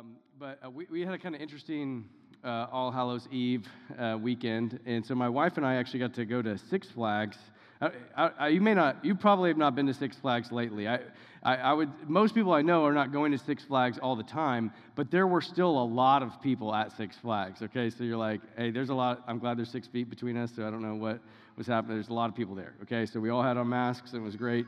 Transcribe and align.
Um, 0.00 0.16
but 0.38 0.58
uh, 0.64 0.70
we, 0.70 0.86
we 0.90 1.02
had 1.02 1.12
a 1.12 1.18
kind 1.18 1.34
of 1.34 1.42
interesting 1.42 2.08
uh, 2.42 2.66
All 2.72 2.90
Hallows 2.90 3.28
Eve 3.30 3.68
uh, 3.98 4.16
weekend, 4.18 4.80
and 4.86 5.04
so 5.04 5.14
my 5.14 5.28
wife 5.28 5.58
and 5.58 5.66
I 5.66 5.74
actually 5.74 6.00
got 6.00 6.14
to 6.14 6.24
go 6.24 6.40
to 6.40 6.56
Six 6.56 6.88
Flags. 6.88 7.36
I, 7.82 7.90
I, 8.16 8.30
I, 8.38 8.48
you 8.48 8.62
may 8.62 8.72
not, 8.72 9.04
you 9.04 9.14
probably 9.14 9.50
have 9.50 9.58
not 9.58 9.74
been 9.74 9.86
to 9.88 9.92
Six 9.92 10.16
Flags 10.16 10.50
lately. 10.50 10.88
I, 10.88 11.00
I, 11.42 11.74
would, 11.74 11.90
most 12.08 12.34
people 12.34 12.54
I 12.54 12.62
know 12.62 12.82
are 12.86 12.94
not 12.94 13.12
going 13.12 13.30
to 13.32 13.38
Six 13.38 13.62
Flags 13.64 13.98
all 13.98 14.16
the 14.16 14.22
time, 14.22 14.72
but 14.94 15.10
there 15.10 15.26
were 15.26 15.42
still 15.42 15.78
a 15.78 15.84
lot 15.84 16.22
of 16.22 16.40
people 16.40 16.74
at 16.74 16.96
Six 16.96 17.18
Flags. 17.18 17.60
Okay, 17.60 17.90
so 17.90 18.02
you're 18.02 18.16
like, 18.16 18.40
hey, 18.56 18.70
there's 18.70 18.88
a 18.88 18.94
lot. 18.94 19.22
I'm 19.28 19.38
glad 19.38 19.58
there's 19.58 19.70
six 19.70 19.86
feet 19.86 20.08
between 20.08 20.38
us, 20.38 20.50
so 20.56 20.66
I 20.66 20.70
don't 20.70 20.82
know 20.82 20.94
what 20.94 21.20
was 21.58 21.66
happening. 21.66 21.98
There's 21.98 22.08
a 22.08 22.14
lot 22.14 22.30
of 22.30 22.34
people 22.34 22.54
there. 22.54 22.72
Okay, 22.84 23.04
so 23.04 23.20
we 23.20 23.28
all 23.28 23.42
had 23.42 23.58
on 23.58 23.68
masks, 23.68 24.14
and 24.14 24.22
it 24.22 24.24
was 24.24 24.36
great. 24.36 24.64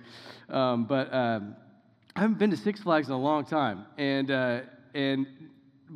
Um, 0.50 0.84
but 0.84 1.10
um, 1.14 1.56
I 2.14 2.20
haven't 2.20 2.38
been 2.38 2.50
to 2.50 2.56
Six 2.58 2.82
Flags 2.82 3.06
in 3.06 3.14
a 3.14 3.18
long 3.18 3.46
time, 3.46 3.86
and 3.96 4.30
uh, 4.30 4.60
and 4.95 5.27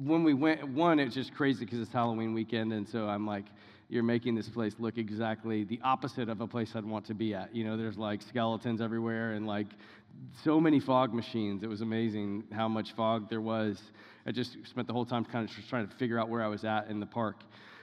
when 0.04 0.24
we 0.24 0.34
went, 0.34 0.66
one, 0.68 0.98
it's 0.98 1.14
just 1.14 1.34
crazy 1.34 1.64
because 1.64 1.80
it's 1.80 1.92
Halloween 1.92 2.34
weekend, 2.34 2.72
and 2.72 2.88
so 2.88 3.08
I'm 3.08 3.26
like, 3.26 3.46
you're 3.88 4.02
making 4.02 4.34
this 4.34 4.48
place 4.48 4.74
look 4.78 4.98
exactly 4.98 5.64
the 5.64 5.80
opposite 5.82 6.28
of 6.28 6.40
a 6.40 6.46
place 6.46 6.72
I'd 6.74 6.84
want 6.84 7.06
to 7.06 7.14
be 7.14 7.34
at. 7.34 7.54
You 7.54 7.64
know, 7.64 7.76
there's 7.76 7.96
like 7.96 8.20
skeletons 8.20 8.80
everywhere 8.80 9.34
and 9.34 9.46
like 9.46 9.68
so 10.42 10.60
many 10.60 10.80
fog 10.80 11.14
machines. 11.14 11.62
It 11.62 11.68
was 11.68 11.82
amazing 11.82 12.44
how 12.52 12.68
much 12.68 12.92
fog 12.94 13.30
there 13.30 13.40
was. 13.40 13.80
I 14.26 14.32
just 14.32 14.56
spent 14.64 14.88
the 14.88 14.92
whole 14.92 15.06
time 15.06 15.24
kind 15.24 15.48
of 15.48 15.54
just 15.54 15.68
trying 15.68 15.86
to 15.86 15.94
figure 15.94 16.18
out 16.18 16.28
where 16.28 16.42
I 16.42 16.48
was 16.48 16.64
at 16.64 16.88
in 16.88 16.98
the 16.98 17.06
park. 17.06 17.36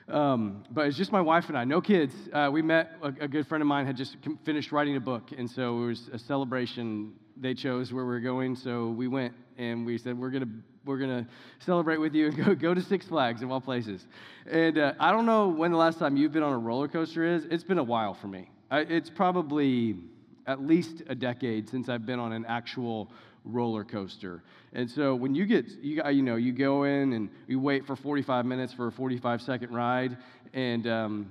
Um, 0.10 0.66
but 0.70 0.88
it's 0.88 0.98
just 0.98 1.14
my 1.14 1.22
wife 1.22 1.48
and 1.48 1.58
I, 1.58 1.64
no 1.64 1.80
kids. 1.80 2.14
Uh, 2.34 2.50
we 2.52 2.62
met, 2.62 2.98
a, 3.02 3.08
a, 3.22 3.28
good 3.28 3.48
friend 3.48 3.62
of 3.62 3.68
mine 3.68 3.86
had 3.86 3.96
just 3.96 4.18
finished 4.44 4.74
writing 4.74 4.98
a 4.98 5.00
book, 5.00 5.30
and 5.38 5.50
so 5.50 5.84
it 5.84 5.86
was 5.86 6.10
a 6.12 6.20
celebration. 6.20 7.14
They 7.38 7.54
chose 7.54 7.94
where 7.94 8.04
we 8.04 8.12
were 8.12 8.20
going, 8.20 8.58
so 8.58 8.90
we 8.90 9.08
went 9.08 9.34
and 9.58 9.86
we 9.86 9.98
said, 9.98 10.20
We're 10.20 10.30
going 10.30 10.44
to 10.44 10.73
we're 10.86 10.98
going 10.98 11.24
to 11.24 11.30
celebrate 11.60 11.98
with 11.98 12.14
you 12.14 12.28
and 12.28 12.38
go, 12.46 12.56
go 12.56 12.74
to 12.74 12.82
Six 12.82 13.06
Flags 13.06 13.42
of 13.42 13.52
all 13.52 13.62
places. 13.62 14.06
And 14.50 14.78
uh, 14.78 14.94
I 15.00 15.12
don't 15.12 15.26
know 15.26 15.48
when 15.48 15.72
the 15.72 15.78
last 15.78 16.00
time 16.00 16.18
you've 16.18 16.34
been 16.34 16.44
on 16.44 16.54
a 16.54 16.58
roller 16.58 16.88
coaster 16.88 17.24
is. 17.24 17.46
It's 17.46 17.64
been 17.64 17.78
a 17.78 17.84
while 17.84 18.14
for 18.14 18.28
me. 18.28 18.50
I, 18.70 18.80
it's 18.80 19.10
probably 19.10 19.98
at 20.46 20.62
least 20.62 21.04
a 21.08 21.16
decade 21.16 21.70
since 21.70 21.90
I've 21.90 22.06
been 22.06 22.20
on 22.20 22.34
an 22.34 22.46
actual 22.46 23.10
roller 23.46 23.84
coaster. 23.84 24.44
And 24.74 24.90
so 24.90 25.16
when 25.16 25.36
you 25.36 25.46
get, 25.46 25.70
you, 25.82 26.02
you 26.10 26.24
know, 26.24 26.36
you 26.36 26.52
go 26.52 26.84
in 26.84 27.14
and 27.14 27.30
you 27.48 27.60
wait 27.60 27.86
for 27.86 27.96
45 27.96 28.46
minutes 28.46 28.74
for 28.74 28.88
a 28.88 28.92
45 28.92 29.42
second 29.42 29.74
ride, 29.74 30.18
and 30.54 30.88
um, 30.88 31.30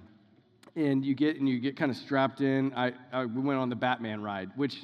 and 0.74 1.04
you 1.04 1.14
get 1.14 1.36
and 1.36 1.48
you 1.48 1.60
get 1.60 1.76
kind 1.76 1.90
of 1.90 1.96
strapped 1.96 2.40
in. 2.40 2.72
I, 2.74 2.92
I, 3.12 3.24
we 3.26 3.40
went 3.40 3.58
on 3.58 3.68
the 3.68 3.76
Batman 3.76 4.22
ride, 4.22 4.50
which 4.56 4.74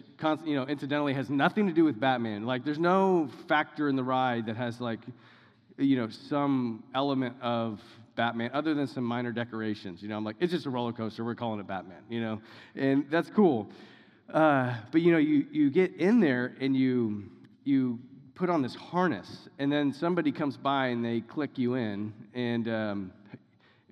you 0.44 0.54
know 0.54 0.64
incidentally 0.64 1.14
has 1.14 1.30
nothing 1.30 1.66
to 1.66 1.72
do 1.72 1.84
with 1.84 1.98
Batman. 1.98 2.44
Like 2.44 2.64
there's 2.64 2.78
no 2.78 3.30
factor 3.48 3.88
in 3.88 3.96
the 3.96 4.04
ride 4.04 4.46
that 4.46 4.56
has 4.56 4.80
like 4.80 5.00
you 5.76 5.96
know 5.96 6.08
some 6.28 6.84
element 6.94 7.36
of 7.40 7.80
Batman 8.16 8.50
other 8.52 8.74
than 8.74 8.86
some 8.86 9.04
minor 9.04 9.32
decorations. 9.32 10.02
You 10.02 10.08
know, 10.08 10.16
I'm 10.16 10.24
like 10.24 10.36
it's 10.40 10.52
just 10.52 10.66
a 10.66 10.70
roller 10.70 10.92
coaster. 10.92 11.24
We're 11.24 11.34
calling 11.34 11.60
it 11.60 11.66
Batman. 11.66 12.02
You 12.08 12.20
know, 12.20 12.42
and 12.74 13.06
that's 13.10 13.30
cool. 13.30 13.70
Uh, 14.32 14.76
but 14.92 15.00
you 15.00 15.12
know, 15.12 15.18
you 15.18 15.46
you 15.50 15.70
get 15.70 15.94
in 15.96 16.20
there 16.20 16.54
and 16.60 16.76
you 16.76 17.24
you 17.64 17.98
put 18.34 18.50
on 18.50 18.62
this 18.62 18.74
harness, 18.74 19.48
and 19.58 19.72
then 19.72 19.92
somebody 19.92 20.32
comes 20.32 20.56
by 20.56 20.88
and 20.88 21.04
they 21.04 21.22
click 21.22 21.56
you 21.56 21.74
in, 21.74 22.12
and 22.34 22.68
um, 22.68 23.12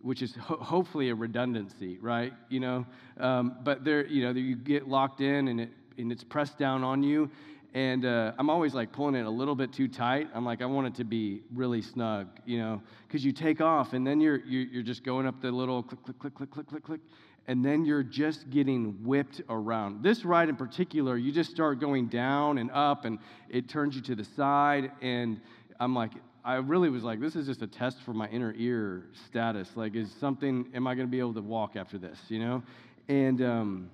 which 0.06 0.22
is 0.22 0.36
ho- 0.36 0.56
hopefully 0.56 1.10
a 1.10 1.14
redundancy, 1.14 1.98
right? 2.00 2.32
You 2.48 2.60
know, 2.60 2.86
um, 3.18 3.56
but 3.64 3.84
there, 3.84 4.06
you 4.06 4.22
know, 4.22 4.30
you 4.30 4.54
get 4.54 4.86
locked 4.88 5.20
in 5.20 5.48
and 5.48 5.60
it 5.60 5.70
and 5.98 6.12
it's 6.12 6.22
pressed 6.22 6.58
down 6.58 6.84
on 6.84 7.02
you, 7.02 7.30
and 7.74 8.04
uh, 8.04 8.32
I'm 8.38 8.50
always 8.50 8.74
like 8.74 8.92
pulling 8.92 9.14
it 9.14 9.26
a 9.26 9.30
little 9.30 9.54
bit 9.54 9.72
too 9.72 9.88
tight. 9.88 10.28
I'm 10.34 10.44
like, 10.44 10.62
I 10.62 10.66
want 10.66 10.86
it 10.88 10.94
to 10.96 11.04
be 11.04 11.42
really 11.54 11.80
snug, 11.82 12.28
you 12.44 12.58
know, 12.58 12.82
because 13.08 13.24
you 13.24 13.32
take 13.32 13.60
off 13.60 13.94
and 13.94 14.06
then 14.06 14.20
you're, 14.20 14.44
you're 14.44 14.66
you're 14.68 14.82
just 14.82 15.02
going 15.02 15.26
up 15.26 15.40
the 15.40 15.50
little 15.50 15.82
click 15.82 16.02
click 16.04 16.18
click 16.18 16.34
click 16.34 16.50
click 16.50 16.66
click 16.68 16.84
click, 16.84 17.00
and 17.48 17.64
then 17.64 17.84
you're 17.84 18.04
just 18.04 18.48
getting 18.50 18.96
whipped 19.02 19.40
around. 19.48 20.04
This 20.04 20.24
ride 20.24 20.48
in 20.48 20.56
particular, 20.56 21.16
you 21.16 21.32
just 21.32 21.50
start 21.50 21.80
going 21.80 22.06
down 22.06 22.58
and 22.58 22.70
up, 22.70 23.06
and 23.06 23.18
it 23.48 23.68
turns 23.68 23.96
you 23.96 24.02
to 24.02 24.14
the 24.14 24.24
side, 24.24 24.92
and 25.02 25.40
I'm 25.80 25.94
like, 25.94 26.12
I 26.46 26.54
really 26.58 26.90
was 26.90 27.02
like, 27.02 27.20
this 27.20 27.34
is 27.34 27.44
just 27.44 27.62
a 27.62 27.66
test 27.66 27.98
for 28.04 28.12
my 28.12 28.28
inner 28.28 28.54
ear 28.56 29.06
status. 29.26 29.68
Like, 29.74 29.96
is 29.96 30.14
something, 30.20 30.70
am 30.74 30.86
I 30.86 30.94
going 30.94 31.08
to 31.08 31.10
be 31.10 31.18
able 31.18 31.34
to 31.34 31.40
walk 31.40 31.74
after 31.74 31.98
this, 31.98 32.20
you 32.28 32.38
know? 32.38 32.62
And 33.08 33.42
um, 33.42 33.90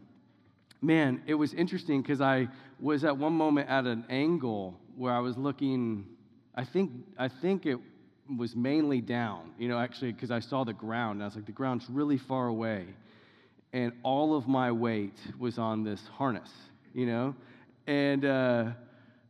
man, 0.82 1.22
it 1.26 1.32
was 1.32 1.54
interesting 1.54 2.02
because 2.02 2.20
I 2.20 2.48
was 2.78 3.04
at 3.04 3.16
one 3.16 3.32
moment 3.32 3.70
at 3.70 3.86
an 3.86 4.04
angle 4.10 4.78
where 4.96 5.14
I 5.14 5.20
was 5.20 5.38
looking, 5.38 6.04
I 6.54 6.66
think, 6.66 6.90
I 7.18 7.28
think 7.28 7.64
it 7.64 7.78
was 8.36 8.54
mainly 8.54 9.00
down, 9.00 9.52
you 9.58 9.68
know, 9.70 9.78
actually, 9.78 10.12
because 10.12 10.30
I 10.30 10.40
saw 10.40 10.62
the 10.62 10.74
ground. 10.74 11.14
And 11.14 11.22
I 11.22 11.26
was 11.28 11.36
like, 11.36 11.46
the 11.46 11.52
ground's 11.52 11.88
really 11.88 12.18
far 12.18 12.48
away. 12.48 12.84
And 13.72 13.94
all 14.02 14.36
of 14.36 14.46
my 14.46 14.70
weight 14.70 15.16
was 15.38 15.56
on 15.56 15.84
this 15.84 16.02
harness, 16.18 16.50
you 16.92 17.06
know? 17.06 17.34
And, 17.86 18.26
uh, 18.26 18.64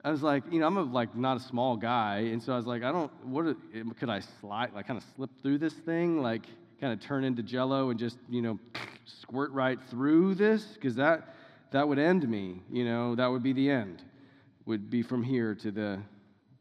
I 0.05 0.11
was 0.11 0.23
like, 0.23 0.43
you 0.51 0.59
know, 0.59 0.67
I'm 0.67 0.77
a, 0.77 0.83
like 0.83 1.15
not 1.15 1.37
a 1.37 1.41
small 1.41 1.77
guy, 1.77 2.29
and 2.33 2.43
so 2.43 2.53
I 2.53 2.57
was 2.57 2.67
like, 2.67 2.83
I 2.83 2.91
don't, 2.91 3.11
what 3.25 3.57
could 3.99 4.11
I 4.11 4.21
slide, 4.41 4.75
like 4.75 4.89
kind 4.89 4.99
of 4.99 5.05
slip 5.15 5.31
through 5.43 5.59
this 5.59 5.75
thing, 5.75 6.21
like 6.21 6.43
kind 6.81 6.93
of 6.93 7.01
turn 7.01 7.23
into 7.23 7.43
Jello 7.43 7.91
and 7.91 7.99
just, 7.99 8.19
you 8.29 8.43
know, 8.43 8.59
squirt 9.05 9.53
right 9.53 9.79
through 9.91 10.35
this, 10.35 10.65
because 10.75 10.97
that 10.97 11.37
that 11.71 11.87
would 11.87 11.99
end 11.99 12.29
me, 12.29 12.61
you 12.71 12.85
know, 12.85 13.15
that 13.15 13.29
would 13.29 13.45
be 13.45 13.53
the 13.53 13.71
end, 13.71 14.03
would 14.67 14.91
be 14.91 15.03
from 15.03 15.23
here 15.23 15.55
to 15.55 15.71
the 15.71 16.01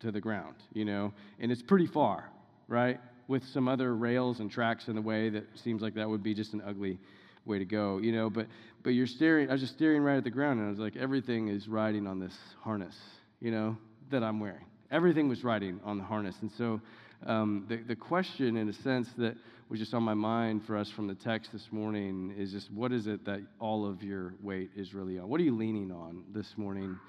to 0.01 0.11
the 0.11 0.21
ground, 0.21 0.55
you 0.73 0.85
know, 0.85 1.11
and 1.39 1.51
it's 1.51 1.63
pretty 1.63 1.87
far, 1.87 2.29
right? 2.67 2.99
With 3.27 3.43
some 3.43 3.67
other 3.67 3.95
rails 3.95 4.39
and 4.39 4.51
tracks 4.51 4.87
in 4.87 4.95
the 4.95 5.01
way, 5.01 5.29
that 5.29 5.45
seems 5.55 5.81
like 5.81 5.95
that 5.95 6.07
would 6.07 6.21
be 6.21 6.35
just 6.35 6.53
an 6.53 6.61
ugly 6.65 6.99
way 7.45 7.57
to 7.57 7.65
go, 7.65 7.97
you 7.97 8.11
know. 8.11 8.29
But 8.29 8.45
but 8.83 8.91
you're 8.91 9.07
staring, 9.07 9.49
I 9.49 9.53
was 9.53 9.61
just 9.61 9.73
staring 9.73 10.03
right 10.03 10.17
at 10.17 10.23
the 10.23 10.29
ground, 10.29 10.59
and 10.59 10.67
I 10.67 10.69
was 10.69 10.79
like, 10.79 10.95
everything 10.95 11.47
is 11.47 11.67
riding 11.67 12.05
on 12.05 12.19
this 12.19 12.37
harness 12.61 12.95
you 13.41 13.51
know, 13.51 13.77
that 14.11 14.23
I'm 14.23 14.39
wearing. 14.39 14.65
Everything 14.91 15.27
was 15.27 15.43
riding 15.43 15.79
on 15.83 15.97
the 15.97 16.03
harness. 16.03 16.35
And 16.41 16.51
so 16.57 16.79
um, 17.25 17.65
the, 17.67 17.77
the 17.77 17.95
question, 17.95 18.57
in 18.57 18.69
a 18.69 18.73
sense, 18.73 19.09
that 19.17 19.35
was 19.69 19.79
just 19.79 19.93
on 19.93 20.03
my 20.03 20.13
mind 20.13 20.65
for 20.65 20.77
us 20.77 20.89
from 20.89 21.07
the 21.07 21.15
text 21.15 21.51
this 21.51 21.67
morning 21.71 22.33
is 22.37 22.51
just 22.51 22.71
what 22.71 22.91
is 22.91 23.07
it 23.07 23.25
that 23.25 23.41
all 23.59 23.85
of 23.85 24.03
your 24.03 24.33
weight 24.41 24.69
is 24.75 24.93
really 24.93 25.17
on? 25.17 25.29
What 25.29 25.39
are 25.39 25.43
you 25.43 25.55
leaning 25.55 25.91
on 25.91 26.23
this 26.33 26.53
morning 26.57 26.99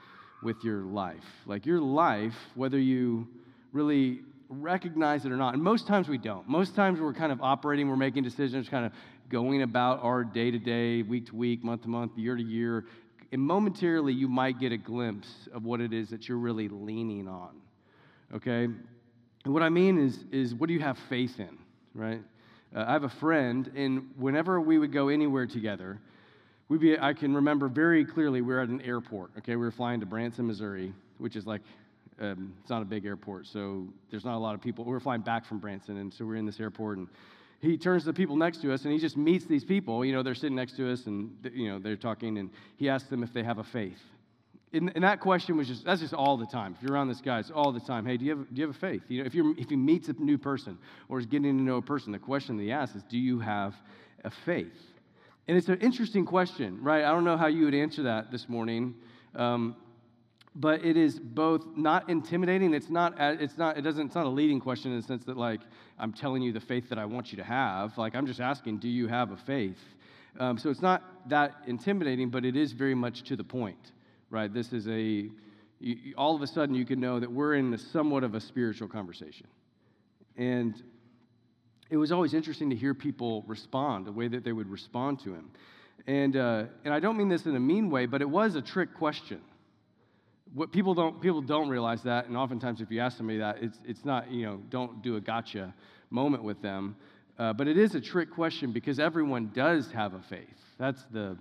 with 0.43 0.57
your 0.63 0.83
life? 0.83 1.25
Like 1.45 1.67
your 1.67 1.81
life, 1.81 2.37
whether 2.55 2.79
you 2.79 3.27
really 3.73 4.21
recognize 4.49 5.25
it 5.25 5.33
or 5.33 5.37
not. 5.37 5.55
And 5.55 5.63
most 5.63 5.87
times 5.87 6.09
we 6.09 6.19
don't. 6.19 6.49
Most 6.49 6.77
times 6.77 7.01
we're 7.01 7.15
kind 7.15 7.33
of 7.33 7.41
operating, 7.43 7.89
we're 7.89 7.97
making 7.97 8.23
decisions, 8.23 8.69
kind 8.69 8.87
of 8.87 8.93
going 9.29 9.63
about 9.63 10.03
our 10.03 10.23
day 10.23 10.51
to 10.51 10.59
day, 10.59 11.03
week 11.03 11.27
to 11.27 11.35
week, 11.35 11.65
month 11.65 11.83
to 11.83 11.89
month, 11.89 12.13
year 12.17 12.37
to 12.37 12.43
year, 12.43 12.85
and 13.33 13.41
momentarily 13.41 14.13
you 14.13 14.29
might 14.29 14.61
get 14.61 14.73
a 14.73 14.77
glimpse 14.77 15.49
of 15.53 15.65
what 15.65 15.81
it 15.81 15.93
is 15.93 16.11
that 16.11 16.29
you're 16.29 16.39
really 16.39 16.69
leaning 16.69 17.27
on. 17.27 17.61
Okay? 18.35 18.65
And 18.65 19.55
what 19.55 19.63
I 19.63 19.71
mean 19.71 19.99
is, 19.99 20.25
is 20.31 20.55
what 20.55 20.69
do 20.69 20.75
you 20.75 20.81
have 20.81 20.99
faith 21.09 21.41
in, 21.41 21.59
right? 21.95 22.21
Uh, 22.75 22.85
I 22.87 22.93
have 22.93 23.05
a 23.05 23.09
friend, 23.09 23.71
and 23.75 24.11
whenever 24.17 24.61
we 24.61 24.79
would 24.79 24.93
go 24.93 25.09
anywhere 25.09 25.47
together, 25.47 25.99
we'd 26.69 26.81
be, 26.81 26.99
I 26.99 27.15
can 27.15 27.35
remember 27.35 27.69
very 27.69 28.05
clearly 28.05 28.43
we 28.43 28.53
were 28.53 28.61
at 28.61 28.69
an 28.69 28.83
airport. 28.83 29.31
Okay, 29.39 29.57
we 29.57 29.65
were 29.65 29.73
flying 29.73 30.01
to 30.01 30.07
Branson, 30.07 30.47
Missouri, 30.47 30.93
which 31.19 31.35
is 31.35 31.47
like, 31.47 31.63
um, 32.21 32.53
it's 32.61 32.71
not 32.71 32.83
a 32.83 32.85
big 32.85 33.05
airport, 33.07 33.47
so 33.47 33.89
there's 34.11 34.25
not 34.25 34.37
a 34.37 34.39
lot 34.39 34.55
of 34.55 34.61
people. 34.61 34.85
We 34.85 34.93
were 34.93 35.01
flying 35.01 35.23
back 35.23 35.47
from 35.47 35.59
Branson, 35.59 35.97
and 35.97 36.13
so 36.13 36.25
we're 36.25 36.37
in 36.37 36.47
this 36.47 36.61
airport, 36.61 36.99
and 36.99 37.09
he 37.63 37.79
turns 37.79 38.03
to 38.03 38.07
the 38.07 38.13
people 38.13 38.37
next 38.37 38.61
to 38.63 38.73
us 38.75 38.85
and 38.85 38.93
he 38.93 38.99
just 38.99 39.17
meets 39.17 39.47
these 39.47 39.65
people. 39.65 40.05
You 40.05 40.13
know, 40.13 40.23
they're 40.23 40.35
sitting 40.35 40.57
next 40.57 40.77
to 40.77 40.93
us 40.93 41.07
and, 41.07 41.31
you 41.55 41.71
know, 41.71 41.79
they're 41.79 41.97
talking 41.97 42.37
and 42.39 42.51
he 42.77 42.89
asks 42.89 43.09
them 43.09 43.23
if 43.23 43.33
they 43.33 43.45
have 43.45 43.59
a 43.59 43.65
faith. 43.65 44.01
And, 44.73 44.91
and 44.97 45.05
that 45.05 45.21
question 45.21 45.57
was 45.57 45.69
just, 45.69 45.85
that's 45.85 46.01
just 46.01 46.13
all 46.13 46.37
the 46.37 46.47
time. 46.47 46.75
If 46.77 46.83
you're 46.83 46.93
around 46.93 47.09
this 47.09 47.21
guy, 47.21 47.39
it's 47.39 47.51
all 47.51 47.71
the 47.71 47.81
time. 47.81 48.05
Hey, 48.05 48.17
do 48.17 48.25
you 48.25 48.37
have, 48.37 48.49
do 48.53 48.61
you 48.61 48.67
have 48.67 48.75
a 48.75 48.79
faith? 48.79 49.03
You 49.09 49.21
know, 49.21 49.27
if, 49.27 49.35
you're, 49.35 49.57
if 49.57 49.69
he 49.69 49.77
meets 49.77 50.09
a 50.09 50.15
new 50.15 50.39
person 50.39 50.77
or 51.09 51.21
is 51.21 51.27
getting 51.27 51.57
to 51.57 51.63
know 51.63 51.77
a 51.77 51.83
person, 51.83 52.11
the 52.11 52.19
question 52.19 52.57
that 52.57 52.65
he 52.65 52.73
asks 52.73 52.97
is, 52.97 53.03
do 53.05 53.17
you 53.19 53.39
have 53.39 53.75
a 54.25 54.31
faith? 54.31 54.73
And 55.47 55.57
it's 55.57 55.69
an 55.69 55.79
interesting 55.81 56.25
question, 56.25 56.83
right? 56.83 57.05
I 57.05 57.13
don't 57.13 57.25
know 57.25 57.37
how 57.37 57.47
you 57.47 57.67
would 57.67 57.75
answer 57.75 58.05
that 58.05 58.33
this 58.33 58.49
morning. 58.49 58.95
Um, 59.37 59.77
but 60.55 60.85
it 60.85 60.97
is 60.97 61.19
both 61.19 61.65
not 61.77 62.09
intimidating 62.11 62.75
it's 62.75 62.91
not 62.91 63.15
it's 63.19 63.57
not 63.57 63.79
it 63.79 63.83
doesn't 63.83 64.07
it's 64.07 64.15
not 64.15 64.27
a 64.27 64.29
leading 64.29 64.61
question 64.61 64.91
in 64.91 65.01
the 65.01 65.07
sense 65.07 65.25
that 65.25 65.37
like 65.37 65.61
i'm 65.99 66.13
telling 66.13 66.43
you 66.43 66.53
the 66.53 66.61
faith 66.61 66.89
that 66.91 66.99
i 66.99 67.05
want 67.05 67.33
you 67.33 67.37
to 67.39 67.45
have 67.45 67.97
like 67.97 68.15
i'm 68.15 68.27
just 68.27 68.41
asking 68.41 68.79
do 68.79 68.89
you 68.89 69.09
have 69.09 69.31
a 69.31 69.37
faith? 69.37 69.79
Um, 70.39 70.57
so 70.57 70.71
it's 70.71 70.81
not 70.81 71.29
that 71.29 71.57
intimidating 71.67 72.31
but 72.31 72.45
it 72.45 72.57
is 72.57 72.73
very 72.73 72.95
much 72.95 73.23
to 73.25 73.37
the 73.37 73.45
point 73.45 73.93
right? 74.33 74.53
This 74.53 74.73
is 74.73 74.89
a 74.89 75.29
you, 75.79 76.15
all 76.17 76.35
of 76.35 76.43
a 76.43 76.47
sudden 76.47 76.75
you 76.75 76.85
can 76.85 76.99
know 76.99 77.21
that 77.21 77.31
we're 77.31 77.55
in 77.55 77.73
a 77.73 77.79
somewhat 77.79 78.25
of 78.25 78.35
a 78.35 78.41
spiritual 78.41 78.89
conversation. 78.89 79.47
And 80.37 80.83
it 81.91 81.97
was 81.99 82.11
always 82.11 82.35
interesting 82.35 82.71
to 82.71 82.77
hear 82.77 82.95
people 82.95 83.45
respond 83.47 84.07
the 84.07 84.13
way 84.13 84.27
that 84.27 84.43
they 84.43 84.53
would 84.53 84.71
respond 84.71 85.21
to 85.21 85.35
him. 85.35 85.51
And 86.07 86.37
uh, 86.37 86.65
and 86.85 86.93
i 86.93 86.99
don't 86.99 87.17
mean 87.17 87.29
this 87.29 87.47
in 87.47 87.55
a 87.55 87.61
mean 87.61 87.89
way 87.89 88.07
but 88.07 88.23
it 88.23 88.29
was 88.29 88.57
a 88.57 88.63
trick 88.63 88.93
question 88.93 89.41
what 90.55 90.73
people 90.73 90.95
don't 90.95 91.21
people 91.21 91.41
don't 91.41 91.69
realize 91.69 92.03
that, 92.03 92.27
and 92.27 92.37
oftentimes 92.37 92.81
if 92.81 92.91
you 92.91 93.01
ask 93.01 93.17
somebody 93.17 93.39
that, 93.39 93.63
it's 93.63 93.79
it's 93.87 94.05
not 94.05 94.31
you 94.31 94.45
know 94.47 94.61
don't 94.71 95.03
do 95.03 95.17
a 95.17 95.21
gotcha 95.21 95.73
moment 96.11 96.43
with 96.43 96.61
them, 96.61 96.97
uh, 97.39 97.53
but 97.53 97.67
it 97.69 97.79
is 97.79 97.95
a 97.95 98.01
trick 98.01 98.31
question 98.31 98.73
because 98.73 98.99
everyone 98.99 99.51
does 99.55 99.91
have 99.93 100.15
a 100.15 100.21
faith. 100.29 100.49
That's 100.79 101.03
the 101.13 101.37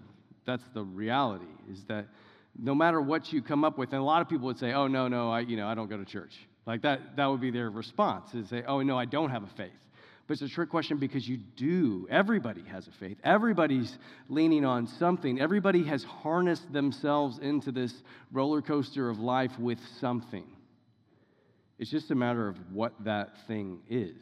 that's 0.46 0.64
the 0.74 0.84
reality 0.84 1.46
is 1.72 1.84
that 1.86 2.08
no 2.58 2.74
matter 2.74 3.02
what 3.02 3.32
you 3.32 3.42
come 3.42 3.64
up 3.64 3.78
with, 3.78 3.92
and 3.94 4.02
a 4.02 4.04
lot 4.04 4.22
of 4.22 4.30
people 4.30 4.46
would 4.48 4.60
say, 4.60 4.74
oh 4.74 4.88
no 4.88 5.08
no 5.08 5.30
I 5.30 5.42
you 5.42 5.58
know 5.58 5.68
I 5.68 5.76
don't 5.76 5.90
go 5.90 5.98
to 5.98 6.06
church 6.06 6.34
like 6.66 6.82
that 6.84 7.16
that 7.18 7.26
would 7.26 7.42
be 7.42 7.52
their 7.52 7.70
response 7.70 8.34
is 8.34 8.50
say 8.50 8.64
oh 8.68 8.82
no 8.82 8.98
I 8.98 9.06
don't 9.06 9.30
have 9.30 9.44
a 9.44 9.50
faith. 9.58 9.72
But 10.32 10.42
it's 10.42 10.50
a 10.50 10.56
trick 10.56 10.70
question 10.70 10.96
because 10.96 11.28
you 11.28 11.36
do. 11.36 12.08
Everybody 12.10 12.64
has 12.72 12.88
a 12.88 12.92
faith. 12.92 13.18
Everybody's 13.22 13.98
leaning 14.30 14.64
on 14.64 14.88
something. 14.88 15.42
Everybody 15.42 15.84
has 15.84 16.06
harnessed 16.06 16.72
themselves 16.72 17.40
into 17.40 17.74
this 17.74 17.94
roller 18.32 18.62
coaster 18.62 19.10
of 19.10 19.20
life 19.20 19.60
with 19.60 19.80
something. 20.00 20.46
It's 21.78 21.92
just 21.92 22.12
a 22.12 22.16
matter 22.16 22.48
of 22.48 22.56
what 22.72 22.94
that 23.04 23.46
thing 23.46 23.82
is. 23.90 24.16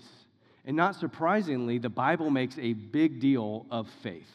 And 0.66 0.76
not 0.76 0.96
surprisingly, 0.96 1.78
the 1.78 1.90
Bible 1.90 2.32
makes 2.32 2.58
a 2.58 2.74
big 2.74 3.20
deal 3.20 3.68
of 3.70 3.88
faith. 4.02 4.32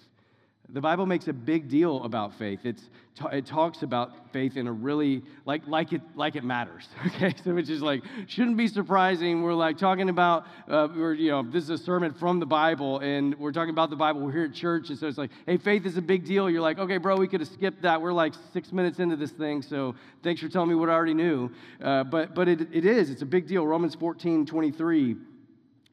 The 0.71 0.81
Bible 0.81 1.05
makes 1.05 1.29
a 1.29 1.33
big 1.33 1.69
deal 1.69 2.03
about 2.05 2.39
faith. 2.39 2.61
It's, 2.65 2.83
it 3.31 3.45
talks 3.45 3.83
about 3.83 4.33
faith 4.33 4.57
in 4.57 4.67
a 4.67 4.73
really, 4.73 5.23
like, 5.45 5.67
like, 5.69 5.93
it, 5.93 6.01
like 6.15 6.37
it 6.37 6.43
matters, 6.43 6.89
okay? 7.07 7.35
So 7.45 7.57
it's 7.59 7.69
just 7.69 7.83
like, 7.83 8.03
shouldn't 8.29 8.57
be 8.57 8.67
surprising. 8.67 9.43
We're 9.43 9.53
like 9.55 9.77
talking 9.77 10.09
about, 10.09 10.47
uh, 10.67 10.89
we're, 10.97 11.13
you 11.13 11.31
know, 11.31 11.43
this 11.43 11.65
is 11.65 11.71
a 11.71 11.79
sermon 11.79 12.15
from 12.15 12.41
the 12.41 12.47
Bible, 12.47 12.99
and 13.01 13.39
we're 13.39 13.53
talking 13.53 13.71
about 13.71 13.91
the 13.91 13.97
Bible. 13.97 14.23
We're 14.23 14.33
here 14.33 14.45
at 14.47 14.55
church, 14.55 14.89
and 14.89 14.99
so 14.99 15.07
it's 15.07 15.19
like, 15.19 15.31
hey, 15.47 15.59
faith 15.59 15.85
is 15.85 15.99
a 15.99 16.03
big 16.03 16.25
deal. 16.25 16.49
You're 16.49 16.63
like, 16.63 16.79
okay, 16.79 16.97
bro, 16.97 17.17
we 17.17 17.29
could 17.29 17.41
have 17.41 17.51
skipped 17.51 17.83
that. 17.83 18.01
We're 18.01 18.15
like 18.15 18.33
six 18.55 18.73
minutes 18.73 18.99
into 19.01 19.17
this 19.17 19.33
thing, 19.33 19.61
so 19.61 19.95
thanks 20.23 20.41
for 20.41 20.49
telling 20.49 20.71
me 20.71 20.75
what 20.75 20.89
I 20.89 20.95
already 20.95 21.15
knew. 21.15 21.51
Uh, 21.83 22.05
but 22.05 22.35
but 22.35 22.49
it, 22.49 22.63
it 22.73 22.87
is, 22.87 23.11
it's 23.11 23.23
a 23.23 23.27
big 23.27 23.47
deal. 23.47 23.67
Romans 23.67 23.95
14, 23.95 24.47
23, 24.47 25.17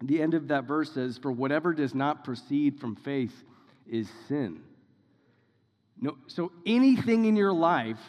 the 0.03 0.21
end 0.21 0.33
of 0.33 0.47
that 0.47 0.63
verse 0.63 0.93
says, 0.93 1.17
for 1.17 1.31
whatever 1.31 1.73
does 1.73 1.93
not 1.93 2.23
proceed 2.23 2.79
from 2.79 2.95
faith 2.95 3.33
is 3.91 4.09
sin. 4.27 4.61
No, 5.99 6.17
so 6.25 6.51
anything 6.65 7.25
in 7.25 7.35
your 7.35 7.53
life 7.53 7.99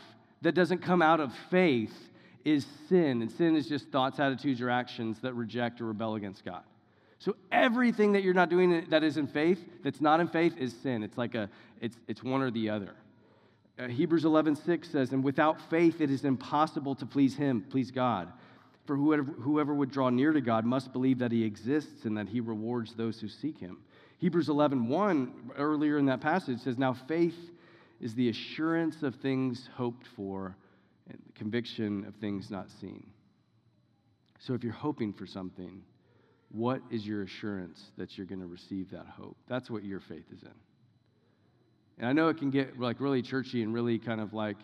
that 0.40 0.54
doesn't 0.54 0.78
come 0.78 1.02
out 1.02 1.20
of 1.20 1.34
faith 1.50 1.92
is 2.44 2.66
sin. 2.88 3.20
And 3.20 3.30
sin 3.30 3.54
is 3.54 3.68
just 3.68 3.88
thoughts, 3.88 4.18
attitudes, 4.18 4.62
or 4.62 4.70
actions 4.70 5.18
that 5.20 5.34
reject 5.34 5.80
or 5.80 5.86
rebel 5.86 6.14
against 6.14 6.44
God. 6.44 6.62
So 7.18 7.36
everything 7.52 8.12
that 8.12 8.22
you're 8.22 8.34
not 8.34 8.48
doing 8.48 8.86
that 8.88 9.04
is 9.04 9.16
in 9.16 9.26
faith, 9.26 9.60
that's 9.84 10.00
not 10.00 10.20
in 10.20 10.28
faith, 10.28 10.54
is 10.58 10.74
sin. 10.82 11.02
It's 11.02 11.18
like 11.18 11.34
a, 11.34 11.50
it's, 11.80 11.96
it's 12.08 12.22
one 12.22 12.42
or 12.42 12.50
the 12.50 12.70
other. 12.70 12.94
Uh, 13.78 13.88
Hebrews 13.88 14.24
11, 14.24 14.56
6 14.56 14.88
says, 14.88 15.12
And 15.12 15.22
without 15.22 15.60
faith 15.70 16.00
it 16.00 16.10
is 16.10 16.24
impossible 16.24 16.94
to 16.96 17.06
please 17.06 17.36
him, 17.36 17.64
please 17.70 17.90
God. 17.90 18.32
For 18.86 18.96
whoever, 18.96 19.22
whoever 19.22 19.74
would 19.74 19.92
draw 19.92 20.10
near 20.10 20.32
to 20.32 20.40
God 20.40 20.64
must 20.64 20.92
believe 20.92 21.18
that 21.20 21.30
he 21.30 21.44
exists 21.44 22.04
and 22.04 22.16
that 22.16 22.28
he 22.28 22.40
rewards 22.40 22.94
those 22.94 23.20
who 23.20 23.28
seek 23.28 23.58
him. 23.58 23.78
Hebrews 24.22 24.48
11, 24.48 24.86
1, 24.86 25.32
earlier 25.58 25.98
in 25.98 26.06
that 26.06 26.20
passage 26.20 26.60
says, 26.60 26.78
Now 26.78 26.92
faith 26.92 27.34
is 28.00 28.14
the 28.14 28.28
assurance 28.28 29.02
of 29.02 29.16
things 29.16 29.68
hoped 29.74 30.06
for 30.14 30.56
and 31.10 31.18
the 31.26 31.32
conviction 31.32 32.04
of 32.06 32.14
things 32.14 32.48
not 32.48 32.70
seen. 32.80 33.04
So 34.38 34.54
if 34.54 34.62
you're 34.62 34.72
hoping 34.72 35.12
for 35.12 35.26
something, 35.26 35.82
what 36.52 36.82
is 36.88 37.04
your 37.04 37.24
assurance 37.24 37.90
that 37.98 38.16
you're 38.16 38.28
going 38.28 38.40
to 38.40 38.46
receive 38.46 38.92
that 38.92 39.06
hope? 39.06 39.36
That's 39.48 39.68
what 39.68 39.82
your 39.82 39.98
faith 39.98 40.26
is 40.32 40.44
in. 40.44 40.54
And 41.98 42.08
I 42.08 42.12
know 42.12 42.28
it 42.28 42.38
can 42.38 42.50
get 42.52 42.78
like 42.78 43.00
really 43.00 43.22
churchy 43.22 43.64
and 43.64 43.74
really 43.74 43.98
kind 43.98 44.20
of 44.20 44.32
like 44.32 44.58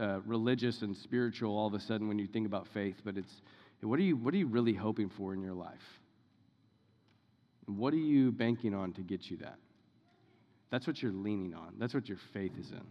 uh, 0.00 0.18
religious 0.26 0.82
and 0.82 0.96
spiritual 0.96 1.56
all 1.56 1.68
of 1.68 1.74
a 1.74 1.80
sudden 1.80 2.08
when 2.08 2.18
you 2.18 2.26
think 2.26 2.44
about 2.44 2.66
faith, 2.74 2.96
but 3.04 3.16
it's 3.16 3.40
what 3.82 4.00
are 4.00 4.02
you 4.02 4.16
what 4.16 4.34
are 4.34 4.38
you 4.38 4.48
really 4.48 4.74
hoping 4.74 5.08
for 5.08 5.32
in 5.32 5.40
your 5.40 5.54
life? 5.54 6.00
What 7.66 7.92
are 7.92 7.98
you 7.98 8.32
banking 8.32 8.74
on 8.74 8.92
to 8.94 9.02
get 9.02 9.30
you 9.30 9.38
that? 9.38 9.58
That's 10.70 10.86
what 10.86 11.02
you're 11.02 11.12
leaning 11.12 11.54
on. 11.54 11.74
That's 11.78 11.94
what 11.94 12.08
your 12.08 12.18
faith 12.32 12.52
is 12.58 12.70
in. 12.70 12.82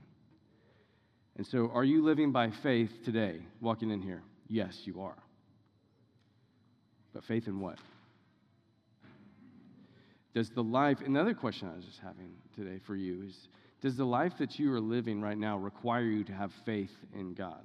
And 1.37 1.45
so, 1.45 1.69
are 1.73 1.83
you 1.83 2.03
living 2.03 2.31
by 2.31 2.51
faith 2.63 2.89
today, 3.03 3.39
walking 3.59 3.91
in 3.91 4.01
here? 4.01 4.23
Yes, 4.47 4.81
you 4.85 5.01
are. 5.01 5.17
But 7.13 7.23
faith 7.25 7.47
in 7.47 7.59
what? 7.59 7.77
Does 10.33 10.49
the 10.49 10.63
life, 10.63 10.99
another 11.05 11.33
question 11.33 11.69
I 11.69 11.75
was 11.75 11.85
just 11.85 11.99
having 11.99 12.31
today 12.55 12.79
for 12.85 12.95
you 12.95 13.23
is 13.27 13.47
Does 13.81 13.95
the 13.95 14.05
life 14.05 14.33
that 14.39 14.59
you 14.59 14.73
are 14.73 14.81
living 14.81 15.21
right 15.21 15.37
now 15.37 15.57
require 15.57 16.03
you 16.03 16.23
to 16.25 16.33
have 16.33 16.51
faith 16.65 16.91
in 17.13 17.33
God? 17.33 17.63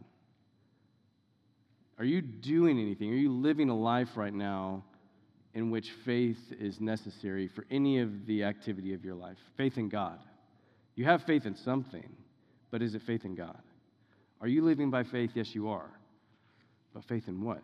Are 1.98 2.04
you 2.04 2.22
doing 2.22 2.78
anything? 2.78 3.10
Are 3.10 3.16
you 3.16 3.32
living 3.32 3.68
a 3.68 3.76
life 3.76 4.16
right 4.16 4.32
now 4.32 4.84
in 5.54 5.70
which 5.70 5.90
faith 6.04 6.38
is 6.58 6.80
necessary 6.80 7.48
for 7.48 7.64
any 7.70 7.98
of 7.98 8.26
the 8.26 8.44
activity 8.44 8.94
of 8.94 9.04
your 9.04 9.14
life. 9.14 9.38
Faith 9.56 9.78
in 9.78 9.88
God. 9.88 10.18
You 10.94 11.04
have 11.06 11.22
faith 11.24 11.46
in 11.46 11.56
something, 11.56 12.08
but 12.70 12.82
is 12.82 12.94
it 12.94 13.02
faith 13.02 13.24
in 13.24 13.34
God? 13.34 13.58
Are 14.40 14.48
you 14.48 14.62
living 14.62 14.90
by 14.90 15.02
faith? 15.02 15.32
Yes, 15.34 15.54
you 15.54 15.68
are. 15.68 15.90
But 16.94 17.04
faith 17.04 17.28
in 17.28 17.42
what? 17.42 17.62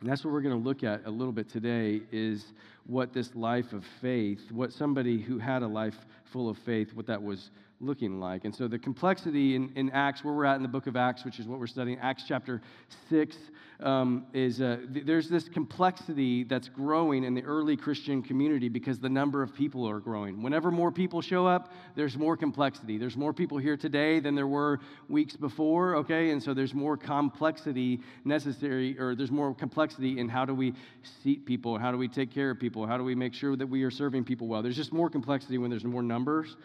And 0.00 0.08
that's 0.08 0.24
what 0.24 0.32
we're 0.32 0.40
going 0.40 0.58
to 0.58 0.68
look 0.68 0.82
at 0.82 1.04
a 1.04 1.10
little 1.10 1.32
bit 1.32 1.50
today 1.50 2.00
is 2.10 2.44
what 2.86 3.12
this 3.12 3.34
life 3.34 3.72
of 3.72 3.84
faith, 4.00 4.40
what 4.50 4.72
somebody 4.72 5.20
who 5.20 5.38
had 5.38 5.62
a 5.62 5.66
life 5.66 5.96
full 6.32 6.48
of 6.48 6.56
faith, 6.58 6.94
what 6.94 7.06
that 7.06 7.22
was 7.22 7.50
looking 7.80 8.20
like. 8.20 8.44
And 8.44 8.54
so 8.54 8.68
the 8.68 8.78
complexity 8.78 9.56
in, 9.56 9.72
in 9.74 9.90
Acts, 9.90 10.22
where 10.22 10.34
we're 10.34 10.44
at 10.44 10.56
in 10.56 10.62
the 10.62 10.68
book 10.68 10.86
of 10.86 10.96
Acts, 10.96 11.24
which 11.24 11.38
is 11.38 11.46
what 11.46 11.58
we're 11.58 11.66
studying, 11.66 11.98
Acts 11.98 12.24
chapter 12.26 12.60
6, 13.08 13.36
um, 13.82 14.26
is 14.34 14.60
uh, 14.60 14.78
th- 14.92 15.06
there's 15.06 15.28
this 15.28 15.48
complexity 15.48 16.44
that's 16.44 16.68
growing 16.68 17.24
in 17.24 17.34
the 17.34 17.42
early 17.42 17.76
Christian 17.76 18.22
community 18.22 18.68
because 18.68 18.98
the 18.98 19.08
number 19.08 19.42
of 19.42 19.54
people 19.54 19.88
are 19.88 20.00
growing. 20.00 20.42
Whenever 20.42 20.70
more 20.70 20.92
people 20.92 21.22
show 21.22 21.46
up, 21.46 21.72
there's 21.94 22.16
more 22.16 22.36
complexity. 22.36 22.98
There's 22.98 23.16
more 23.16 23.32
people 23.32 23.56
here 23.56 23.78
today 23.78 24.20
than 24.20 24.34
there 24.34 24.46
were 24.46 24.80
weeks 25.08 25.34
before, 25.36 25.96
okay? 25.96 26.30
And 26.30 26.42
so 26.42 26.52
there's 26.52 26.74
more 26.74 26.96
complexity 26.96 28.00
necessary, 28.24 28.98
or 28.98 29.14
there's 29.14 29.30
more 29.30 29.54
complexity 29.54 30.18
in 30.18 30.28
how 30.28 30.44
do 30.44 30.54
we 30.54 30.74
seat 31.22 31.46
people, 31.46 31.78
how 31.78 31.90
do 31.90 31.96
we 31.96 32.08
take 32.08 32.30
care 32.30 32.50
of 32.50 32.60
people, 32.60 32.86
how 32.86 32.98
do 32.98 33.04
we 33.04 33.14
make 33.14 33.32
sure 33.32 33.56
that 33.56 33.66
we 33.66 33.82
are 33.82 33.90
serving 33.90 34.24
people 34.24 34.46
well. 34.46 34.62
There's 34.62 34.76
just 34.76 34.92
more 34.92 35.08
complexity 35.08 35.56
when 35.56 35.70
there's 35.70 35.84
more 35.84 36.02
numbers. 36.02 36.56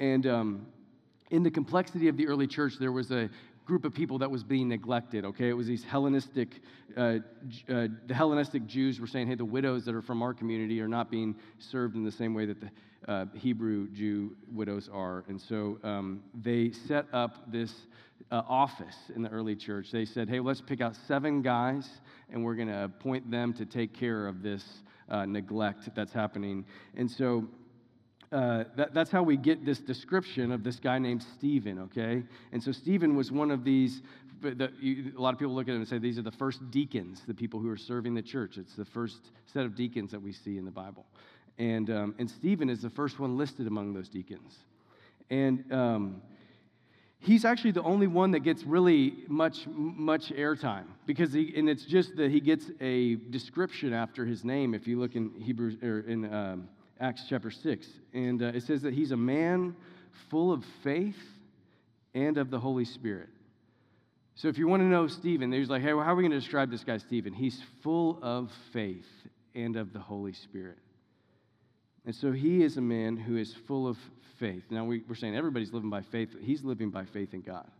And 0.00 0.26
um, 0.26 0.66
in 1.30 1.42
the 1.42 1.50
complexity 1.50 2.08
of 2.08 2.16
the 2.16 2.26
early 2.26 2.46
church, 2.46 2.74
there 2.80 2.90
was 2.90 3.12
a 3.12 3.30
group 3.66 3.84
of 3.84 3.94
people 3.94 4.18
that 4.18 4.30
was 4.30 4.42
being 4.42 4.68
neglected, 4.68 5.24
okay? 5.24 5.48
It 5.48 5.52
was 5.52 5.68
these 5.68 5.84
Hellenistic, 5.84 6.60
uh, 6.96 7.18
uh, 7.68 7.86
the 8.06 8.14
Hellenistic 8.14 8.66
Jews 8.66 8.98
were 8.98 9.06
saying, 9.06 9.28
hey, 9.28 9.36
the 9.36 9.44
widows 9.44 9.84
that 9.84 9.94
are 9.94 10.02
from 10.02 10.22
our 10.22 10.34
community 10.34 10.80
are 10.80 10.88
not 10.88 11.08
being 11.08 11.36
served 11.58 11.94
in 11.94 12.02
the 12.02 12.10
same 12.10 12.34
way 12.34 12.46
that 12.46 12.60
the 12.60 12.70
uh, 13.06 13.26
Hebrew 13.34 13.88
Jew 13.90 14.34
widows 14.52 14.88
are. 14.92 15.24
And 15.28 15.40
so 15.40 15.78
um, 15.84 16.22
they 16.34 16.72
set 16.72 17.06
up 17.12 17.52
this 17.52 17.72
uh, 18.32 18.42
office 18.48 18.96
in 19.14 19.22
the 19.22 19.30
early 19.30 19.54
church. 19.54 19.92
They 19.92 20.04
said, 20.04 20.28
hey, 20.28 20.40
let's 20.40 20.60
pick 20.60 20.80
out 20.80 20.96
seven 21.06 21.40
guys, 21.40 21.88
and 22.32 22.42
we're 22.42 22.56
going 22.56 22.68
to 22.68 22.84
appoint 22.84 23.30
them 23.30 23.52
to 23.52 23.64
take 23.66 23.92
care 23.92 24.26
of 24.26 24.42
this 24.42 24.64
uh, 25.08 25.26
neglect 25.26 25.94
that's 25.94 26.12
happening. 26.12 26.64
And 26.96 27.08
so 27.08 27.46
uh, 28.32 28.64
that, 28.76 28.94
that's 28.94 29.10
how 29.10 29.22
we 29.22 29.36
get 29.36 29.64
this 29.64 29.80
description 29.80 30.52
of 30.52 30.62
this 30.62 30.78
guy 30.78 30.98
named 30.98 31.22
Stephen, 31.22 31.80
okay? 31.80 32.22
And 32.52 32.62
so 32.62 32.70
Stephen 32.70 33.16
was 33.16 33.32
one 33.32 33.50
of 33.50 33.64
these, 33.64 34.02
the, 34.40 34.70
you, 34.80 35.12
a 35.18 35.20
lot 35.20 35.32
of 35.32 35.40
people 35.40 35.54
look 35.54 35.66
at 35.66 35.72
him 35.72 35.80
and 35.80 35.88
say 35.88 35.98
these 35.98 36.18
are 36.18 36.22
the 36.22 36.30
first 36.30 36.70
deacons, 36.70 37.22
the 37.26 37.34
people 37.34 37.58
who 37.58 37.68
are 37.68 37.76
serving 37.76 38.14
the 38.14 38.22
church. 38.22 38.56
It's 38.56 38.76
the 38.76 38.84
first 38.84 39.32
set 39.46 39.64
of 39.64 39.74
deacons 39.74 40.12
that 40.12 40.22
we 40.22 40.32
see 40.32 40.58
in 40.58 40.64
the 40.64 40.70
Bible. 40.70 41.06
And, 41.58 41.90
um, 41.90 42.14
and 42.18 42.30
Stephen 42.30 42.70
is 42.70 42.80
the 42.80 42.90
first 42.90 43.18
one 43.18 43.36
listed 43.36 43.66
among 43.66 43.94
those 43.94 44.08
deacons. 44.08 44.58
And 45.28 45.70
um, 45.72 46.22
he's 47.18 47.44
actually 47.44 47.72
the 47.72 47.82
only 47.82 48.06
one 48.06 48.30
that 48.30 48.40
gets 48.40 48.64
really 48.64 49.14
much 49.28 49.66
much 49.66 50.30
airtime 50.30 50.86
because 51.06 51.32
he 51.32 51.52
and 51.56 51.68
it's 51.68 51.84
just 51.84 52.16
that 52.16 52.30
he 52.30 52.40
gets 52.40 52.70
a 52.80 53.16
description 53.30 53.92
after 53.92 54.24
his 54.24 54.44
name 54.44 54.74
if 54.74 54.88
you 54.88 54.98
look 54.98 55.14
in 55.14 55.30
hebrews 55.38 55.76
or 55.82 56.00
in 56.00 56.32
um, 56.32 56.68
Acts 57.00 57.24
chapter 57.28 57.50
6. 57.50 57.86
And 58.12 58.42
uh, 58.42 58.46
it 58.46 58.62
says 58.64 58.82
that 58.82 58.94
he's 58.94 59.10
a 59.10 59.16
man 59.16 59.74
full 60.28 60.52
of 60.52 60.64
faith 60.84 61.16
and 62.14 62.36
of 62.38 62.50
the 62.50 62.58
Holy 62.58 62.84
Spirit. 62.84 63.28
So 64.34 64.48
if 64.48 64.58
you 64.58 64.68
want 64.68 64.82
to 64.82 64.86
know 64.86 65.06
Stephen, 65.06 65.50
there's 65.50 65.68
like, 65.68 65.82
hey, 65.82 65.92
well, 65.92 66.04
how 66.04 66.12
are 66.12 66.16
we 66.16 66.22
going 66.22 66.32
to 66.32 66.40
describe 66.40 66.70
this 66.70 66.84
guy, 66.84 66.98
Stephen? 66.98 67.32
He's 67.32 67.60
full 67.82 68.18
of 68.22 68.50
faith 68.72 69.06
and 69.54 69.76
of 69.76 69.92
the 69.92 69.98
Holy 69.98 70.32
Spirit. 70.32 70.78
And 72.06 72.14
so 72.14 72.32
he 72.32 72.62
is 72.62 72.76
a 72.76 72.80
man 72.80 73.16
who 73.16 73.36
is 73.36 73.54
full 73.66 73.86
of 73.86 73.98
faith. 74.38 74.64
Now, 74.70 74.84
we, 74.84 75.02
are 75.10 75.14
saying 75.14 75.36
everybody's 75.36 75.72
living 75.72 75.90
by 75.90 76.02
faith, 76.02 76.30
he's 76.40 76.64
living 76.64 76.90
by 76.90 77.04
faith 77.04 77.34
in 77.34 77.42
God. 77.42 77.70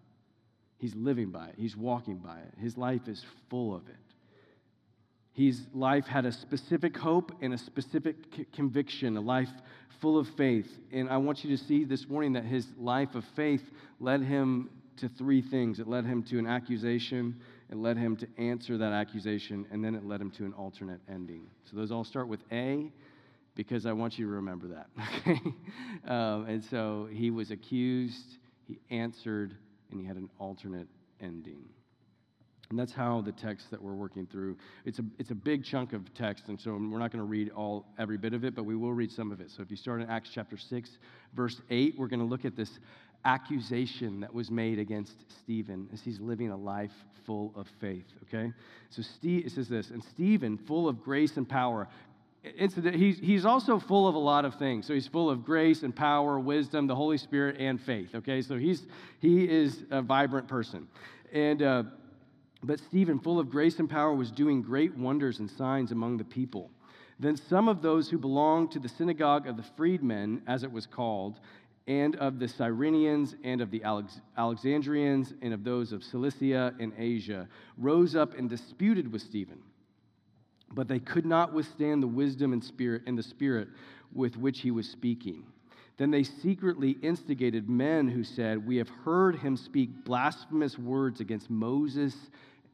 He's 0.77 0.95
living 0.95 1.31
by 1.31 1.49
it, 1.49 1.55
he's 1.57 1.77
walking 1.77 2.19
by 2.19 2.39
it. 2.39 2.55
His 2.59 2.77
life 2.77 3.09
is 3.09 3.25
full 3.49 3.75
of 3.75 3.89
it. 3.89 3.97
His 5.33 5.63
life 5.73 6.07
had 6.07 6.27
a 6.27 6.33
specific 6.33 6.97
hope 6.97 7.33
and 7.41 7.55
a 7.55 7.59
specific 7.59 8.17
c- 8.37 8.47
conviction, 8.53 9.17
a 9.17 9.21
life 9.21 9.51
full 10.01 10.19
of 10.19 10.29
faith. 10.37 10.69
And 10.93 11.09
I 11.09 11.19
want 11.19 11.45
you 11.45 11.57
to 11.57 11.63
see 11.63 11.85
this 11.85 12.09
morning 12.09 12.33
that 12.33 12.45
his 12.45 12.67
life 12.79 13.15
of 13.15 13.25
faith 13.37 13.63
led 14.01 14.23
him 14.23 14.71
to 14.97 15.09
three 15.09 15.41
things 15.41 15.81
it 15.81 15.89
led 15.89 16.05
him 16.05 16.23
to 16.25 16.39
an 16.39 16.47
accusation, 16.47 17.41
it 17.71 17.77
led 17.77 17.97
him 17.97 18.17
to 18.17 18.29
answer 18.39 18.77
that 18.79 18.93
accusation, 18.93 19.67
and 19.71 19.85
then 19.85 19.95
it 19.95 20.05
led 20.05 20.21
him 20.21 20.31
to 20.33 20.45
an 20.45 20.53
alternate 20.53 21.01
ending. 21.09 21.47
So 21.71 21.77
those 21.77 21.91
all 21.91 22.05
start 22.05 22.29
with 22.29 22.41
A 22.53 22.93
because 23.55 23.87
I 23.87 23.93
want 23.93 24.19
you 24.19 24.27
to 24.27 24.33
remember 24.33 24.69
that. 24.69 24.89
Okay? 25.21 25.41
Um, 26.07 26.47
and 26.47 26.65
so 26.65 27.09
he 27.11 27.31
was 27.31 27.51
accused, 27.51 28.39
he 28.67 28.79
answered, 28.91 29.55
and 29.91 30.01
he 30.01 30.07
had 30.07 30.17
an 30.17 30.31
alternate 30.39 30.89
ending. 31.21 31.63
And 32.71 32.79
that's 32.79 32.93
how 32.93 33.21
the 33.21 33.33
text 33.33 33.69
that 33.73 33.83
we're 33.83 33.95
working 33.95 34.27
through. 34.27 34.57
It's 34.85 35.01
a, 35.01 35.05
it's 35.19 35.33
a 35.33 35.35
big 35.35 35.65
chunk 35.65 35.93
of 35.93 36.15
text, 36.15 36.49
and 36.49 36.59
so 36.59 36.71
we're 36.71 37.01
not 37.01 37.11
going 37.11 37.19
to 37.19 37.25
read 37.25 37.51
all 37.51 37.85
every 37.99 38.17
bit 38.17 38.33
of 38.33 38.45
it, 38.45 38.55
but 38.55 38.63
we 38.63 38.77
will 38.77 38.93
read 38.93 39.11
some 39.11 39.33
of 39.33 39.41
it. 39.41 39.51
So 39.51 39.61
if 39.61 39.73
you 39.73 39.77
start 39.77 40.01
in 40.01 40.09
Acts 40.09 40.31
chapter 40.33 40.57
6, 40.57 40.99
verse 41.35 41.61
8, 41.69 41.97
we're 41.99 42.07
going 42.07 42.21
to 42.21 42.27
look 42.27 42.45
at 42.45 42.55
this 42.55 42.79
accusation 43.25 44.21
that 44.21 44.33
was 44.33 44.53
made 44.53 44.79
against 44.79 45.25
Stephen 45.43 45.89
as 45.93 46.01
he's 46.01 46.21
living 46.21 46.51
a 46.51 46.57
life 46.57 46.93
full 47.27 47.53
of 47.57 47.67
faith, 47.81 48.07
okay? 48.23 48.53
So 48.91 49.03
Steve, 49.03 49.47
it 49.47 49.53
says 49.53 49.69
this, 49.69 49.91
and 49.91 50.03
Stephen, 50.05 50.57
full 50.57 50.89
of 50.89 51.03
grace 51.03 51.37
and 51.39 51.49
power, 51.49 51.89
incident, 52.57 52.95
he's, 52.95 53.19
he's 53.19 53.45
also 53.45 53.81
full 53.81 54.07
of 54.07 54.15
a 54.15 54.19
lot 54.19 54.45
of 54.45 54.55
things. 54.55 54.87
So 54.87 54.95
he's 54.95 55.09
full 55.09 55.29
of 55.29 55.45
grace 55.45 55.83
and 55.83 55.95
power, 55.95 56.39
wisdom, 56.39 56.87
the 56.87 56.95
Holy 56.95 57.19
Spirit, 57.19 57.57
and 57.59 57.81
faith. 57.81 58.15
Okay, 58.15 58.43
so 58.43 58.57
he's 58.57 58.87
he 59.19 59.45
is 59.45 59.85
a 59.91 60.01
vibrant 60.01 60.49
person, 60.49 60.87
and 61.33 61.63
uh, 61.63 61.83
but 62.63 62.81
Stephen, 62.81 63.19
full 63.19 63.39
of 63.39 63.51
grace 63.51 63.79
and 63.79 63.89
power, 63.89 64.15
was 64.15 64.31
doing 64.31 64.63
great 64.63 64.97
wonders 64.97 65.39
and 65.39 65.51
signs 65.51 65.93
among 65.93 66.17
the 66.17 66.25
people. 66.25 66.71
Then 67.19 67.37
some 67.37 67.69
of 67.69 67.83
those 67.83 68.09
who 68.09 68.19
belonged 68.19 68.71
to 68.73 68.79
the 68.79 68.89
synagogue 68.89 69.47
of 69.47 69.57
the 69.57 69.65
freedmen, 69.77 70.43
as 70.47 70.63
it 70.63 70.73
was 70.73 70.87
called, 70.87 71.41
and 71.87 72.17
of 72.17 72.39
the 72.39 72.47
Cyrenians, 72.47 73.35
and 73.45 73.61
of 73.61 73.71
the 73.71 73.83
Alex- 73.83 74.21
Alexandrians, 74.37 75.35
and 75.43 75.53
of 75.53 75.65
those 75.65 75.93
of 75.93 76.05
Cilicia 76.05 76.75
and 76.79 76.93
Asia, 76.97 77.49
rose 77.79 78.15
up 78.15 78.37
and 78.39 78.49
disputed 78.49 79.11
with 79.13 79.23
Stephen 79.23 79.63
but 80.73 80.89
they 80.89 81.01
could 81.01 81.27
not 81.27 81.53
withstand 81.53 82.03
the 82.03 82.07
wisdom 82.07 82.53
and 82.53 82.63
spirit 82.63 83.03
and 83.07 83.19
the 83.19 83.23
spirit 83.23 83.69
with 84.13 84.37
which 84.37 84.61
he 84.61 84.71
was 84.71 84.89
speaking. 84.89 85.45
Then 85.97 86.11
they 86.11 86.23
secretly 86.23 86.93
instigated 87.03 87.69
men 87.69 88.09
who 88.09 88.25
said, 88.25 88.67
We 88.67 88.77
have 88.77 88.89
heard 88.89 89.37
him 89.37 89.57
speak 89.57 90.05
blasphemous 90.05 90.79
words 90.79 91.21
against 91.21 91.51
Moses 91.51 92.15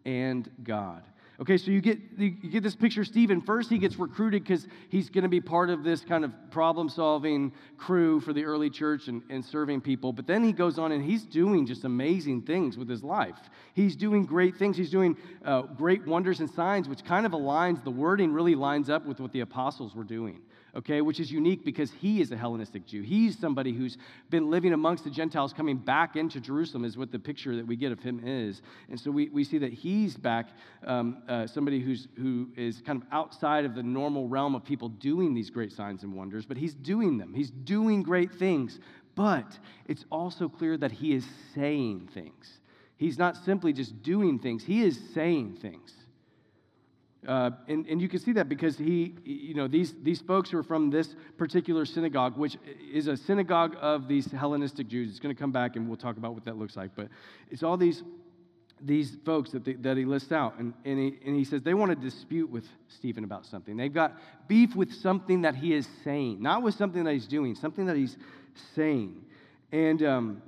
and 0.07 0.49
God. 0.63 1.03
Okay, 1.39 1.59
so 1.59 1.71
you 1.71 1.83
get, 1.83 1.99
you 2.17 2.31
get 2.31 2.63
this 2.63 2.75
picture 2.75 3.03
of 3.03 3.07
Stephen. 3.07 3.43
First, 3.43 3.69
he 3.69 3.77
gets 3.77 3.99
recruited 3.99 4.43
because 4.43 4.67
he's 4.89 5.11
going 5.11 5.25
to 5.25 5.29
be 5.29 5.41
part 5.41 5.69
of 5.69 5.85
this 5.85 6.01
kind 6.03 6.25
of 6.25 6.33
problem 6.51 6.89
solving 6.89 7.53
crew 7.77 8.21
for 8.21 8.33
the 8.33 8.45
early 8.45 8.71
church 8.71 9.09
and, 9.09 9.23
and 9.29 9.45
serving 9.45 9.83
people. 9.83 10.15
But 10.15 10.27
then 10.27 10.43
he 10.43 10.53
goes 10.53 10.79
on 10.79 10.93
and 10.93 11.05
he's 11.05 11.25
doing 11.25 11.67
just 11.67 11.85
amazing 11.85 12.43
things 12.43 12.79
with 12.79 12.89
his 12.89 13.05
life. 13.05 13.37
He's 13.75 13.97
doing 13.97 14.25
great 14.25 14.57
things. 14.57 14.79
He's 14.79 14.91
doing 14.91 15.15
uh, 15.45 15.63
great 15.63 16.07
wonders 16.07 16.41
and 16.41 16.49
signs, 16.49 16.89
which 16.89 17.05
kind 17.05 17.27
of 17.27 17.33
aligns, 17.33 17.85
the 17.85 17.91
wording 17.91 18.33
really 18.33 18.55
lines 18.55 18.89
up 18.89 19.05
with 19.05 19.21
what 19.21 19.33
the 19.33 19.41
apostles 19.41 19.95
were 19.95 20.05
doing 20.05 20.41
okay, 20.77 21.01
which 21.01 21.19
is 21.19 21.33
unique 21.33 21.65
because 21.65 21.91
he 21.91 22.21
is 22.21 22.31
a 22.31 22.37
Hellenistic 22.37 22.87
Jew. 22.87 23.03
He's 23.03 23.39
somebody 23.39 23.73
who's 23.73 23.97
been 24.31 24.51
living 24.51 24.73
amongst 24.73 25.05
the 25.05 25.11
Gentiles, 25.11 25.53
coming 25.53 25.77
back 25.77 26.17
into 26.17 26.41
Jerusalem, 26.41 26.85
is 26.85 26.97
what 26.97 27.11
the 27.11 27.19
picture 27.19 27.57
that 27.57 27.67
we 27.67 27.77
get 27.77 27.93
of 27.93 28.01
him 28.01 28.21
is. 28.25 28.61
And 28.91 29.01
so 29.01 29.11
we, 29.11 29.29
we 29.31 29.43
see 29.43 29.59
that 29.59 29.73
he's 29.73 30.17
back, 30.17 30.51
um, 30.87 31.23
uh, 31.29 31.47
somebody 31.47 31.81
who's, 31.81 32.09
who 32.17 32.49
is 32.57 32.83
kind 32.85 33.01
of 33.01 33.09
outside 33.11 33.65
of 33.65 33.75
the 33.75 33.83
normal 33.83 34.29
realm 34.29 34.55
of 34.55 34.65
people 34.65 34.91
doing 34.91 35.35
these 35.35 35.49
great 35.49 35.73
signs 35.73 36.03
and 36.03 36.15
wonders, 36.15 36.45
but 36.45 36.57
he's 36.57 36.75
doing 36.75 37.17
them. 37.17 37.33
He's 37.33 37.51
doing 37.51 38.03
great 38.03 38.33
things. 38.33 38.79
But 39.15 39.59
it's 39.87 40.05
also 40.13 40.49
clear 40.49 40.77
that 40.77 40.93
he 40.93 41.15
is 41.15 41.27
saying 41.55 42.11
things. 42.13 42.61
He's 42.99 43.19
not 43.19 43.37
simply 43.37 43.73
just 43.73 44.03
doing 44.03 44.39
things, 44.39 44.63
he 44.65 44.83
is 44.83 45.01
saying 45.15 45.57
things. 45.61 45.93
Uh, 47.27 47.51
and, 47.67 47.87
and 47.89 48.01
you 48.01 48.09
can 48.09 48.21
see 48.21 48.33
that 48.33 48.49
because 48.49 48.79
he, 48.79 49.15
you 49.25 49.55
know, 49.55 49.67
these, 49.67 49.95
these 50.03 50.21
folks 50.21 50.51
who 50.51 50.59
are 50.59 50.63
from 50.63 50.91
this 50.91 51.17
particular 51.37 51.85
synagogue, 51.85 52.37
which 52.37 52.57
is 52.93 53.09
a 53.09 53.17
synagogue 53.17 53.77
of 53.81 54.07
these 54.07 54.31
Hellenistic 54.31 54.87
Jews. 54.87 55.11
It's 55.11 55.19
going 55.19 55.35
to 55.35 55.39
come 55.39 55.51
back 55.51 55.75
and 55.75 55.89
we'll 55.89 55.97
talk 55.97 56.17
about 56.17 56.35
what 56.35 56.45
that 56.45 56.57
looks 56.57 56.77
like. 56.77 56.93
But 56.95 57.09
it's 57.51 57.65
all 57.65 57.77
these, 57.77 58.05
these 58.81 59.17
folks 59.25 59.51
that, 59.51 59.65
they, 59.65 59.73
that 59.73 59.97
he 59.97 60.05
lists 60.05 60.31
out. 60.31 60.57
And, 60.59 60.73
and, 60.85 60.99
he, 60.99 61.19
and 61.27 61.35
he 61.37 61.45
says 61.45 61.63
they 61.63 61.75
want 61.75 61.91
to 61.91 61.97
dispute 61.97 62.49
with 62.49 62.69
Stephen 62.87 63.25
about 63.25 63.45
something. 63.45 63.77
They've 63.77 63.93
got 63.93 64.15
beef 64.47 64.77
with 64.77 64.95
something 64.95 65.43
that 65.43 65.57
he 65.57 65.75
is 65.75 65.89
saying, 66.05 66.41
not 66.41 66.63
with 66.63 66.77
something 66.77 67.03
that 67.05 67.13
he's 67.13 67.27
doing, 67.27 67.57
something 67.57 67.87
that 67.87 67.97
he's 67.97 68.17
saying. 68.77 69.17
And, 69.73 70.01
um, 70.05 70.43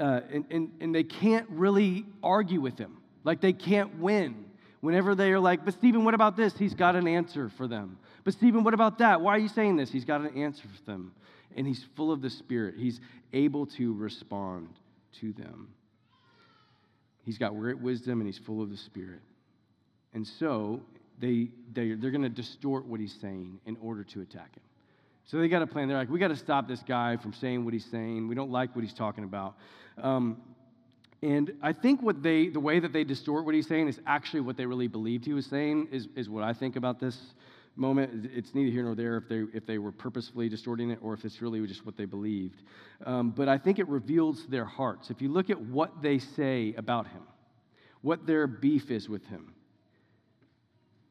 uh, 0.00 0.20
and, 0.32 0.46
and, 0.50 0.70
and 0.80 0.94
they 0.94 1.04
can't 1.04 1.46
really 1.50 2.06
argue 2.22 2.62
with 2.62 2.78
him. 2.78 2.96
Like 3.24 3.42
they 3.42 3.52
can't 3.52 3.98
win. 3.98 4.46
Whenever 4.82 5.14
they 5.14 5.30
are 5.30 5.38
like, 5.38 5.64
but 5.64 5.74
Stephen, 5.74 6.04
what 6.04 6.12
about 6.12 6.36
this? 6.36 6.56
He's 6.58 6.74
got 6.74 6.96
an 6.96 7.06
answer 7.06 7.48
for 7.56 7.68
them. 7.68 7.98
But 8.24 8.34
Stephen, 8.34 8.64
what 8.64 8.74
about 8.74 8.98
that? 8.98 9.20
Why 9.20 9.36
are 9.36 9.38
you 9.38 9.48
saying 9.48 9.76
this? 9.76 9.92
He's 9.92 10.04
got 10.04 10.20
an 10.22 10.36
answer 10.36 10.64
for 10.76 10.84
them. 10.90 11.12
And 11.56 11.68
he's 11.68 11.86
full 11.94 12.10
of 12.10 12.20
the 12.20 12.28
Spirit. 12.28 12.74
He's 12.76 13.00
able 13.32 13.64
to 13.66 13.94
respond 13.94 14.68
to 15.20 15.32
them. 15.34 15.68
He's 17.24 17.38
got 17.38 17.56
great 17.56 17.78
wisdom 17.78 18.20
and 18.20 18.26
he's 18.26 18.38
full 18.38 18.60
of 18.60 18.70
the 18.70 18.76
Spirit. 18.76 19.20
And 20.14 20.26
so 20.26 20.80
they, 21.20 21.50
they, 21.72 21.94
they're 21.94 22.10
going 22.10 22.22
to 22.22 22.28
distort 22.28 22.84
what 22.84 22.98
he's 22.98 23.16
saying 23.20 23.60
in 23.66 23.76
order 23.80 24.02
to 24.02 24.20
attack 24.20 24.56
him. 24.56 24.64
So 25.26 25.38
they 25.38 25.46
got 25.46 25.62
a 25.62 25.66
plan. 25.68 25.86
They're 25.86 25.96
like, 25.96 26.10
we 26.10 26.18
got 26.18 26.28
to 26.28 26.36
stop 26.36 26.66
this 26.66 26.82
guy 26.82 27.16
from 27.18 27.32
saying 27.34 27.64
what 27.64 27.72
he's 27.72 27.84
saying. 27.84 28.26
We 28.26 28.34
don't 28.34 28.50
like 28.50 28.74
what 28.74 28.82
he's 28.82 28.94
talking 28.94 29.22
about. 29.22 29.54
Um, 30.02 30.42
and 31.22 31.52
I 31.62 31.72
think 31.72 32.02
what 32.02 32.22
they, 32.22 32.48
the 32.48 32.60
way 32.60 32.80
that 32.80 32.92
they 32.92 33.04
distort 33.04 33.44
what 33.44 33.54
he's 33.54 33.68
saying 33.68 33.86
is 33.86 34.00
actually 34.06 34.40
what 34.40 34.56
they 34.56 34.66
really 34.66 34.88
believed 34.88 35.24
he 35.24 35.32
was 35.32 35.46
saying, 35.46 35.88
is, 35.92 36.08
is 36.16 36.28
what 36.28 36.42
I 36.42 36.52
think 36.52 36.74
about 36.74 36.98
this 36.98 37.16
moment. 37.76 38.28
It's 38.34 38.54
neither 38.56 38.72
here 38.72 38.82
nor 38.82 38.96
there 38.96 39.18
if 39.18 39.28
they, 39.28 39.44
if 39.54 39.64
they 39.64 39.78
were 39.78 39.92
purposefully 39.92 40.48
distorting 40.48 40.90
it 40.90 40.98
or 41.00 41.14
if 41.14 41.24
it's 41.24 41.40
really 41.40 41.64
just 41.66 41.86
what 41.86 41.96
they 41.96 42.06
believed. 42.06 42.62
Um, 43.06 43.30
but 43.30 43.48
I 43.48 43.56
think 43.56 43.78
it 43.78 43.88
reveals 43.88 44.46
their 44.46 44.64
hearts. 44.64 45.10
If 45.10 45.22
you 45.22 45.28
look 45.28 45.48
at 45.48 45.60
what 45.60 46.02
they 46.02 46.18
say 46.18 46.74
about 46.76 47.06
him, 47.06 47.22
what 48.00 48.26
their 48.26 48.48
beef 48.48 48.90
is 48.90 49.08
with 49.08 49.24
him. 49.26 49.54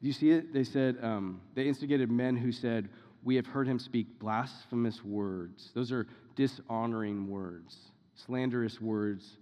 Do 0.02 0.08
you 0.08 0.14
see 0.14 0.32
it? 0.32 0.54
They 0.54 0.66
said, 0.66 0.98
um, 1.02 1.40
they 1.56 1.68
instigated 1.68 2.12
men 2.12 2.36
who 2.36 2.52
said, 2.52 2.90
We 3.24 3.36
have 3.36 3.46
heard 3.46 3.68
him 3.68 3.80
speak 3.80 4.20
blasphemous 4.20 5.06
words. 5.06 5.72
Those 5.74 5.92
are 5.92 6.08
dishonoring 6.36 7.30
words, 7.30 7.78
slanderous 8.16 8.82
words 8.82 9.38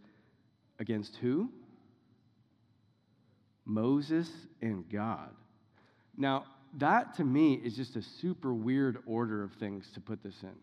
Against 0.79 1.15
who? 1.17 1.49
Moses 3.65 4.29
and 4.61 4.89
God. 4.89 5.29
Now, 6.17 6.45
that 6.77 7.15
to 7.17 7.23
me 7.23 7.53
is 7.53 7.75
just 7.75 7.95
a 7.95 8.01
super 8.01 8.53
weird 8.53 8.99
order 9.05 9.43
of 9.43 9.51
things 9.53 9.89
to 9.93 9.99
put 9.99 10.23
this 10.23 10.35
in. 10.41 10.55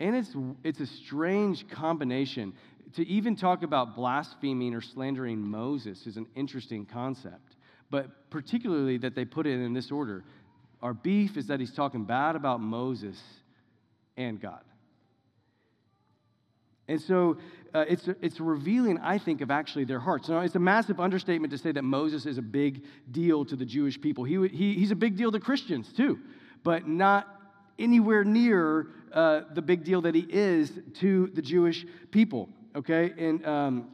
And 0.00 0.16
it's, 0.16 0.34
it's 0.64 0.80
a 0.80 0.86
strange 0.86 1.68
combination. 1.68 2.54
To 2.96 3.06
even 3.06 3.36
talk 3.36 3.62
about 3.62 3.94
blaspheming 3.94 4.74
or 4.74 4.80
slandering 4.80 5.38
Moses 5.38 6.06
is 6.06 6.16
an 6.16 6.26
interesting 6.34 6.84
concept, 6.86 7.56
but 7.90 8.30
particularly 8.30 8.98
that 8.98 9.14
they 9.14 9.24
put 9.24 9.46
it 9.46 9.60
in 9.60 9.72
this 9.72 9.90
order. 9.90 10.24
Our 10.82 10.94
beef 10.94 11.36
is 11.36 11.46
that 11.46 11.60
he's 11.60 11.72
talking 11.72 12.04
bad 12.04 12.36
about 12.36 12.60
Moses 12.60 13.20
and 14.16 14.40
God. 14.40 14.62
And 16.88 17.00
so 17.00 17.38
uh, 17.74 17.84
it's, 17.88 18.08
it's 18.20 18.40
revealing, 18.40 18.98
I 18.98 19.18
think, 19.18 19.40
of 19.40 19.50
actually 19.50 19.84
their 19.84 19.98
hearts. 19.98 20.28
Now, 20.28 20.40
it's 20.40 20.54
a 20.54 20.60
massive 20.60 21.00
understatement 21.00 21.50
to 21.52 21.58
say 21.58 21.72
that 21.72 21.82
Moses 21.82 22.26
is 22.26 22.38
a 22.38 22.42
big 22.42 22.84
deal 23.10 23.44
to 23.46 23.56
the 23.56 23.64
Jewish 23.64 24.00
people. 24.00 24.24
He, 24.24 24.48
he, 24.48 24.74
he's 24.74 24.90
a 24.90 24.96
big 24.96 25.16
deal 25.16 25.32
to 25.32 25.40
Christians, 25.40 25.92
too, 25.96 26.18
but 26.62 26.86
not 26.86 27.26
anywhere 27.78 28.22
near 28.22 28.88
uh, 29.12 29.42
the 29.54 29.62
big 29.62 29.84
deal 29.84 30.02
that 30.02 30.14
he 30.14 30.26
is 30.28 30.72
to 31.00 31.28
the 31.34 31.42
Jewish 31.42 31.86
people, 32.10 32.48
okay? 32.76 33.12
And, 33.18 33.44
um, 33.46 33.88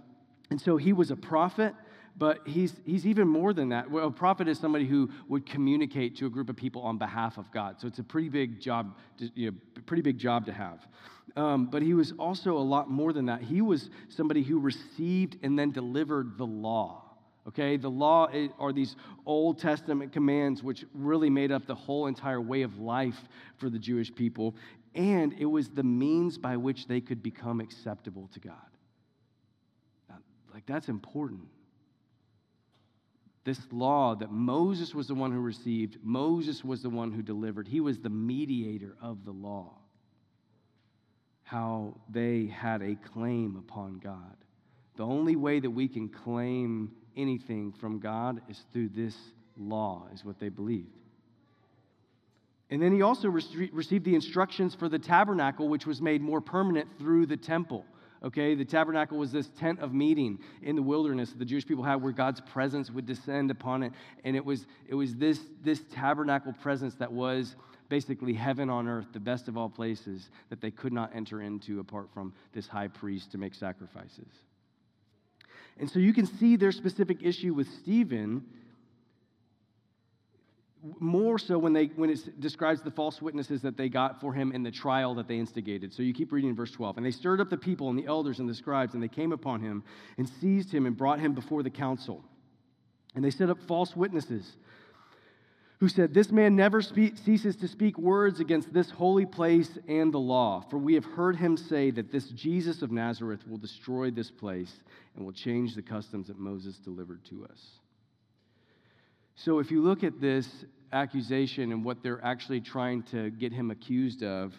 and 0.50 0.60
so 0.60 0.76
he 0.76 0.92
was 0.92 1.10
a 1.10 1.16
prophet 1.16 1.74
but 2.20 2.46
he's, 2.46 2.74
he's 2.84 3.06
even 3.06 3.26
more 3.26 3.54
than 3.54 3.70
that. 3.70 3.90
Well, 3.90 4.08
a 4.08 4.10
prophet 4.10 4.46
is 4.46 4.58
somebody 4.58 4.86
who 4.86 5.08
would 5.26 5.46
communicate 5.46 6.16
to 6.18 6.26
a 6.26 6.28
group 6.28 6.50
of 6.50 6.54
people 6.54 6.82
on 6.82 6.98
behalf 6.98 7.38
of 7.38 7.50
God. 7.50 7.80
So 7.80 7.88
it's 7.88 7.98
a 7.98 8.04
pretty 8.04 8.28
big 8.28 8.60
job, 8.60 8.94
to, 9.16 9.30
you 9.34 9.50
know, 9.50 9.56
pretty 9.86 10.02
big 10.02 10.18
job 10.18 10.44
to 10.44 10.52
have. 10.52 10.86
Um, 11.34 11.70
but 11.70 11.80
he 11.80 11.94
was 11.94 12.12
also 12.18 12.58
a 12.58 12.60
lot 12.60 12.90
more 12.90 13.14
than 13.14 13.24
that. 13.26 13.40
He 13.40 13.62
was 13.62 13.88
somebody 14.10 14.42
who 14.42 14.58
received 14.60 15.38
and 15.42 15.58
then 15.58 15.70
delivered 15.70 16.36
the 16.36 16.44
law. 16.44 17.04
Okay, 17.48 17.78
the 17.78 17.88
law 17.88 18.28
are 18.58 18.72
these 18.74 18.96
Old 19.24 19.58
Testament 19.58 20.12
commands 20.12 20.62
which 20.62 20.84
really 20.92 21.30
made 21.30 21.50
up 21.50 21.66
the 21.66 21.74
whole 21.74 22.06
entire 22.06 22.40
way 22.40 22.60
of 22.60 22.78
life 22.78 23.18
for 23.56 23.70
the 23.70 23.78
Jewish 23.78 24.14
people, 24.14 24.54
and 24.94 25.32
it 25.38 25.46
was 25.46 25.70
the 25.70 25.82
means 25.82 26.36
by 26.36 26.58
which 26.58 26.86
they 26.86 27.00
could 27.00 27.22
become 27.22 27.62
acceptable 27.62 28.28
to 28.34 28.40
God. 28.40 28.56
Like, 30.52 30.66
that's 30.66 30.90
important 30.90 31.48
this 33.44 33.60
law 33.72 34.14
that 34.14 34.30
Moses 34.30 34.94
was 34.94 35.06
the 35.06 35.14
one 35.14 35.32
who 35.32 35.40
received, 35.40 35.96
Moses 36.02 36.62
was 36.62 36.82
the 36.82 36.90
one 36.90 37.10
who 37.12 37.22
delivered. 37.22 37.66
He 37.66 37.80
was 37.80 37.98
the 37.98 38.10
mediator 38.10 38.96
of 39.00 39.24
the 39.24 39.32
law. 39.32 39.76
how 41.50 41.96
they 42.08 42.46
had 42.46 42.80
a 42.80 42.94
claim 43.12 43.56
upon 43.56 43.98
God. 43.98 44.36
The 44.96 45.02
only 45.02 45.34
way 45.34 45.58
that 45.58 45.70
we 45.70 45.88
can 45.88 46.08
claim 46.08 46.92
anything 47.16 47.72
from 47.72 47.98
God 47.98 48.40
is 48.48 48.64
through 48.72 48.90
this 48.90 49.16
law, 49.56 50.06
is 50.14 50.24
what 50.24 50.38
they 50.38 50.48
believed. 50.48 50.94
And 52.70 52.80
then 52.80 52.92
he 52.92 53.02
also 53.02 53.26
re- 53.26 53.70
received 53.72 54.04
the 54.04 54.14
instructions 54.14 54.76
for 54.76 54.88
the 54.88 54.98
tabernacle, 55.00 55.68
which 55.68 55.86
was 55.86 56.00
made 56.00 56.22
more 56.22 56.40
permanent 56.40 56.88
through 57.00 57.26
the 57.26 57.36
temple. 57.36 57.84
Okay, 58.22 58.54
the 58.54 58.66
tabernacle 58.66 59.16
was 59.16 59.32
this 59.32 59.48
tent 59.58 59.80
of 59.80 59.94
meeting 59.94 60.38
in 60.62 60.76
the 60.76 60.82
wilderness 60.82 61.30
that 61.30 61.38
the 61.38 61.44
Jewish 61.44 61.66
people 61.66 61.82
had 61.82 62.02
where 62.02 62.12
God's 62.12 62.40
presence 62.40 62.90
would 62.90 63.06
descend 63.06 63.50
upon 63.50 63.82
it. 63.82 63.92
And 64.24 64.36
it 64.36 64.44
was, 64.44 64.66
it 64.86 64.94
was 64.94 65.14
this, 65.16 65.40
this 65.62 65.80
tabernacle 65.90 66.52
presence 66.52 66.94
that 66.96 67.10
was 67.10 67.56
basically 67.88 68.34
heaven 68.34 68.68
on 68.68 68.86
earth, 68.88 69.06
the 69.12 69.20
best 69.20 69.48
of 69.48 69.56
all 69.56 69.70
places 69.70 70.28
that 70.50 70.60
they 70.60 70.70
could 70.70 70.92
not 70.92 71.10
enter 71.14 71.40
into 71.40 71.80
apart 71.80 72.08
from 72.12 72.34
this 72.52 72.66
high 72.68 72.88
priest 72.88 73.32
to 73.32 73.38
make 73.38 73.54
sacrifices. 73.54 74.28
And 75.78 75.90
so 75.90 75.98
you 75.98 76.12
can 76.12 76.26
see 76.26 76.56
their 76.56 76.72
specific 76.72 77.22
issue 77.22 77.54
with 77.54 77.68
Stephen 77.68 78.44
more 80.98 81.38
so 81.38 81.58
when, 81.58 81.72
they, 81.72 81.86
when 81.86 82.10
it 82.10 82.40
describes 82.40 82.80
the 82.82 82.90
false 82.90 83.20
witnesses 83.20 83.62
that 83.62 83.76
they 83.76 83.88
got 83.88 84.20
for 84.20 84.32
him 84.32 84.52
in 84.52 84.62
the 84.62 84.70
trial 84.70 85.14
that 85.16 85.28
they 85.28 85.38
instigated. 85.38 85.92
So 85.92 86.02
you 86.02 86.14
keep 86.14 86.32
reading 86.32 86.54
verse 86.54 86.70
12. 86.70 86.96
And 86.96 87.04
they 87.04 87.10
stirred 87.10 87.40
up 87.40 87.50
the 87.50 87.56
people 87.56 87.90
and 87.90 87.98
the 87.98 88.06
elders 88.06 88.38
and 88.38 88.48
the 88.48 88.54
scribes, 88.54 88.94
and 88.94 89.02
they 89.02 89.08
came 89.08 89.32
upon 89.32 89.60
him 89.60 89.82
and 90.16 90.28
seized 90.40 90.72
him 90.72 90.86
and 90.86 90.96
brought 90.96 91.20
him 91.20 91.34
before 91.34 91.62
the 91.62 91.70
council. 91.70 92.24
And 93.14 93.24
they 93.24 93.30
set 93.30 93.50
up 93.50 93.58
false 93.66 93.94
witnesses 93.94 94.56
who 95.80 95.88
said, 95.88 96.14
This 96.14 96.30
man 96.30 96.56
never 96.56 96.80
ceases 96.80 97.56
to 97.56 97.68
speak 97.68 97.98
words 97.98 98.40
against 98.40 98.72
this 98.72 98.90
holy 98.90 99.26
place 99.26 99.78
and 99.88 100.12
the 100.12 100.18
law. 100.18 100.64
For 100.70 100.78
we 100.78 100.94
have 100.94 101.04
heard 101.04 101.36
him 101.36 101.56
say 101.56 101.90
that 101.90 102.12
this 102.12 102.28
Jesus 102.28 102.82
of 102.82 102.92
Nazareth 102.92 103.46
will 103.48 103.58
destroy 103.58 104.10
this 104.10 104.30
place 104.30 104.72
and 105.16 105.24
will 105.24 105.32
change 105.32 105.74
the 105.74 105.82
customs 105.82 106.28
that 106.28 106.38
Moses 106.38 106.76
delivered 106.76 107.24
to 107.26 107.44
us. 107.44 107.80
So 109.44 109.58
if 109.58 109.70
you 109.70 109.80
look 109.80 110.04
at 110.04 110.20
this 110.20 110.46
accusation 110.92 111.72
and 111.72 111.82
what 111.82 112.02
they're 112.02 112.22
actually 112.22 112.60
trying 112.60 113.04
to 113.04 113.30
get 113.30 113.54
him 113.54 113.70
accused 113.70 114.22
of 114.22 114.52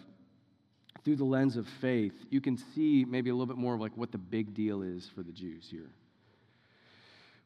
through 1.04 1.16
the 1.16 1.24
lens 1.24 1.56
of 1.56 1.68
faith, 1.80 2.14
you 2.30 2.40
can 2.40 2.58
see 2.74 3.04
maybe 3.08 3.30
a 3.30 3.32
little 3.32 3.46
bit 3.46 3.58
more 3.58 3.74
of 3.74 3.80
like 3.80 3.96
what 3.96 4.10
the 4.10 4.18
big 4.18 4.54
deal 4.54 4.82
is 4.82 5.08
for 5.14 5.22
the 5.22 5.30
Jews 5.30 5.68
here. 5.70 5.92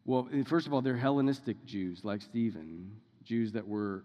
Well, 0.06 0.30
first 0.46 0.66
of 0.66 0.72
all, 0.72 0.80
they're 0.80 0.96
Hellenistic 0.96 1.62
Jews 1.66 2.00
like 2.04 2.22
Stephen, 2.22 2.90
Jews 3.22 3.52
that 3.52 3.68
were 3.68 4.04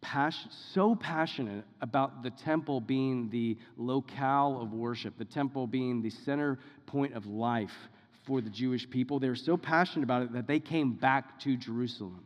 passion, 0.00 0.50
so 0.72 0.94
passionate 0.94 1.66
about 1.82 2.22
the 2.22 2.30
temple 2.30 2.80
being 2.80 3.28
the 3.28 3.58
locale 3.76 4.62
of 4.62 4.72
worship, 4.72 5.18
the 5.18 5.26
temple 5.26 5.66
being 5.66 6.00
the 6.00 6.10
center 6.10 6.58
point 6.86 7.12
of 7.12 7.26
life 7.26 7.76
for 8.24 8.40
the 8.40 8.50
Jewish 8.50 8.88
people. 8.88 9.18
They 9.18 9.28
were 9.28 9.34
so 9.34 9.58
passionate 9.58 10.04
about 10.04 10.22
it 10.22 10.32
that 10.32 10.46
they 10.46 10.58
came 10.58 10.92
back 10.92 11.38
to 11.40 11.54
Jerusalem. 11.58 12.24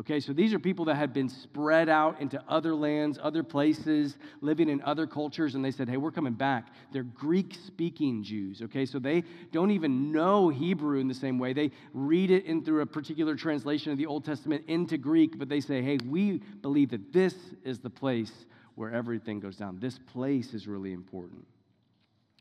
Okay, 0.00 0.18
so 0.18 0.32
these 0.32 0.54
are 0.54 0.58
people 0.58 0.86
that 0.86 0.94
had 0.94 1.12
been 1.12 1.28
spread 1.28 1.90
out 1.90 2.22
into 2.22 2.42
other 2.48 2.74
lands, 2.74 3.18
other 3.22 3.42
places, 3.42 4.16
living 4.40 4.70
in 4.70 4.80
other 4.80 5.06
cultures, 5.06 5.54
and 5.54 5.62
they 5.62 5.70
said, 5.70 5.90
Hey, 5.90 5.98
we're 5.98 6.10
coming 6.10 6.32
back. 6.32 6.68
They're 6.90 7.02
Greek 7.02 7.54
speaking 7.66 8.22
Jews. 8.24 8.62
Okay, 8.62 8.86
so 8.86 8.98
they 8.98 9.24
don't 9.52 9.72
even 9.72 10.10
know 10.10 10.48
Hebrew 10.48 11.00
in 11.00 11.06
the 11.06 11.12
same 11.12 11.38
way. 11.38 11.52
They 11.52 11.70
read 11.92 12.30
it 12.30 12.46
in 12.46 12.64
through 12.64 12.80
a 12.80 12.86
particular 12.86 13.36
translation 13.36 13.92
of 13.92 13.98
the 13.98 14.06
Old 14.06 14.24
Testament 14.24 14.64
into 14.68 14.96
Greek, 14.96 15.38
but 15.38 15.50
they 15.50 15.60
say, 15.60 15.82
Hey, 15.82 15.98
we 16.08 16.40
believe 16.62 16.88
that 16.92 17.12
this 17.12 17.34
is 17.62 17.78
the 17.78 17.90
place 17.90 18.32
where 18.76 18.90
everything 18.90 19.38
goes 19.38 19.56
down. 19.56 19.80
This 19.80 19.98
place 19.98 20.54
is 20.54 20.66
really 20.66 20.94
important. 20.94 21.46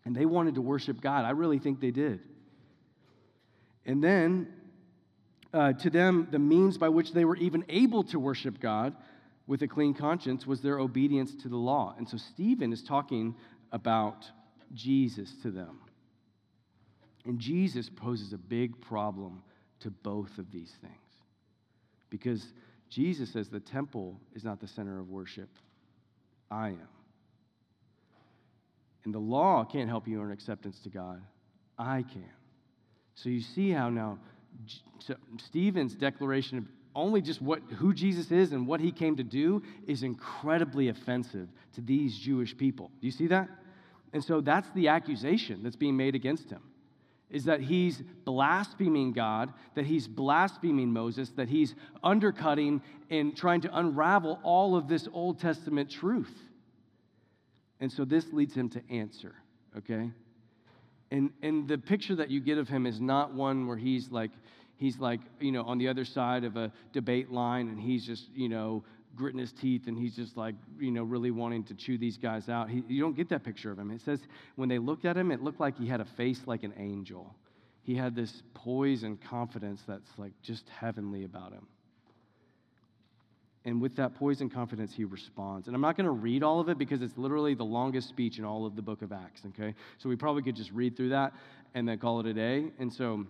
And 0.05 0.15
they 0.15 0.25
wanted 0.25 0.55
to 0.55 0.61
worship 0.61 1.01
God. 1.01 1.25
I 1.25 1.31
really 1.31 1.59
think 1.59 1.81
they 1.81 1.91
did. 1.91 2.21
And 3.85 4.01
then 4.01 4.47
uh, 5.53 5.73
to 5.73 5.89
them, 5.89 6.27
the 6.31 6.39
means 6.39 6.77
by 6.77 6.89
which 6.89 7.13
they 7.13 7.25
were 7.25 7.37
even 7.37 7.65
able 7.69 8.03
to 8.03 8.19
worship 8.19 8.59
God 8.59 8.95
with 9.47 9.63
a 9.63 9.67
clean 9.67 9.93
conscience 9.93 10.45
was 10.45 10.61
their 10.61 10.79
obedience 10.79 11.33
to 11.41 11.49
the 11.49 11.57
law. 11.57 11.95
And 11.97 12.07
so 12.07 12.17
Stephen 12.17 12.71
is 12.71 12.83
talking 12.83 13.35
about 13.71 14.29
Jesus 14.73 15.33
to 15.41 15.49
them. 15.49 15.79
And 17.25 17.39
Jesus 17.39 17.89
poses 17.89 18.31
a 18.33 18.37
big 18.37 18.79
problem 18.79 19.41
to 19.79 19.89
both 19.89 20.37
of 20.37 20.51
these 20.51 20.71
things. 20.81 20.93
Because 22.09 22.45
Jesus 22.89 23.31
says 23.31 23.49
the 23.49 23.59
temple 23.59 24.19
is 24.35 24.43
not 24.43 24.59
the 24.59 24.67
center 24.67 24.99
of 24.99 25.09
worship, 25.09 25.49
I 26.51 26.69
am. 26.69 26.87
And 29.05 29.13
the 29.13 29.19
law 29.19 29.63
can't 29.63 29.89
help 29.89 30.07
you 30.07 30.21
earn 30.21 30.31
acceptance 30.31 30.79
to 30.81 30.89
God, 30.89 31.21
I 31.77 32.03
can. 32.03 32.29
So 33.15 33.29
you 33.29 33.41
see 33.41 33.71
how 33.71 33.89
now 33.89 34.19
Stephen's 35.37 35.95
declaration 35.95 36.57
of 36.57 36.65
only 36.95 37.21
just 37.21 37.41
what, 37.41 37.61
who 37.77 37.93
Jesus 37.93 38.31
is 38.31 38.51
and 38.51 38.67
what 38.67 38.79
he 38.79 38.91
came 38.91 39.15
to 39.15 39.23
do 39.23 39.61
is 39.87 40.03
incredibly 40.03 40.89
offensive 40.89 41.47
to 41.73 41.81
these 41.81 42.17
Jewish 42.17 42.57
people. 42.57 42.91
Do 42.99 43.07
you 43.07 43.11
see 43.11 43.27
that? 43.27 43.47
And 44.11 44.23
so 44.23 44.41
that's 44.41 44.69
the 44.71 44.87
accusation 44.87 45.61
that's 45.63 45.75
being 45.75 45.95
made 45.95 46.15
against 46.15 46.49
him 46.49 46.61
is 47.29 47.45
that 47.45 47.61
he's 47.61 48.01
blaspheming 48.25 49.13
God, 49.13 49.53
that 49.75 49.85
he's 49.85 50.07
blaspheming 50.07 50.91
Moses, 50.91 51.29
that 51.35 51.47
he's 51.47 51.75
undercutting 52.03 52.81
and 53.09 53.37
trying 53.37 53.61
to 53.61 53.77
unravel 53.77 54.39
all 54.43 54.75
of 54.75 54.87
this 54.87 55.07
Old 55.13 55.39
Testament 55.39 55.91
truth. 55.91 56.33
And 57.79 57.91
so 57.91 58.03
this 58.03 58.33
leads 58.33 58.55
him 58.55 58.69
to 58.69 58.81
answer, 58.89 59.35
okay? 59.77 60.09
And, 61.11 61.31
and 61.41 61.67
the 61.67 61.77
picture 61.77 62.15
that 62.15 62.29
you 62.29 62.39
get 62.39 62.57
of 62.57 62.67
him 62.67 62.85
is 62.85 62.99
not 62.99 63.33
one 63.33 63.67
where 63.67 63.77
he's 63.77 64.11
like, 64.11 64.31
he's 64.77 64.99
like, 64.99 65.19
you 65.39 65.51
know, 65.51 65.63
on 65.63 65.77
the 65.77 65.87
other 65.87 66.05
side 66.05 66.43
of 66.43 66.55
a 66.55 66.71
debate 66.93 67.31
line 67.31 67.69
and 67.69 67.79
he's 67.79 68.05
just, 68.05 68.29
you 68.33 68.47
know, 68.47 68.83
gritting 69.15 69.39
his 69.39 69.51
teeth 69.51 69.87
and 69.87 69.97
he's 69.97 70.15
just 70.15 70.37
like, 70.37 70.55
you 70.79 70.91
know, 70.91 71.03
really 71.03 71.31
wanting 71.31 71.63
to 71.63 71.73
chew 71.73 71.97
these 71.97 72.17
guys 72.17 72.47
out. 72.47 72.69
He, 72.69 72.83
you 72.87 73.01
don't 73.01 73.15
get 73.15 73.29
that 73.29 73.43
picture 73.43 73.71
of 73.71 73.79
him. 73.79 73.91
It 73.91 74.01
says 74.01 74.19
when 74.55 74.69
they 74.69 74.77
looked 74.77 75.05
at 75.05 75.17
him, 75.17 75.31
it 75.31 75.41
looked 75.41 75.59
like 75.59 75.77
he 75.77 75.87
had 75.87 75.99
a 75.99 76.05
face 76.05 76.41
like 76.45 76.63
an 76.63 76.73
angel. 76.77 77.35
He 77.81 77.95
had 77.95 78.15
this 78.15 78.43
poise 78.53 79.03
and 79.03 79.19
confidence 79.19 79.81
that's 79.87 80.11
like 80.17 80.33
just 80.43 80.69
heavenly 80.69 81.23
about 81.23 81.53
him. 81.53 81.65
And 83.69 83.79
with 83.79 83.95
that 83.97 84.15
poise 84.15 84.41
and 84.41 84.51
confidence, 84.51 84.93
he 84.95 85.05
responds. 85.05 85.67
And 85.67 85.75
I'm 85.75 85.81
not 85.81 85.95
going 85.95 86.05
to 86.05 86.11
read 86.11 86.41
all 86.41 86.59
of 86.59 86.69
it 86.69 86.77
because 86.79 87.03
it's 87.03 87.17
literally 87.17 87.53
the 87.53 87.63
longest 87.63 88.09
speech 88.09 88.39
in 88.39 88.45
all 88.45 88.65
of 88.65 88.75
the 88.75 88.81
book 88.81 89.03
of 89.03 89.11
Acts, 89.11 89.41
okay? 89.49 89.75
So 89.99 90.09
we 90.09 90.15
probably 90.15 90.41
could 90.41 90.55
just 90.55 90.71
read 90.71 90.97
through 90.97 91.09
that 91.09 91.33
and 91.75 91.87
then 91.87 91.99
call 91.99 92.19
it 92.19 92.25
a 92.25 92.33
day. 92.33 92.71
And 92.79 92.91
so 92.91 93.27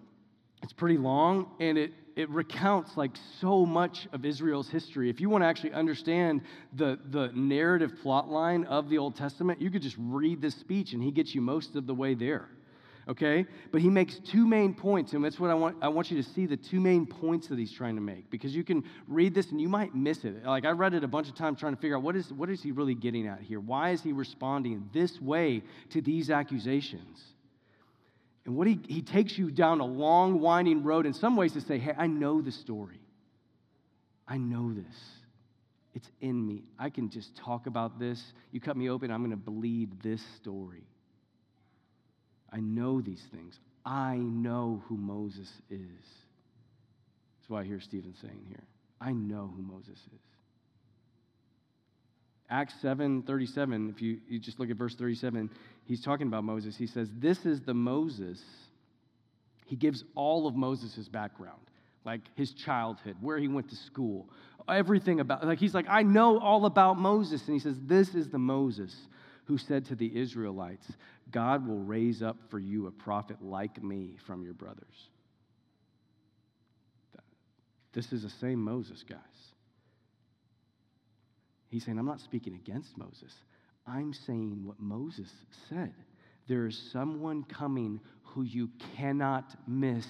it's 0.64 0.72
pretty 0.72 0.98
long 0.98 1.52
and 1.60 1.78
it, 1.78 1.92
it 2.16 2.30
recounts 2.30 2.96
like 2.96 3.12
so 3.42 3.66
much 3.66 4.08
of 4.14 4.24
Israel's 4.26 4.70
history. 4.70 5.10
If 5.10 5.20
you 5.20 5.30
want 5.30 5.44
to 5.44 5.48
actually 5.48 5.74
understand 5.74 6.42
the, 6.74 6.98
the 7.10 7.32
narrative 7.36 7.92
plot 8.02 8.30
line 8.30 8.64
of 8.64 8.90
the 8.90 8.98
Old 8.98 9.18
Testament, 9.18 9.62
you 9.62 9.70
could 9.70 9.82
just 9.82 9.98
read 10.00 10.42
this 10.42 10.56
speech 10.56 10.94
and 10.94 11.04
he 11.04 11.12
gets 11.12 11.36
you 11.36 11.42
most 11.42 11.76
of 11.76 11.86
the 11.86 11.94
way 11.94 12.14
there 12.14 12.50
okay? 13.10 13.46
But 13.72 13.82
he 13.82 13.90
makes 13.90 14.20
two 14.20 14.48
main 14.48 14.74
points, 14.74 15.14
and 15.14 15.26
that's 15.26 15.40
what 15.40 15.50
I 15.50 15.56
want, 15.56 15.78
I 15.82 15.88
want 15.88 16.12
you 16.12 16.22
to 16.22 16.30
see 16.30 16.46
the 16.46 16.56
two 16.56 16.80
main 16.80 17.06
points 17.06 17.48
that 17.48 17.58
he's 17.58 17.72
trying 17.72 17.96
to 17.96 18.02
make 18.02 18.30
because 18.30 18.56
you 18.56 18.64
can 18.64 18.84
read 19.08 19.34
this 19.34 19.50
and 19.52 19.60
you 19.60 19.68
might 19.68 19.96
miss 19.96 20.24
it. 20.24 20.46
Like 20.46 20.66
I 20.66 20.72
read 20.72 20.94
it 20.94 21.04
a 21.04 21.08
bunch 21.08 21.28
of 21.28 21.36
times 21.36 21.60
trying 21.60 21.76
to 21.76 21.82
figure 21.82 21.98
out 21.98 22.04
what 22.04 22.16
is, 22.16 22.32
what 22.32 22.50
is 22.50 22.62
he 22.62 22.72
really 22.72 22.96
getting 22.96 23.28
at 23.28 23.42
here? 23.42 23.60
Why 23.60 23.90
is 23.90 24.04
he 24.04 24.12
responding 24.12 24.90
this 24.94 25.20
way 25.20 25.64
to 25.90 26.02
these 26.02 26.30
accusations? 26.30 27.22
And 28.46 28.56
what 28.56 28.68
he, 28.68 28.80
he 28.88 29.02
takes 29.02 29.38
you 29.38 29.52
down 29.52 29.80
a 29.80 29.86
long, 29.86 30.40
winding 30.40 30.84
road 30.84 31.06
in 31.06 31.14
some 31.14 31.36
ways 31.36 31.54
to 31.54 31.62
say, 31.62 31.78
hey, 31.78 31.94
I 31.98 32.08
know 32.08 32.42
the 32.42 32.52
story. 32.52 33.02
I 34.28 34.38
know 34.38 34.74
this. 34.74 34.96
It's 35.96 36.10
in 36.22 36.46
me. 36.46 36.64
I 36.78 36.92
can 36.92 37.10
just 37.10 37.36
talk 37.36 37.66
about 37.66 38.00
this. 38.00 38.34
You 38.52 38.62
cut 38.62 38.78
me 38.78 38.90
open, 38.90 39.12
I'm 39.12 39.22
going 39.22 39.32
to 39.32 39.38
believe 39.38 39.90
this 40.04 40.22
story. 40.38 40.84
I 42.52 42.60
know 42.60 43.02
these 43.02 43.24
things. 43.34 43.60
I 43.86 44.16
know 44.16 44.82
who 44.88 44.98
Moses 44.98 45.52
is. 45.70 45.80
That's 47.40 47.50
why 47.50 47.62
I 47.62 47.64
hear 47.64 47.80
Stephen 47.80 48.14
saying 48.22 48.46
here. 48.48 48.64
I 49.02 49.12
know 49.12 49.52
who 49.56 49.62
Moses 49.62 49.98
is. 49.98 50.22
Acts 52.50 52.74
7 52.82 53.24
37, 53.24 53.90
if 53.96 54.02
you, 54.02 54.20
you 54.28 54.40
just 54.40 54.60
look 54.60 54.70
at 54.72 54.76
verse 54.76 54.96
37, 54.96 55.50
he's 55.86 56.02
talking 56.02 56.28
about 56.28 56.44
Moses. 56.44 56.76
He 56.76 56.88
says, 56.88 57.10
This 57.18 57.46
is 57.46 57.62
the 57.62 57.74
Moses. 57.74 58.42
He 59.66 59.76
gives 59.76 60.04
all 60.16 60.48
of 60.48 60.56
Moses' 60.56 61.08
background, 61.08 61.62
like 62.06 62.22
his 62.36 62.54
childhood, 62.54 63.16
where 63.22 63.38
he 63.38 63.48
went 63.48 63.70
to 63.70 63.76
school, 63.76 64.28
everything 64.68 65.20
about, 65.20 65.46
like 65.46 65.60
he's 65.60 65.76
like, 65.76 65.86
I 65.88 66.02
know 66.02 66.40
all 66.40 66.66
about 66.66 66.98
Moses. 66.98 67.46
And 67.46 67.54
he 67.54 67.60
says, 67.60 67.76
This 67.86 68.16
is 68.16 68.30
the 68.30 68.40
Moses 68.40 68.96
who 69.50 69.58
said 69.58 69.84
to 69.84 69.96
the 69.96 70.16
Israelites, 70.16 70.86
God 71.32 71.68
will 71.68 71.80
raise 71.80 72.22
up 72.22 72.38
for 72.52 72.60
you 72.60 72.86
a 72.86 72.92
prophet 72.92 73.38
like 73.42 73.82
me 73.82 74.16
from 74.28 74.44
your 74.44 74.54
brothers. 74.54 75.10
This 77.92 78.14
is 78.14 78.22
the 78.22 78.30
same 78.30 78.64
Moses, 78.64 79.04
guys. 79.10 79.18
He's 81.68 81.84
saying, 81.84 81.98
I'm 81.98 82.06
not 82.06 82.20
speaking 82.20 82.54
against 82.54 82.96
Moses. 82.96 83.34
I'm 83.88 84.14
saying 84.14 84.62
what 84.64 84.80
Moses 84.80 85.32
said. 85.68 85.94
There 86.48 86.68
is 86.68 86.78
someone 86.92 87.44
coming 87.44 88.00
who 88.22 88.44
you 88.44 88.70
cannot 88.96 89.56
miss. 89.68 90.06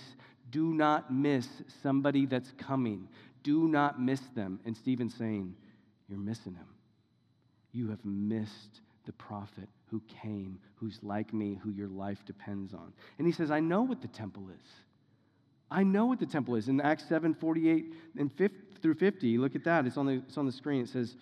Do 0.51 0.73
not 0.73 1.13
miss 1.13 1.47
somebody 1.81 2.25
that's 2.25 2.51
coming. 2.57 3.07
Do 3.43 3.69
not 3.69 4.01
miss 4.01 4.19
them. 4.35 4.59
And 4.65 4.75
Stephen's 4.75 5.15
saying, 5.15 5.55
You're 6.09 6.19
missing 6.19 6.55
him. 6.55 6.67
You 7.71 7.87
have 7.87 8.03
missed 8.03 8.81
the 9.09 9.13
prophet 9.13 9.67
who 9.87 9.99
came, 10.21 10.59
who's 10.75 10.99
like 11.01 11.33
me, 11.33 11.59
who 11.63 11.71
your 11.71 11.87
life 11.87 12.19
depends 12.27 12.75
on. 12.75 12.93
And 13.17 13.25
he 13.25 13.33
says, 13.33 13.49
I 13.49 13.59
know 13.59 13.81
what 13.81 14.03
the 14.03 14.07
temple 14.07 14.49
is. 14.53 14.67
I 15.71 15.81
know 15.81 16.05
what 16.05 16.19
the 16.19 16.27
temple 16.27 16.53
is. 16.53 16.67
In 16.67 16.79
Acts 16.79 17.09
7 17.09 17.33
48 17.33 17.91
and 18.19 18.31
50, 18.31 18.57
through 18.83 18.93
50, 18.93 19.39
look 19.39 19.55
at 19.55 19.63
that. 19.63 19.87
It's 19.87 19.97
on 19.97 20.05
the, 20.05 20.21
it's 20.27 20.37
on 20.37 20.45
the 20.45 20.51
screen. 20.51 20.83
It 20.83 20.89
says, 20.89 21.15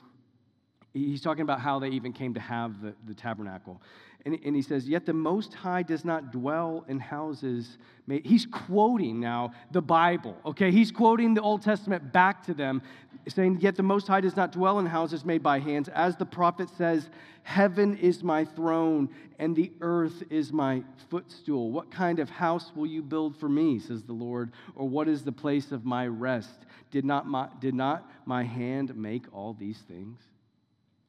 he's 0.94 1.22
talking 1.22 1.44
about 1.44 1.62
how 1.62 1.80
they 1.80 1.88
even 1.88 2.12
came 2.12 2.34
to 2.34 2.42
have 2.42 2.82
the, 2.82 2.94
the 3.08 3.14
tabernacle. 3.14 3.82
And, 4.28 4.38
and 4.44 4.58
he 4.58 4.62
says, 4.62 4.90
Yet 4.90 5.06
the 5.06 5.14
Most 5.14 5.54
High 5.54 5.84
does 5.84 6.04
not 6.04 6.34
dwell 6.34 6.84
in 6.90 7.00
houses. 7.00 7.78
Made. 8.08 8.26
He's 8.26 8.46
quoting 8.46 9.22
now 9.22 9.54
the 9.72 9.82
Bible, 9.82 10.36
okay? 10.46 10.70
He's 10.70 10.92
quoting 10.92 11.34
the 11.34 11.42
Old 11.42 11.62
Testament 11.62 12.12
back 12.12 12.44
to 12.44 12.54
them, 12.54 12.82
saying, 13.30 13.60
Yet 13.62 13.78
the 13.78 13.84
Most 13.84 14.06
High 14.06 14.20
does 14.20 14.36
not 14.36 14.52
dwell 14.52 14.80
in 14.80 14.86
houses 14.86 15.24
made 15.24 15.42
by 15.42 15.60
hands. 15.60 15.88
As 15.88 16.18
the 16.18 16.26
prophet 16.26 16.68
says, 16.78 17.10
Heaven 17.44 17.96
is 17.96 18.22
my 18.22 18.44
throne, 18.44 19.08
and 19.40 19.56
the 19.56 19.72
earth 19.80 20.22
is 20.30 20.52
my 20.52 20.84
footstool. 21.10 21.72
What 21.72 21.90
kind 21.90 22.20
of 22.20 22.30
house 22.30 22.74
will 22.76 22.88
you 22.88 23.02
build 23.02 23.38
for 23.38 23.48
me, 23.48 23.80
says 23.80 24.04
the 24.04 24.12
Lord? 24.12 24.52
Or 24.76 24.90
what 24.90 25.08
is 25.08 25.24
the 25.24 25.32
place 25.32 25.72
of 25.72 25.86
my 25.86 26.06
rest? 26.06 26.66
Did 26.92 27.06
not 27.06 27.28
my, 27.28 27.48
did 27.62 27.76
not 27.76 28.12
my 28.26 28.44
hand 28.44 28.94
make 28.98 29.24
all 29.32 29.54
these 29.54 29.80
things? 29.88 30.20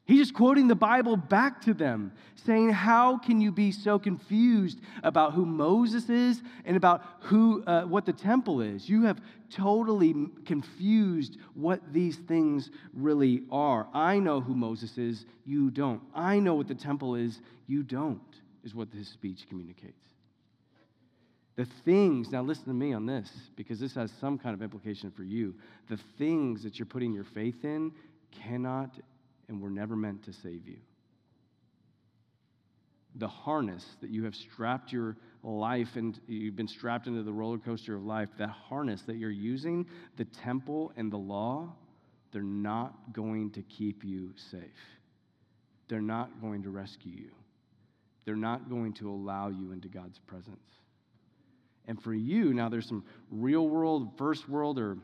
He's 0.09 0.21
just 0.21 0.33
quoting 0.33 0.69
the 0.69 0.75
Bible 0.75 1.19
back 1.19 1.61
to 1.67 1.75
them, 1.75 2.13
saying, 2.35 2.71
How 2.71 3.19
can 3.19 3.43
you 3.43 3.53
be 3.53 3.71
so 3.71 3.99
confused 3.99 4.81
about 5.03 5.35
who 5.35 5.45
Moses 5.45 6.09
is 6.09 6.41
and 6.65 6.79
about 6.79 7.05
who, 7.21 7.63
uh, 7.65 7.83
what 7.83 8.07
the 8.07 8.15
temple 8.15 8.63
is? 8.63 8.89
You 8.89 9.03
have 9.03 9.21
totally 9.51 10.15
confused 10.47 11.37
what 11.53 11.93
these 11.93 12.17
things 12.27 12.71
really 12.95 13.43
are. 13.53 13.87
I 13.93 14.19
know 14.19 14.41
who 14.41 14.55
Moses 14.55 14.97
is, 14.97 15.27
you 15.45 15.71
don't. 15.71 16.01
I 16.15 16.39
know 16.39 16.55
what 16.55 16.69
the 16.69 16.75
temple 16.75 17.15
is, 17.15 17.41
you 17.67 17.83
don't, 17.83 18.23
is 18.65 18.75
what 18.75 18.89
his 18.91 19.09
speech 19.09 19.45
communicates. 19.47 20.07
The 21.57 21.67
things, 21.85 22.31
now 22.31 22.41
listen 22.41 22.65
to 22.65 22.73
me 22.73 22.95
on 22.95 23.05
this, 23.05 23.31
because 23.57 23.79
this 23.79 23.95
has 23.95 24.11
some 24.23 24.39
kind 24.39 24.55
of 24.55 24.63
implication 24.63 25.11
for 25.11 25.23
you. 25.23 25.55
The 25.91 25.99
things 26.17 26.63
that 26.63 26.79
you're 26.79 26.87
putting 26.87 27.13
your 27.13 27.25
faith 27.25 27.63
in 27.63 27.93
cannot 28.31 28.91
and 29.49 29.61
were 29.61 29.71
never 29.71 29.97
meant 29.97 30.23
to 30.25 30.33
save 30.33 30.67
you. 30.67 30.79
The 33.17 33.29
harness 33.29 33.85
that 34.01 34.11
you 34.11 34.25
have 34.25 34.35
strapped 34.35 34.93
your 34.93 35.17
life 35.43 35.97
and 35.97 36.19
you've 36.27 36.57
been 36.57 36.69
strapped 36.69 37.07
into 37.07 37.23
the 37.23 37.33
roller 37.33 37.59
coaster 37.59 37.97
of 37.97 38.05
life, 38.05 38.29
that 38.39 38.51
harness 38.51 39.03
that 39.03 39.17
you're 39.17 39.31
using, 39.31 39.87
the 40.17 40.25
temple 40.25 40.93
and 40.97 41.11
the 41.11 41.17
law, 41.17 41.73
they're 42.33 42.43
not 42.43 43.13
going 43.13 43.51
to 43.53 43.63
keep 43.63 44.05
you 44.05 44.33
safe. 44.51 44.61
They're 45.89 46.01
not 46.01 46.41
going 46.41 46.63
to 46.65 46.71
rescue 46.71 47.13
you. 47.13 47.31
They're 48.25 48.37
not 48.37 48.69
going 48.69 48.93
to 48.95 49.11
allow 49.11 49.49
you 49.49 49.73
into 49.73 49.89
God's 49.89 50.19
presence. 50.19 50.57
And 51.87 52.01
for 52.01 52.13
you, 52.13 52.53
now 52.53 52.69
there's 52.69 52.87
some 52.87 53.05
real 53.31 53.67
world, 53.67 54.11
first 54.19 54.49
world, 54.49 54.79
or 54.79 54.99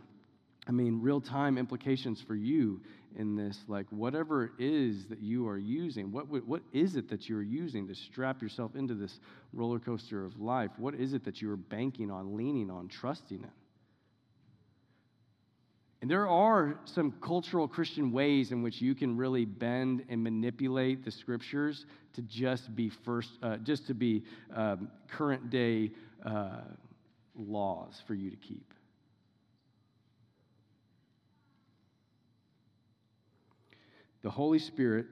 I 0.69 0.73
mean, 0.73 1.01
real 1.01 1.21
time 1.21 1.57
implications 1.57 2.21
for 2.21 2.35
you 2.35 2.83
in 3.17 3.37
this. 3.37 3.59
Like, 3.69 3.87
whatever 3.91 4.45
it 4.45 4.53
is 4.59 5.07
that 5.07 5.21
you 5.21 5.49
are 5.49 5.59
using, 5.59 6.13
what, 6.13 6.29
what 6.29 6.63
is 6.73 6.97
it 6.97 7.09
that 7.11 7.29
you're 7.29 7.43
using 7.43 7.87
to 7.89 7.95
strap 7.95 8.43
yourself 8.43 8.75
into 8.75 8.95
this 8.95 9.21
roller 9.53 9.79
coaster 9.79 10.25
of 10.25 10.41
life? 10.41 10.71
What 10.77 10.95
is 10.95 11.13
it 11.13 11.25
that 11.25 11.41
you 11.41 11.51
are 11.51 11.57
banking 11.57 12.11
on, 12.11 12.37
leaning 12.37 12.71
on, 12.71 12.89
trusting 12.89 13.39
in? 13.39 13.51
And 16.05 16.11
there 16.11 16.29
are 16.29 16.79
some 16.85 17.15
cultural 17.23 17.67
Christian 17.67 18.13
ways 18.13 18.53
in 18.53 18.63
which 18.63 18.83
you 18.83 18.95
can 18.95 19.17
really 19.17 19.47
bend 19.47 20.05
and 20.11 20.23
manipulate 20.23 21.03
the 21.03 21.11
scriptures 21.11 21.87
to 22.13 22.21
just 22.21 22.77
be 22.77 22.91
first, 22.91 23.31
uh, 23.43 23.57
just 23.57 23.87
to 23.87 23.95
be 23.95 24.23
um, 24.55 24.91
current 25.09 25.49
day 25.49 25.93
uh, 26.27 26.59
laws 27.35 28.03
for 28.07 28.13
you 28.13 28.29
to 28.29 28.37
keep. 28.37 28.74
The 34.25 34.31
Holy 34.31 34.59
Spirit 34.59 35.05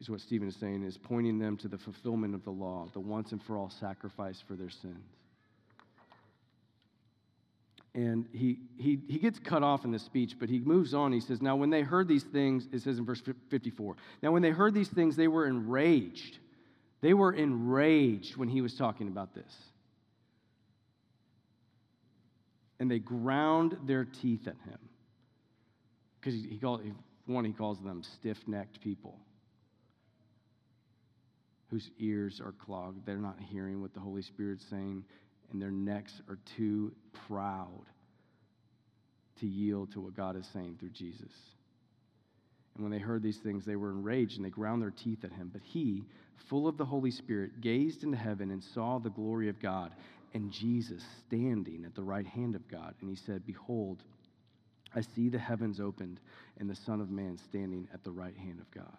is 0.00 0.08
what 0.08 0.20
Stephen 0.20 0.46
is 0.46 0.54
saying, 0.54 0.84
is 0.84 0.96
pointing 0.96 1.38
them 1.38 1.56
to 1.58 1.68
the 1.68 1.76
fulfillment 1.76 2.32
of 2.32 2.44
the 2.44 2.50
law, 2.50 2.88
the 2.92 3.00
once 3.00 3.32
and 3.32 3.42
for 3.42 3.58
all 3.58 3.70
sacrifice 3.70 4.40
for 4.40 4.54
their 4.54 4.70
sins. 4.70 5.04
And 7.92 8.26
he, 8.32 8.58
he, 8.78 9.00
he 9.08 9.18
gets 9.18 9.40
cut 9.40 9.64
off 9.64 9.84
in 9.84 9.90
this 9.90 10.04
speech, 10.04 10.36
but 10.38 10.48
he 10.48 10.60
moves 10.60 10.94
on. 10.94 11.12
He 11.12 11.20
says, 11.20 11.42
Now, 11.42 11.56
when 11.56 11.70
they 11.70 11.82
heard 11.82 12.06
these 12.06 12.22
things, 12.22 12.68
it 12.72 12.82
says 12.82 12.98
in 12.98 13.04
verse 13.04 13.22
54, 13.50 13.96
now, 14.22 14.30
when 14.30 14.42
they 14.42 14.50
heard 14.50 14.72
these 14.72 14.88
things, 14.88 15.16
they 15.16 15.28
were 15.28 15.46
enraged. 15.46 16.38
They 17.00 17.14
were 17.14 17.32
enraged 17.32 18.36
when 18.36 18.48
he 18.48 18.60
was 18.60 18.74
talking 18.74 19.08
about 19.08 19.34
this. 19.34 19.52
And 22.78 22.88
they 22.88 23.00
ground 23.00 23.76
their 23.86 24.04
teeth 24.04 24.46
at 24.46 24.56
him. 24.68 24.78
Because 26.20 26.34
he, 26.34 26.48
he, 26.50 26.58
called, 26.58 26.82
one, 27.26 27.44
he 27.44 27.52
calls 27.52 27.78
them 27.80 28.02
stiff 28.02 28.38
necked 28.46 28.80
people 28.80 29.18
whose 31.70 31.90
ears 31.98 32.40
are 32.40 32.52
clogged. 32.52 33.04
They're 33.04 33.16
not 33.16 33.38
hearing 33.40 33.82
what 33.82 33.92
the 33.92 34.00
Holy 34.00 34.22
Spirit's 34.22 34.64
saying, 34.70 35.04
and 35.50 35.60
their 35.60 35.70
necks 35.70 36.12
are 36.28 36.38
too 36.56 36.92
proud 37.26 37.82
to 39.40 39.46
yield 39.46 39.92
to 39.92 40.00
what 40.00 40.16
God 40.16 40.36
is 40.36 40.48
saying 40.52 40.76
through 40.78 40.90
Jesus. 40.90 41.32
And 42.74 42.84
when 42.84 42.92
they 42.92 42.98
heard 42.98 43.22
these 43.22 43.38
things, 43.38 43.64
they 43.64 43.76
were 43.76 43.90
enraged 43.90 44.36
and 44.36 44.44
they 44.44 44.50
ground 44.50 44.82
their 44.82 44.90
teeth 44.90 45.24
at 45.24 45.32
him. 45.32 45.50
But 45.52 45.62
he, 45.62 46.04
full 46.48 46.68
of 46.68 46.76
the 46.76 46.84
Holy 46.84 47.10
Spirit, 47.10 47.60
gazed 47.60 48.02
into 48.02 48.16
heaven 48.16 48.50
and 48.50 48.62
saw 48.62 48.98
the 48.98 49.10
glory 49.10 49.48
of 49.48 49.60
God 49.60 49.92
and 50.34 50.52
Jesus 50.52 51.02
standing 51.26 51.84
at 51.84 51.94
the 51.94 52.02
right 52.02 52.26
hand 52.26 52.54
of 52.54 52.68
God. 52.68 52.94
And 53.00 53.08
he 53.08 53.16
said, 53.16 53.46
Behold, 53.46 54.02
I 54.94 55.00
see 55.00 55.28
the 55.28 55.38
heavens 55.38 55.80
opened 55.80 56.20
and 56.58 56.70
the 56.70 56.74
Son 56.74 57.00
of 57.00 57.10
Man 57.10 57.36
standing 57.36 57.88
at 57.92 58.04
the 58.04 58.10
right 58.10 58.36
hand 58.36 58.60
of 58.60 58.70
God. 58.70 58.96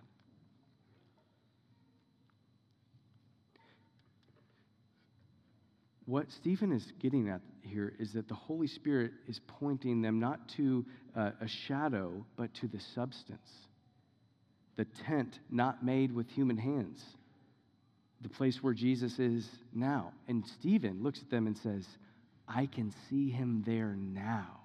What 6.05 6.31
Stephen 6.31 6.71
is 6.71 6.93
getting 6.99 7.27
at 7.29 7.41
here 7.61 7.93
is 7.99 8.13
that 8.13 8.29
the 8.29 8.33
Holy 8.33 8.67
Spirit 8.67 9.11
is 9.27 9.41
pointing 9.45 10.01
them 10.01 10.19
not 10.19 10.47
to 10.49 10.85
uh, 11.15 11.31
a 11.41 11.47
shadow, 11.47 12.25
but 12.37 12.53
to 12.55 12.67
the 12.67 12.79
substance. 12.79 13.49
The 14.77 14.85
tent 14.85 15.39
not 15.49 15.83
made 15.83 16.13
with 16.13 16.29
human 16.29 16.57
hands, 16.57 17.03
the 18.21 18.29
place 18.29 18.63
where 18.63 18.73
Jesus 18.73 19.19
is 19.19 19.49
now. 19.73 20.13
And 20.29 20.45
Stephen 20.45 21.03
looks 21.03 21.21
at 21.21 21.29
them 21.29 21.45
and 21.45 21.57
says, 21.57 21.85
I 22.47 22.67
can 22.67 22.93
see 23.09 23.29
him 23.29 23.63
there 23.65 23.97
now 23.97 24.56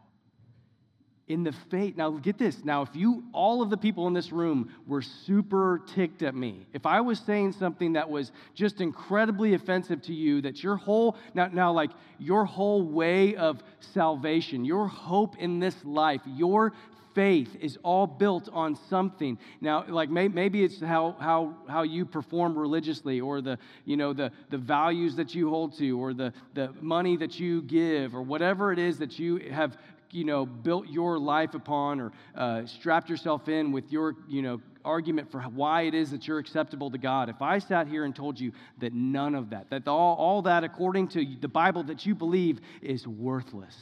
in 1.32 1.44
the 1.44 1.52
faith. 1.70 1.96
Now, 1.96 2.10
get 2.10 2.36
this. 2.36 2.62
Now, 2.62 2.82
if 2.82 2.90
you, 2.92 3.24
all 3.32 3.62
of 3.62 3.70
the 3.70 3.76
people 3.76 4.06
in 4.06 4.12
this 4.12 4.30
room, 4.30 4.70
were 4.86 5.00
super 5.00 5.80
ticked 5.94 6.22
at 6.22 6.34
me, 6.34 6.66
if 6.74 6.84
I 6.84 7.00
was 7.00 7.18
saying 7.20 7.52
something 7.52 7.94
that 7.94 8.08
was 8.08 8.32
just 8.54 8.82
incredibly 8.82 9.54
offensive 9.54 10.02
to 10.02 10.12
you, 10.12 10.42
that 10.42 10.62
your 10.62 10.76
whole, 10.76 11.16
now, 11.32 11.46
now 11.46 11.72
like 11.72 11.90
your 12.18 12.44
whole 12.44 12.82
way 12.82 13.34
of 13.34 13.62
salvation, 13.80 14.64
your 14.66 14.86
hope 14.86 15.38
in 15.38 15.58
this 15.58 15.76
life, 15.84 16.20
your 16.26 16.74
faith 17.14 17.56
is 17.60 17.78
all 17.82 18.06
built 18.06 18.48
on 18.52 18.74
something 18.88 19.38
now 19.60 19.84
like 19.88 20.08
may, 20.08 20.28
maybe 20.28 20.64
it's 20.64 20.80
how, 20.80 21.14
how, 21.20 21.54
how 21.68 21.82
you 21.82 22.06
perform 22.06 22.58
religiously 22.58 23.20
or 23.20 23.42
the 23.42 23.58
you 23.84 23.98
know 23.98 24.14
the, 24.14 24.30
the 24.50 24.56
values 24.56 25.14
that 25.16 25.34
you 25.34 25.50
hold 25.50 25.76
to 25.76 26.00
or 26.00 26.14
the, 26.14 26.32
the 26.54 26.72
money 26.80 27.16
that 27.16 27.38
you 27.38 27.60
give 27.62 28.14
or 28.14 28.22
whatever 28.22 28.72
it 28.72 28.78
is 28.78 28.98
that 28.98 29.18
you 29.18 29.36
have 29.50 29.76
you 30.12 30.24
know, 30.24 30.46
built 30.46 30.88
your 30.88 31.18
life 31.18 31.54
upon 31.54 32.00
or 32.00 32.12
uh, 32.34 32.66
strapped 32.66 33.08
yourself 33.08 33.48
in 33.48 33.72
with 33.72 33.90
your, 33.90 34.14
you 34.28 34.42
know, 34.42 34.60
argument 34.84 35.30
for 35.30 35.40
why 35.42 35.82
it 35.82 35.94
is 35.94 36.10
that 36.10 36.26
you're 36.26 36.38
acceptable 36.38 36.90
to 36.90 36.98
God, 36.98 37.28
if 37.28 37.40
I 37.40 37.58
sat 37.58 37.86
here 37.86 38.04
and 38.04 38.14
told 38.14 38.38
you 38.38 38.52
that 38.78 38.92
none 38.92 39.34
of 39.34 39.50
that, 39.50 39.70
that 39.70 39.86
all, 39.88 40.16
all 40.16 40.42
that 40.42 40.64
according 40.64 41.08
to 41.08 41.24
the 41.40 41.48
Bible 41.48 41.84
that 41.84 42.04
you 42.04 42.14
believe 42.14 42.60
is 42.80 43.06
worthless, 43.06 43.76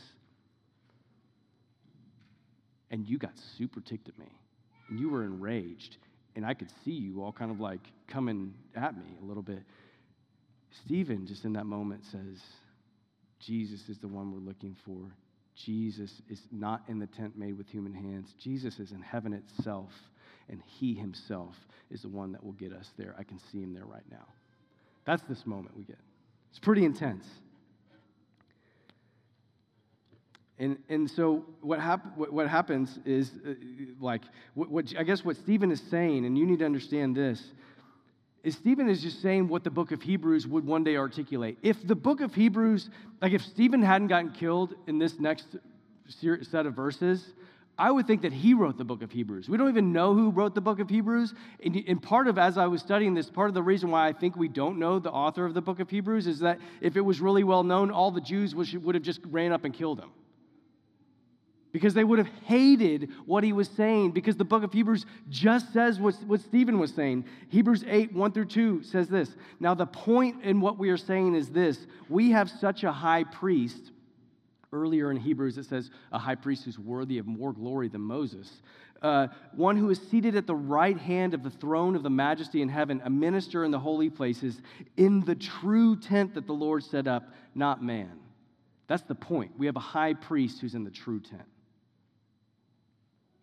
and 2.90 3.06
you 3.06 3.18
got 3.18 3.32
super 3.56 3.80
ticked 3.80 4.08
at 4.08 4.18
me, 4.18 4.26
and 4.88 4.98
you 4.98 5.08
were 5.08 5.24
enraged, 5.24 5.96
and 6.36 6.44
I 6.44 6.54
could 6.54 6.70
see 6.84 6.92
you 6.92 7.22
all 7.22 7.32
kind 7.32 7.50
of 7.50 7.60
like 7.60 7.80
coming 8.08 8.54
at 8.74 8.96
me 8.96 9.16
a 9.22 9.24
little 9.24 9.42
bit, 9.42 9.62
Stephen 10.84 11.26
just 11.26 11.44
in 11.44 11.52
that 11.54 11.66
moment 11.66 12.04
says, 12.04 12.40
Jesus 13.40 13.88
is 13.88 13.98
the 13.98 14.08
one 14.08 14.32
we're 14.32 14.38
looking 14.38 14.76
for. 14.84 15.10
Jesus 15.64 16.22
is 16.28 16.40
not 16.50 16.82
in 16.88 16.98
the 16.98 17.06
tent 17.06 17.36
made 17.36 17.56
with 17.56 17.68
human 17.68 17.92
hands. 17.92 18.34
Jesus 18.38 18.78
is 18.78 18.92
in 18.92 19.00
heaven 19.00 19.32
itself, 19.32 19.92
and 20.48 20.62
he 20.66 20.94
himself 20.94 21.54
is 21.90 22.02
the 22.02 22.08
one 22.08 22.32
that 22.32 22.44
will 22.44 22.52
get 22.52 22.72
us 22.72 22.90
there. 22.96 23.14
I 23.18 23.24
can 23.24 23.38
see 23.50 23.60
him 23.60 23.74
there 23.74 23.86
right 23.86 24.04
now. 24.10 24.26
That's 25.04 25.22
this 25.24 25.46
moment 25.46 25.76
we 25.76 25.84
get. 25.84 25.98
It's 26.50 26.58
pretty 26.58 26.84
intense. 26.84 27.26
And, 30.58 30.76
and 30.90 31.10
so 31.10 31.46
what, 31.62 31.80
hap- 31.80 32.16
what, 32.18 32.46
happens 32.46 32.98
is, 33.06 33.32
uh, 33.48 33.54
like, 33.98 34.20
what, 34.52 34.70
what, 34.70 34.92
I 34.98 35.04
guess 35.04 35.24
what 35.24 35.36
Stephen 35.36 35.72
is 35.72 35.82
saying, 35.90 36.26
and 36.26 36.36
you 36.36 36.44
need 36.44 36.58
to 36.58 36.66
understand 36.66 37.16
this, 37.16 37.42
is 38.42 38.56
Stephen 38.56 38.88
is 38.88 39.02
just 39.02 39.20
saying 39.20 39.48
what 39.48 39.64
the 39.64 39.70
book 39.70 39.92
of 39.92 40.02
Hebrews 40.02 40.46
would 40.46 40.64
one 40.64 40.82
day 40.82 40.96
articulate. 40.96 41.58
If 41.62 41.86
the 41.86 41.94
book 41.94 42.20
of 42.20 42.34
Hebrews, 42.34 42.88
like 43.20 43.32
if 43.32 43.42
Stephen 43.42 43.82
hadn't 43.82 44.08
gotten 44.08 44.32
killed 44.32 44.74
in 44.86 44.98
this 44.98 45.18
next 45.18 45.56
set 46.08 46.66
of 46.66 46.74
verses, 46.74 47.34
I 47.78 47.90
would 47.90 48.06
think 48.06 48.22
that 48.22 48.32
he 48.32 48.52
wrote 48.52 48.76
the 48.76 48.84
book 48.84 49.02
of 49.02 49.10
Hebrews. 49.10 49.48
We 49.48 49.56
don't 49.56 49.68
even 49.68 49.92
know 49.92 50.14
who 50.14 50.30
wrote 50.30 50.54
the 50.54 50.60
book 50.60 50.80
of 50.80 50.90
Hebrews. 50.90 51.34
And, 51.64 51.82
and 51.86 52.02
part 52.02 52.28
of, 52.28 52.38
as 52.38 52.58
I 52.58 52.66
was 52.66 52.82
studying 52.82 53.14
this, 53.14 53.30
part 53.30 53.48
of 53.48 53.54
the 53.54 53.62
reason 53.62 53.90
why 53.90 54.06
I 54.06 54.12
think 54.12 54.36
we 54.36 54.48
don't 54.48 54.78
know 54.78 54.98
the 54.98 55.10
author 55.10 55.46
of 55.46 55.54
the 55.54 55.62
book 55.62 55.80
of 55.80 55.88
Hebrews 55.88 56.26
is 56.26 56.40
that 56.40 56.58
if 56.80 56.96
it 56.96 57.00
was 57.00 57.20
really 57.20 57.44
well 57.44 57.62
known, 57.62 57.90
all 57.90 58.10
the 58.10 58.20
Jews 58.20 58.54
would 58.54 58.94
have 58.94 59.04
just 59.04 59.20
ran 59.26 59.52
up 59.52 59.64
and 59.64 59.72
killed 59.72 59.98
him 59.98 60.10
because 61.72 61.94
they 61.94 62.04
would 62.04 62.18
have 62.18 62.30
hated 62.44 63.10
what 63.26 63.44
he 63.44 63.52
was 63.52 63.68
saying 63.68 64.10
because 64.10 64.36
the 64.36 64.44
book 64.44 64.62
of 64.62 64.72
Hebrews 64.72 65.06
just 65.28 65.72
says 65.72 66.00
what, 66.00 66.14
what 66.26 66.40
Stephen 66.40 66.78
was 66.78 66.92
saying. 66.92 67.24
Hebrews 67.48 67.84
8, 67.86 68.12
1 68.12 68.32
through 68.32 68.46
2 68.46 68.82
says 68.82 69.08
this. 69.08 69.34
Now, 69.60 69.74
the 69.74 69.86
point 69.86 70.42
in 70.42 70.60
what 70.60 70.78
we 70.78 70.90
are 70.90 70.96
saying 70.96 71.34
is 71.34 71.50
this 71.50 71.86
we 72.08 72.30
have 72.30 72.50
such 72.50 72.84
a 72.84 72.92
high 72.92 73.24
priest. 73.24 73.92
Earlier 74.72 75.10
in 75.10 75.16
Hebrews, 75.16 75.58
it 75.58 75.64
says 75.64 75.90
a 76.12 76.18
high 76.18 76.36
priest 76.36 76.64
who's 76.64 76.78
worthy 76.78 77.18
of 77.18 77.26
more 77.26 77.52
glory 77.52 77.88
than 77.88 78.02
Moses. 78.02 78.62
Uh, 79.02 79.26
one 79.52 79.76
who 79.76 79.90
is 79.90 80.00
seated 80.10 80.36
at 80.36 80.46
the 80.46 80.54
right 80.54 80.96
hand 80.96 81.34
of 81.34 81.42
the 81.42 81.50
throne 81.50 81.96
of 81.96 82.04
the 82.04 82.10
majesty 82.10 82.62
in 82.62 82.68
heaven, 82.68 83.00
a 83.04 83.10
minister 83.10 83.64
in 83.64 83.72
the 83.72 83.78
holy 83.78 84.10
places, 84.10 84.60
in 84.96 85.20
the 85.24 85.34
true 85.34 85.96
tent 85.96 86.34
that 86.34 86.46
the 86.46 86.52
Lord 86.52 86.84
set 86.84 87.08
up, 87.08 87.32
not 87.54 87.82
man. 87.82 88.12
That's 88.86 89.02
the 89.02 89.14
point. 89.14 89.52
We 89.56 89.66
have 89.66 89.76
a 89.76 89.80
high 89.80 90.14
priest 90.14 90.60
who's 90.60 90.74
in 90.74 90.84
the 90.84 90.90
true 90.90 91.20
tent. 91.20 91.46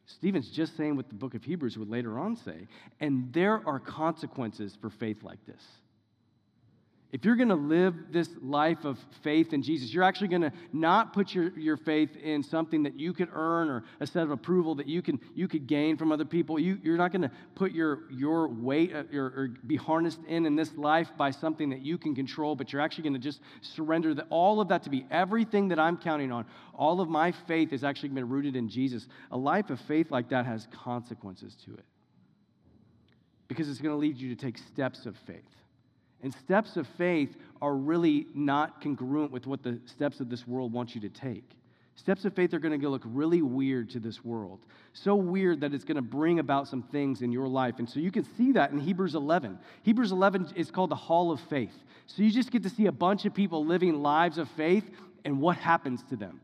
Stephen's 0.08 0.50
just 0.50 0.76
saying 0.78 0.96
what 0.96 1.10
the 1.10 1.15
book 1.15 1.36
of 1.36 1.43
Hebrews 1.43 1.78
would 1.78 1.89
later 1.89 2.17
on 2.17 2.38
say. 2.38 2.67
And 3.00 3.32
there 3.34 3.62
are 3.67 3.80
consequences 3.80 4.76
for 4.80 4.89
faith 4.89 5.22
like 5.22 5.46
this. 5.46 5.62
If 7.13 7.24
you're 7.24 7.38
going 7.38 7.48
to 7.50 7.56
live 7.56 7.96
this 8.12 8.30
life 8.41 8.84
of 8.84 9.00
faith 9.24 9.54
in 9.54 9.63
Jesus, 9.63 9.93
you're 9.93 10.04
actually 10.04 10.28
going 10.28 10.41
to 10.41 10.52
not 10.74 11.13
put 11.13 11.34
your, 11.34 11.58
your 11.58 11.78
faith 11.78 12.10
in 12.17 12.43
something 12.43 12.84
that 12.84 13.00
you 13.00 13.13
could 13.13 13.30
earn 13.32 13.70
or 13.70 13.86
a 14.02 14.08
set 14.08 14.24
of 14.24 14.32
approval 14.32 14.76
that 14.76 14.88
you 14.88 15.02
can 15.02 15.17
you 15.34 15.48
could 15.48 15.67
gain 15.67 15.96
from 15.96 16.12
other 16.12 16.26
people. 16.26 16.60
You, 16.60 16.78
you're 16.84 16.98
not 16.98 17.13
going 17.13 17.22
to 17.22 17.32
put 17.56 17.72
your, 17.72 18.12
your 18.12 18.50
weight 18.50 18.93
uh, 18.93 19.04
or, 19.13 19.26
or 19.26 19.48
be 19.65 19.78
harnessed 19.78 20.20
in 20.28 20.46
in 20.46 20.58
this 20.58 20.74
life 20.76 21.10
by 21.17 21.32
something 21.32 21.70
that 21.70 21.80
you 21.80 21.98
can 21.98 22.13
control, 22.13 22.58
but 22.58 22.74
you're 22.74 22.82
actually 22.82 23.04
going 23.04 23.13
to 23.13 23.20
just 23.20 23.39
surrender 23.62 24.13
the, 24.13 24.24
all 24.24 24.60
of 24.60 24.67
that 24.67 24.84
to 24.84 24.89
be 24.89 25.06
everything 25.10 25.70
that 25.70 25.80
I'm 25.80 25.96
counting 25.96 26.34
on. 26.34 26.46
All 26.74 27.00
of 27.00 27.08
my 27.08 27.32
faith 27.48 27.72
is 27.72 27.86
actually 27.86 28.10
been 28.10 28.28
rooted 28.28 28.58
in 28.58 28.67
Jesus. 28.67 29.08
A 29.32 29.38
life 29.38 29.70
of 29.70 29.80
faith 29.82 30.12
like 30.12 30.28
that 30.30 30.46
has 30.46 30.67
consequences 30.74 31.56
to 31.65 31.74
it 31.74 31.86
because 33.48 33.70
it's 33.70 33.80
going 33.80 33.93
to 33.93 33.98
lead 33.98 34.17
you 34.17 34.36
to 34.36 34.46
take 34.46 34.58
steps 34.58 35.06
of 35.06 35.15
faith. 35.26 35.46
And 36.28 36.34
steps 36.34 36.76
of 36.76 36.86
faith 36.98 37.38
are 37.62 37.74
really 37.74 38.28
not 38.34 38.82
congruent 38.82 39.32
with 39.32 39.48
what 39.48 39.63
the 39.63 39.80
steps 39.86 40.20
of 40.20 40.30
this 40.30 40.46
world 40.46 40.74
want 40.74 40.94
you 40.94 41.00
to 41.00 41.08
take. 41.08 41.52
Steps 41.96 42.26
of 42.26 42.34
faith 42.34 42.54
are 42.54 42.60
going 42.60 42.78
to 42.78 42.90
look 42.90 43.04
really 43.06 43.42
weird 43.42 43.90
to 43.92 44.02
this 44.02 44.26
world. 44.26 44.60
So 44.92 45.16
weird 45.16 45.62
that 45.62 45.74
it's 45.74 45.86
going 45.86 45.96
to 45.96 46.02
bring 46.02 46.40
about 46.40 46.68
some 46.68 46.82
things 46.82 47.22
in 47.22 47.32
your 47.32 47.48
life. 47.48 47.76
And 47.80 47.90
so 47.90 48.02
you 48.02 48.12
can 48.12 48.26
see 48.36 48.52
that 48.52 48.72
in 48.72 48.78
Hebrews 48.78 49.16
11. 49.16 49.58
Hebrews 49.84 50.12
11 50.12 50.50
is 50.58 50.70
called 50.70 50.90
the 50.90 50.96
Hall 50.96 51.32
of 51.32 51.40
Faith. 51.40 51.82
So 52.08 52.24
you 52.24 52.30
just 52.30 52.52
get 52.52 52.63
to 52.63 52.70
see 52.70 52.88
a 52.88 52.92
bunch 52.92 53.24
of 53.24 53.34
people 53.34 53.66
living 53.66 54.04
lives 54.04 54.38
of 54.38 54.50
faith 54.50 54.84
and 55.24 55.40
what 55.40 55.56
happens 55.56 56.04
to 56.10 56.18
them. 56.18 56.42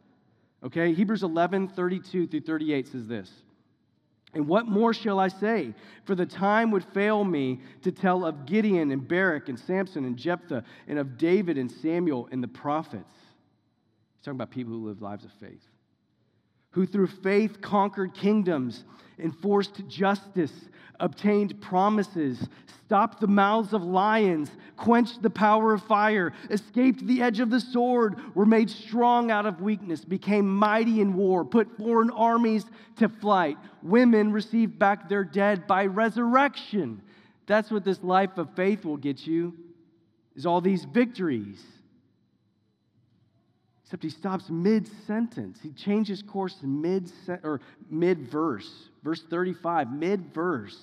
Okay? 0.63 0.93
Hebrews 0.93 1.23
11, 1.23 1.67
32 1.67 2.27
through 2.27 2.39
38 2.39 2.87
says 2.87 3.05
this. 3.05 3.29
And 4.33 4.47
what 4.47 4.67
more 4.67 4.93
shall 4.93 5.19
I 5.19 5.27
say? 5.27 5.73
For 6.05 6.15
the 6.15 6.25
time 6.25 6.71
would 6.71 6.83
fail 6.85 7.23
me 7.23 7.59
to 7.83 7.91
tell 7.91 8.25
of 8.25 8.45
Gideon 8.45 8.91
and 8.91 9.07
Barak 9.07 9.49
and 9.49 9.59
Samson 9.59 10.05
and 10.05 10.17
Jephthah 10.17 10.63
and 10.87 10.97
of 10.97 11.17
David 11.17 11.57
and 11.57 11.71
Samuel 11.71 12.27
and 12.31 12.41
the 12.41 12.47
prophets. 12.47 13.13
He's 14.15 14.25
talking 14.25 14.37
about 14.37 14.51
people 14.51 14.73
who 14.73 14.87
live 14.87 15.01
lives 15.01 15.23
of 15.23 15.31
faith, 15.33 15.63
who 16.73 16.85
through 16.85 17.07
faith 17.07 17.61
conquered 17.61 18.13
kingdoms, 18.13 18.83
enforced 19.19 19.87
justice, 19.87 20.51
obtained 20.99 21.59
promises, 21.61 22.47
stopped 22.85 23.21
the 23.21 23.27
mouths 23.27 23.73
of 23.73 23.83
lions, 23.83 24.49
quenched 24.75 25.21
the 25.21 25.29
power 25.29 25.73
of 25.73 25.83
fire, 25.83 26.33
escaped 26.49 27.05
the 27.05 27.21
edge 27.21 27.39
of 27.39 27.49
the 27.49 27.59
sword, 27.59 28.19
were 28.35 28.45
made 28.45 28.69
strong 28.69 29.31
out 29.31 29.45
of 29.45 29.61
weakness, 29.61 30.03
became 30.03 30.47
mighty 30.47 30.99
in 30.99 31.15
war, 31.15 31.45
put 31.45 31.77
foreign 31.77 32.09
armies 32.11 32.65
to 32.97 33.07
flight. 33.07 33.57
Women 33.81 34.31
received 34.31 34.77
back 34.77 35.07
their 35.07 35.23
dead 35.23 35.67
by 35.67 35.85
resurrection. 35.85 37.01
That's 37.45 37.71
what 37.71 37.85
this 37.85 38.01
life 38.03 38.37
of 38.37 38.55
faith 38.55 38.83
will 38.83 38.97
get 38.97 39.27
you, 39.27 39.53
is 40.35 40.45
all 40.45 40.61
these 40.61 40.85
victories. 40.85 41.61
Except 43.83 44.03
he 44.03 44.09
stops 44.09 44.49
mid 44.49 44.87
sentence. 45.05 45.59
He 45.61 45.71
changes 45.71 46.21
course 46.21 46.55
mid 46.63 47.11
or 47.43 47.61
mid 47.89 48.29
verse. 48.29 48.89
Verse 49.03 49.21
35, 49.29 49.91
mid 49.91 50.33
verse. 50.33 50.79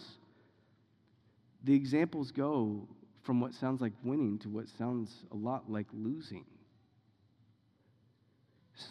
The 1.64 1.74
examples 1.74 2.30
go 2.30 2.86
from 3.22 3.40
what 3.40 3.54
sounds 3.54 3.80
like 3.80 3.92
winning 4.04 4.38
to 4.40 4.48
what 4.48 4.66
sounds 4.78 5.10
a 5.32 5.36
lot 5.36 5.70
like 5.70 5.86
losing. 5.92 6.44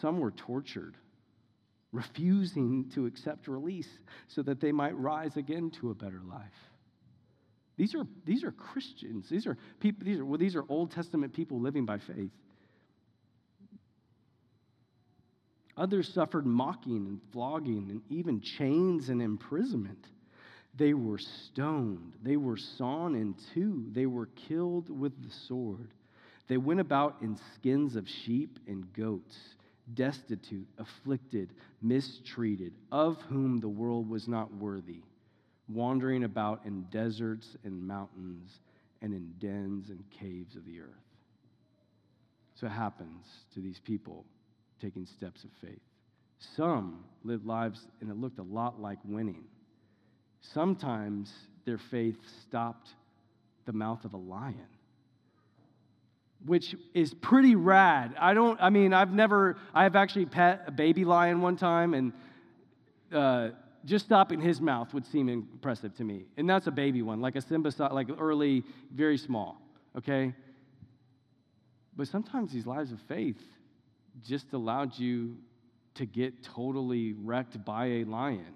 Some 0.01 0.19
were 0.19 0.31
tortured, 0.31 0.95
refusing 1.91 2.89
to 2.93 3.05
accept 3.05 3.47
release 3.47 3.89
so 4.27 4.43
that 4.43 4.59
they 4.59 4.71
might 4.71 4.97
rise 4.97 5.35
again 5.37 5.71
to 5.81 5.89
a 5.89 5.95
better 5.95 6.21
life. 6.29 6.43
These 7.77 7.95
are, 7.95 8.05
these 8.25 8.43
are 8.43 8.51
Christians. 8.51 9.29
These 9.29 9.47
are 9.47 9.57
people, 9.79 10.05
these 10.05 10.19
are, 10.19 10.25
well, 10.25 10.37
these 10.37 10.55
are 10.55 10.63
Old 10.67 10.91
Testament 10.91 11.33
people 11.33 11.59
living 11.59 11.85
by 11.85 11.97
faith. 11.97 12.31
Others 15.79 16.13
suffered 16.13 16.45
mocking 16.45 17.07
and 17.07 17.21
flogging 17.31 17.87
and 17.89 18.01
even 18.09 18.41
chains 18.41 19.07
and 19.07 19.21
imprisonment. 19.21 20.07
They 20.77 20.93
were 20.93 21.17
stoned. 21.17 22.17
They 22.21 22.35
were 22.35 22.57
sawn 22.57 23.15
in 23.15 23.33
two. 23.53 23.85
They 23.93 24.05
were 24.05 24.27
killed 24.47 24.89
with 24.89 25.13
the 25.23 25.33
sword. 25.47 25.87
They 26.49 26.57
went 26.57 26.81
about 26.81 27.15
in 27.21 27.39
skins 27.55 27.95
of 27.95 28.05
sheep 28.09 28.59
and 28.67 28.91
goats, 28.91 29.37
destitute, 29.93 30.67
afflicted, 30.77 31.53
mistreated, 31.81 32.73
of 32.91 33.17
whom 33.29 33.59
the 33.59 33.69
world 33.69 34.09
was 34.09 34.27
not 34.27 34.53
worthy, 34.53 35.01
wandering 35.69 36.25
about 36.25 36.65
in 36.65 36.83
deserts 36.91 37.55
and 37.63 37.87
mountains 37.87 38.59
and 39.01 39.13
in 39.13 39.33
dens 39.39 39.89
and 39.89 40.03
caves 40.09 40.57
of 40.57 40.65
the 40.65 40.81
earth. 40.81 40.89
So 42.55 42.67
it 42.67 42.71
happens 42.71 43.25
to 43.53 43.61
these 43.61 43.79
people 43.79 44.25
taking 44.81 45.05
steps 45.05 45.43
of 45.43 45.49
faith. 45.61 45.81
Some 46.55 47.03
lived 47.23 47.45
lives 47.45 47.87
and 48.01 48.09
it 48.09 48.17
looked 48.17 48.39
a 48.39 48.43
lot 48.43 48.81
like 48.81 48.99
winning. 49.03 49.43
Sometimes 50.41 51.31
their 51.65 51.77
faith 51.77 52.17
stopped 52.43 52.89
the 53.65 53.73
mouth 53.73 54.05
of 54.05 54.13
a 54.13 54.17
lion, 54.17 54.55
which 56.45 56.75
is 56.93 57.13
pretty 57.13 57.55
rad. 57.55 58.15
I 58.19 58.33
don't, 58.33 58.59
I 58.61 58.69
mean, 58.69 58.93
I've 58.93 59.11
never, 59.11 59.57
I've 59.73 59.95
actually 59.95 60.25
pet 60.25 60.63
a 60.65 60.71
baby 60.71 61.03
lion 61.05 61.41
one 61.41 61.57
time 61.57 61.93
and 61.93 62.13
uh, 63.13 63.49
just 63.85 64.05
stopping 64.05 64.39
his 64.39 64.61
mouth 64.61 64.93
would 64.93 65.05
seem 65.05 65.29
impressive 65.29 65.95
to 65.97 66.03
me. 66.03 66.25
And 66.37 66.49
that's 66.49 66.67
a 66.67 66.71
baby 66.71 67.01
one, 67.01 67.21
like 67.21 67.35
a 67.35 67.41
Simba, 67.41 67.71
like 67.91 68.07
early, 68.17 68.63
very 68.93 69.17
small, 69.17 69.61
okay? 69.97 70.33
But 71.95 72.07
sometimes 72.07 72.53
these 72.53 72.65
lives 72.65 72.91
of 72.91 72.99
faith, 73.07 73.41
just 74.23 74.53
allowed 74.53 74.97
you 74.97 75.37
to 75.95 76.05
get 76.05 76.43
totally 76.43 77.13
wrecked 77.13 77.63
by 77.65 77.85
a 77.85 78.03
lion. 78.05 78.53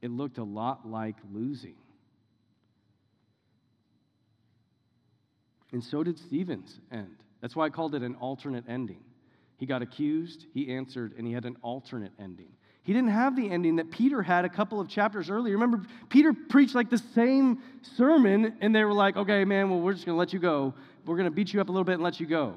It 0.00 0.10
looked 0.10 0.38
a 0.38 0.44
lot 0.44 0.88
like 0.88 1.16
losing. 1.32 1.76
And 5.72 5.82
so 5.82 6.02
did 6.02 6.18
Stephen's 6.18 6.80
end. 6.90 7.16
That's 7.40 7.56
why 7.56 7.66
I 7.66 7.70
called 7.70 7.94
it 7.94 8.02
an 8.02 8.16
alternate 8.16 8.64
ending. 8.68 9.00
He 9.56 9.66
got 9.66 9.80
accused, 9.80 10.46
he 10.52 10.72
answered, 10.74 11.14
and 11.16 11.26
he 11.26 11.32
had 11.32 11.44
an 11.44 11.56
alternate 11.62 12.12
ending. 12.18 12.48
He 12.82 12.92
didn't 12.92 13.10
have 13.10 13.36
the 13.36 13.48
ending 13.48 13.76
that 13.76 13.90
Peter 13.92 14.22
had 14.22 14.44
a 14.44 14.48
couple 14.48 14.80
of 14.80 14.88
chapters 14.88 15.30
earlier. 15.30 15.54
Remember, 15.54 15.86
Peter 16.08 16.32
preached 16.32 16.74
like 16.74 16.90
the 16.90 16.98
same 16.98 17.60
sermon, 17.96 18.56
and 18.60 18.74
they 18.74 18.84
were 18.84 18.92
like, 18.92 19.16
okay, 19.16 19.44
man, 19.44 19.70
well, 19.70 19.80
we're 19.80 19.92
just 19.92 20.04
going 20.04 20.16
to 20.16 20.18
let 20.18 20.32
you 20.32 20.40
go. 20.40 20.74
We're 21.06 21.16
going 21.16 21.28
to 21.28 21.34
beat 21.34 21.52
you 21.52 21.60
up 21.60 21.68
a 21.68 21.72
little 21.72 21.84
bit 21.84 21.94
and 21.94 22.02
let 22.02 22.18
you 22.18 22.26
go. 22.26 22.56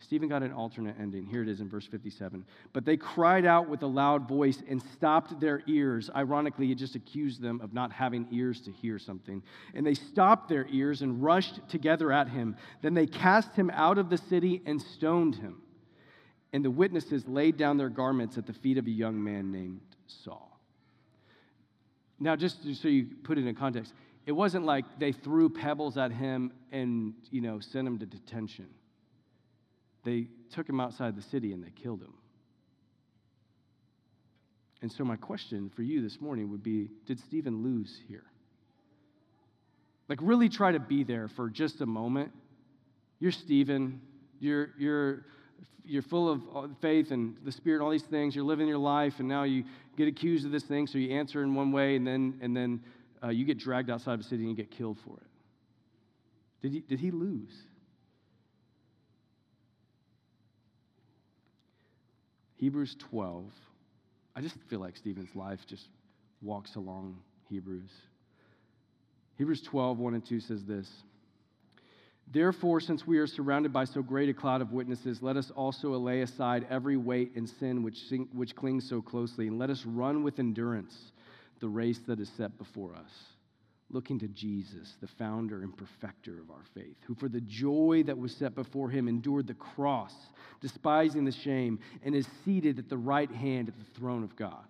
Stephen 0.00 0.28
got 0.28 0.42
an 0.42 0.52
alternate 0.52 0.96
ending. 0.98 1.26
Here 1.26 1.42
it 1.42 1.48
is 1.48 1.60
in 1.60 1.68
verse 1.68 1.86
57. 1.86 2.44
But 2.72 2.84
they 2.84 2.96
cried 2.96 3.44
out 3.44 3.68
with 3.68 3.82
a 3.82 3.86
loud 3.86 4.28
voice 4.28 4.62
and 4.68 4.80
stopped 4.94 5.40
their 5.40 5.62
ears. 5.66 6.08
Ironically, 6.14 6.70
it 6.70 6.76
just 6.76 6.94
accused 6.94 7.42
them 7.42 7.60
of 7.60 7.72
not 7.72 7.90
having 7.90 8.28
ears 8.30 8.60
to 8.62 8.70
hear 8.70 8.98
something. 8.98 9.42
And 9.74 9.84
they 9.84 9.94
stopped 9.94 10.48
their 10.48 10.66
ears 10.70 11.02
and 11.02 11.22
rushed 11.22 11.68
together 11.68 12.12
at 12.12 12.28
him. 12.28 12.56
Then 12.80 12.94
they 12.94 13.06
cast 13.06 13.56
him 13.56 13.70
out 13.70 13.98
of 13.98 14.08
the 14.08 14.18
city 14.18 14.62
and 14.66 14.80
stoned 14.80 15.34
him. 15.34 15.62
And 16.52 16.64
the 16.64 16.70
witnesses 16.70 17.26
laid 17.26 17.56
down 17.56 17.76
their 17.76 17.90
garments 17.90 18.38
at 18.38 18.46
the 18.46 18.52
feet 18.52 18.78
of 18.78 18.86
a 18.86 18.90
young 18.90 19.22
man 19.22 19.50
named 19.50 19.80
Saul. 20.06 20.60
Now, 22.20 22.36
just 22.36 22.62
so 22.80 22.88
you 22.88 23.08
put 23.24 23.36
it 23.36 23.46
in 23.46 23.54
context, 23.54 23.92
it 24.26 24.32
wasn't 24.32 24.64
like 24.64 24.84
they 24.98 25.12
threw 25.12 25.50
pebbles 25.50 25.98
at 25.98 26.12
him 26.12 26.52
and, 26.70 27.14
you 27.30 27.40
know, 27.40 27.58
sent 27.58 27.86
him 27.86 27.98
to 27.98 28.06
detention 28.06 28.68
they 30.04 30.28
took 30.52 30.68
him 30.68 30.80
outside 30.80 31.16
the 31.16 31.22
city 31.22 31.52
and 31.52 31.62
they 31.62 31.70
killed 31.70 32.00
him. 32.00 32.14
And 34.80 34.92
so, 34.92 35.04
my 35.04 35.16
question 35.16 35.70
for 35.74 35.82
you 35.82 36.02
this 36.02 36.20
morning 36.20 36.50
would 36.50 36.62
be 36.62 36.88
Did 37.06 37.18
Stephen 37.20 37.62
lose 37.62 37.98
here? 38.08 38.24
Like, 40.08 40.20
really 40.22 40.48
try 40.48 40.72
to 40.72 40.78
be 40.78 41.04
there 41.04 41.28
for 41.28 41.50
just 41.50 41.80
a 41.80 41.86
moment. 41.86 42.32
You're 43.18 43.32
Stephen. 43.32 44.00
You're, 44.40 44.70
you're, 44.78 45.26
you're 45.84 46.02
full 46.02 46.30
of 46.30 46.70
faith 46.80 47.10
and 47.10 47.36
the 47.44 47.50
Spirit 47.50 47.82
all 47.82 47.90
these 47.90 48.04
things. 48.04 48.36
You're 48.36 48.44
living 48.44 48.68
your 48.68 48.78
life, 48.78 49.14
and 49.18 49.28
now 49.28 49.42
you 49.42 49.64
get 49.96 50.06
accused 50.06 50.46
of 50.46 50.52
this 50.52 50.62
thing, 50.62 50.86
so 50.86 50.96
you 50.96 51.16
answer 51.16 51.42
in 51.42 51.54
one 51.54 51.72
way, 51.72 51.96
and 51.96 52.06
then, 52.06 52.38
and 52.40 52.56
then 52.56 52.80
uh, 53.22 53.28
you 53.28 53.44
get 53.44 53.58
dragged 53.58 53.90
outside 53.90 54.14
of 54.14 54.20
the 54.20 54.28
city 54.28 54.42
and 54.42 54.50
you 54.50 54.56
get 54.56 54.70
killed 54.70 54.98
for 55.04 55.16
it. 55.16 55.26
Did 56.62 56.72
he, 56.72 56.80
did 56.80 57.00
he 57.00 57.10
lose? 57.10 57.52
Hebrews 62.58 62.96
12. 63.10 63.44
I 64.36 64.40
just 64.40 64.56
feel 64.68 64.80
like 64.80 64.96
Stephen's 64.96 65.34
life 65.34 65.60
just 65.66 65.86
walks 66.42 66.74
along 66.74 67.16
Hebrews. 67.48 67.90
Hebrews 69.36 69.62
12, 69.62 69.98
1 69.98 70.14
and 70.14 70.26
2 70.26 70.40
says 70.40 70.64
this 70.64 70.88
Therefore, 72.30 72.80
since 72.80 73.06
we 73.06 73.18
are 73.18 73.26
surrounded 73.26 73.72
by 73.72 73.84
so 73.84 74.02
great 74.02 74.28
a 74.28 74.34
cloud 74.34 74.60
of 74.60 74.72
witnesses, 74.72 75.22
let 75.22 75.36
us 75.36 75.50
also 75.52 75.96
lay 75.96 76.20
aside 76.20 76.66
every 76.68 76.96
weight 76.96 77.32
and 77.36 77.48
sin 77.48 77.82
which, 77.82 77.98
which 78.32 78.54
clings 78.54 78.88
so 78.88 79.00
closely, 79.00 79.46
and 79.46 79.58
let 79.58 79.70
us 79.70 79.84
run 79.86 80.22
with 80.22 80.38
endurance 80.38 80.94
the 81.60 81.68
race 81.68 82.00
that 82.06 82.20
is 82.20 82.30
set 82.36 82.56
before 82.58 82.94
us 82.94 83.37
looking 83.90 84.18
to 84.18 84.28
Jesus, 84.28 84.96
the 85.00 85.06
founder 85.06 85.62
and 85.62 85.74
perfecter 85.76 86.40
of 86.40 86.50
our 86.50 86.64
faith, 86.74 86.96
who 87.06 87.14
for 87.14 87.28
the 87.28 87.40
joy 87.40 88.02
that 88.06 88.18
was 88.18 88.34
set 88.34 88.54
before 88.54 88.90
him 88.90 89.08
endured 89.08 89.46
the 89.46 89.54
cross, 89.54 90.14
despising 90.60 91.24
the 91.24 91.32
shame, 91.32 91.78
and 92.02 92.14
is 92.14 92.26
seated 92.44 92.78
at 92.78 92.88
the 92.88 92.96
right 92.96 93.30
hand 93.30 93.68
at 93.68 93.74
the 93.78 93.98
throne 93.98 94.22
of 94.22 94.36
God. 94.36 94.66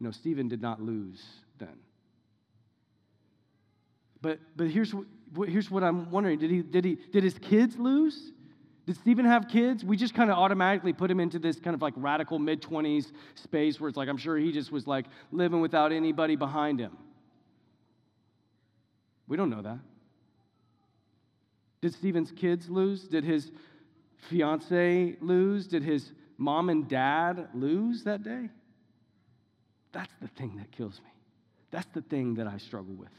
No, 0.00 0.10
Stephen 0.10 0.48
did 0.48 0.60
not 0.60 0.82
lose 0.82 1.24
then. 1.58 1.76
But, 4.20 4.38
but 4.56 4.68
here's, 4.68 4.92
what, 4.92 5.48
here's 5.48 5.70
what 5.70 5.82
I'm 5.82 6.10
wondering 6.10 6.38
did, 6.38 6.50
he, 6.50 6.62
did, 6.62 6.84
he, 6.84 6.98
did 7.12 7.22
his 7.22 7.38
kids 7.38 7.76
lose? 7.78 8.32
Did 8.86 8.96
Stephen 8.96 9.24
have 9.24 9.48
kids? 9.48 9.82
We 9.82 9.96
just 9.96 10.14
kind 10.14 10.30
of 10.30 10.36
automatically 10.36 10.92
put 10.92 11.10
him 11.10 11.20
into 11.20 11.38
this 11.38 11.58
kind 11.58 11.74
of 11.74 11.80
like 11.80 11.94
radical 11.96 12.38
mid 12.38 12.60
20s 12.60 13.12
space 13.34 13.80
where 13.80 13.88
it's 13.88 13.96
like, 13.96 14.10
I'm 14.10 14.18
sure 14.18 14.36
he 14.36 14.52
just 14.52 14.70
was 14.70 14.86
like 14.86 15.06
living 15.32 15.62
without 15.62 15.90
anybody 15.90 16.36
behind 16.36 16.80
him. 16.80 16.96
We 19.26 19.36
don't 19.36 19.50
know 19.50 19.62
that. 19.62 19.78
Did 21.80 21.94
Stephen's 21.94 22.30
kids 22.30 22.68
lose? 22.68 23.02
Did 23.04 23.24
his 23.24 23.50
fiance 24.28 25.16
lose? 25.20 25.66
Did 25.66 25.82
his 25.82 26.12
mom 26.38 26.70
and 26.70 26.88
dad 26.88 27.48
lose 27.54 28.04
that 28.04 28.22
day? 28.22 28.48
That's 29.92 30.12
the 30.20 30.28
thing 30.28 30.56
that 30.56 30.72
kills 30.72 31.00
me. 31.04 31.10
That's 31.70 31.88
the 31.94 32.02
thing 32.02 32.34
that 32.34 32.46
I 32.46 32.58
struggle 32.58 32.94
with. 32.94 33.10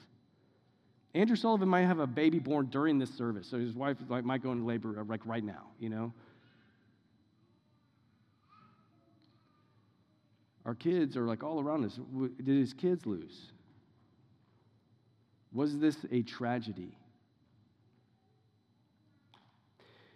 Andrew 1.14 1.36
Sullivan 1.36 1.70
might 1.70 1.84
have 1.86 2.00
a 2.00 2.08
baby 2.08 2.40
born 2.40 2.66
during 2.66 3.00
this 3.00 3.10
service, 3.14 3.48
so 3.48 3.58
his 3.58 3.74
wife 3.74 3.98
might 4.10 4.44
go 4.44 4.52
into 4.52 4.66
labor 4.66 5.00
uh, 5.00 5.04
like 5.06 5.26
right 5.26 5.44
now, 5.44 5.68
you 5.80 5.90
know? 5.90 6.12
Our 10.66 10.76
kids 10.76 11.16
are 11.16 11.26
like 11.26 11.44
all 11.44 11.62
around 11.62 11.86
us. 11.86 12.00
Did 12.38 12.58
his 12.58 12.74
kids 12.74 13.06
lose? 13.06 13.52
Was 15.56 15.80
this 15.80 15.96
a 16.12 16.22
tragedy? 16.22 16.98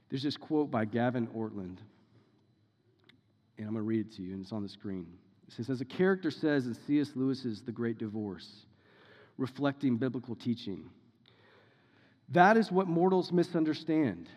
There's 0.10 0.22
this 0.22 0.36
quote 0.36 0.70
by 0.70 0.84
Gavin 0.84 1.28
Ortlund, 1.28 1.78
and 3.58 3.68
I'm 3.68 3.74
going 3.74 3.76
to 3.76 3.82
read 3.84 4.08
it 4.08 4.16
to 4.18 4.22
you, 4.22 4.34
and 4.34 4.42
it's 4.42 4.52
on 4.52 4.64
the 4.64 4.70
screen. 4.70 5.08
It 5.48 5.54
says, 5.54 5.70
As 5.70 5.80
a 5.80 5.86
character 5.86 6.30
says 6.30 6.66
in 6.66 6.76
C.S. 6.86 7.12
Lewis's 7.16 7.62
The 7.62 7.72
Great 7.72 7.98
Divorce, 7.98 8.66
reflecting 9.38 9.96
biblical 9.96 10.36
teaching, 10.36 10.90
that 12.30 12.58
is 12.58 12.70
what 12.70 12.88
mortals 12.88 13.32
misunderstand. 13.32 14.28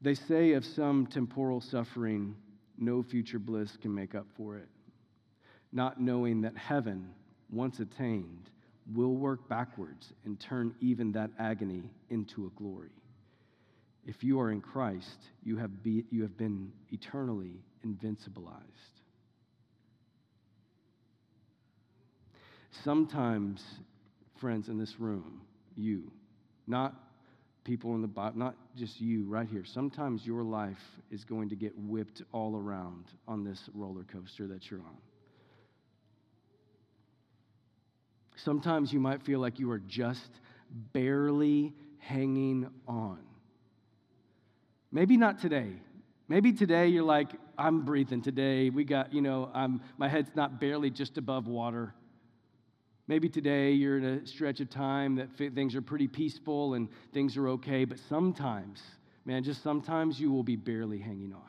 They 0.00 0.14
say 0.14 0.54
of 0.54 0.64
some 0.64 1.06
temporal 1.06 1.60
suffering, 1.60 2.34
no 2.76 3.04
future 3.04 3.38
bliss 3.38 3.76
can 3.80 3.94
make 3.94 4.16
up 4.16 4.26
for 4.36 4.56
it, 4.56 4.68
not 5.72 6.00
knowing 6.00 6.40
that 6.40 6.56
heaven, 6.56 7.10
once 7.50 7.78
attained, 7.78 8.50
will 8.94 9.14
work 9.14 9.48
backwards 9.48 10.12
and 10.24 10.38
turn 10.40 10.74
even 10.80 11.12
that 11.12 11.30
agony 11.38 11.82
into 12.08 12.46
a 12.46 12.58
glory. 12.58 12.90
If 14.06 14.24
you 14.24 14.40
are 14.40 14.50
in 14.50 14.60
Christ, 14.60 15.18
you 15.42 15.56
have, 15.58 15.82
be, 15.82 16.04
you 16.10 16.22
have 16.22 16.36
been 16.36 16.72
eternally 16.90 17.62
invincibilized. 17.84 18.56
Sometimes, 22.82 23.62
friends 24.40 24.68
in 24.68 24.78
this 24.78 24.98
room, 24.98 25.42
you, 25.76 26.10
not 26.66 26.94
people 27.64 27.94
in 27.94 28.00
the 28.00 28.08
Bible, 28.08 28.38
not 28.38 28.56
just 28.76 29.00
you 29.00 29.24
right 29.24 29.48
here, 29.48 29.64
sometimes 29.64 30.24
your 30.24 30.42
life 30.42 30.78
is 31.10 31.24
going 31.24 31.50
to 31.50 31.56
get 31.56 31.72
whipped 31.76 32.22
all 32.32 32.56
around 32.56 33.04
on 33.28 33.44
this 33.44 33.68
roller 33.74 34.04
coaster 34.04 34.46
that 34.46 34.70
you're 34.70 34.80
on. 34.80 34.96
Sometimes 38.44 38.92
you 38.92 39.00
might 39.00 39.22
feel 39.22 39.40
like 39.40 39.58
you 39.58 39.70
are 39.70 39.78
just 39.78 40.30
barely 40.92 41.74
hanging 41.98 42.68
on. 42.86 43.18
Maybe 44.92 45.16
not 45.16 45.40
today. 45.40 45.72
Maybe 46.28 46.52
today 46.52 46.88
you're 46.88 47.04
like, 47.04 47.32
I'm 47.58 47.84
breathing 47.84 48.22
today. 48.22 48.70
We 48.70 48.84
got, 48.84 49.12
you 49.12 49.20
know, 49.20 49.50
I'm, 49.52 49.82
my 49.98 50.08
head's 50.08 50.30
not 50.34 50.60
barely 50.60 50.90
just 50.90 51.18
above 51.18 51.48
water. 51.48 51.94
Maybe 53.06 53.28
today 53.28 53.72
you're 53.72 53.98
in 53.98 54.04
a 54.04 54.26
stretch 54.26 54.60
of 54.60 54.70
time 54.70 55.16
that 55.16 55.36
things 55.36 55.74
are 55.74 55.82
pretty 55.82 56.06
peaceful 56.06 56.74
and 56.74 56.88
things 57.12 57.36
are 57.36 57.48
okay, 57.48 57.84
but 57.84 57.98
sometimes, 58.08 58.80
man, 59.24 59.42
just 59.42 59.62
sometimes 59.62 60.20
you 60.20 60.30
will 60.30 60.44
be 60.44 60.56
barely 60.56 60.98
hanging 60.98 61.32
on. 61.32 61.42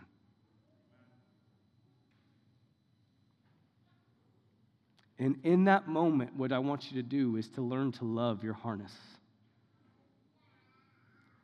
And 5.22 5.38
in 5.44 5.66
that 5.66 5.88
moment, 5.88 6.36
what 6.36 6.52
I 6.52 6.58
want 6.58 6.92
you 6.92 7.00
to 7.00 7.08
do 7.08 7.38
is 7.38 7.48
to 7.50 7.62
learn 7.62 7.92
to 7.94 8.06
love 8.06 8.44
your 8.44 8.56
harness. 8.56 8.92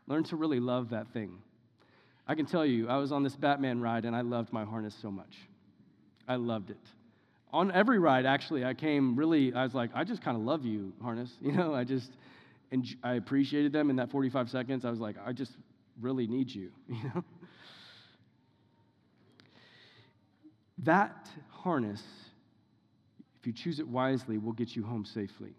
Learn 0.07 0.23
to 0.25 0.35
really 0.35 0.59
love 0.59 0.89
that 0.89 1.13
thing. 1.13 1.37
I 2.27 2.33
can 2.33 2.47
tell 2.47 2.65
you, 2.65 2.89
I 2.89 2.97
was 2.97 3.11
on 3.11 3.21
this 3.21 3.35
Batman 3.35 3.79
ride 3.79 4.05
and 4.05 4.15
I 4.15 4.21
loved 4.21 4.51
my 4.51 4.65
harness 4.65 4.95
so 4.99 5.11
much. 5.11 5.35
I 6.27 6.37
loved 6.37 6.71
it. 6.71 6.79
On 7.53 7.71
every 7.71 7.99
ride, 7.99 8.25
actually, 8.25 8.65
I 8.65 8.73
came 8.73 9.15
really, 9.15 9.53
I 9.53 9.61
was 9.61 9.75
like, 9.75 9.91
I 9.93 10.03
just 10.03 10.23
kind 10.23 10.35
of 10.35 10.41
love 10.41 10.65
you, 10.65 10.91
harness. 10.99 11.29
You 11.41 11.51
know, 11.51 11.75
I 11.75 11.83
just, 11.83 12.09
and 12.71 12.83
I 13.03 13.13
appreciated 13.13 13.73
them 13.73 13.91
in 13.91 13.97
that 13.97 14.09
45 14.09 14.49
seconds. 14.49 14.85
I 14.85 14.89
was 14.89 14.99
like, 14.99 15.17
I 15.23 15.33
just 15.33 15.51
really 16.01 16.25
need 16.25 16.49
you, 16.49 16.71
you 16.89 17.11
know? 17.13 17.23
That 20.79 21.29
harness 21.51 22.01
you 23.45 23.53
choose 23.53 23.79
it 23.79 23.87
wisely, 23.87 24.37
will 24.37 24.53
get 24.53 24.75
you 24.75 24.83
home 24.83 25.05
safely. 25.05 25.53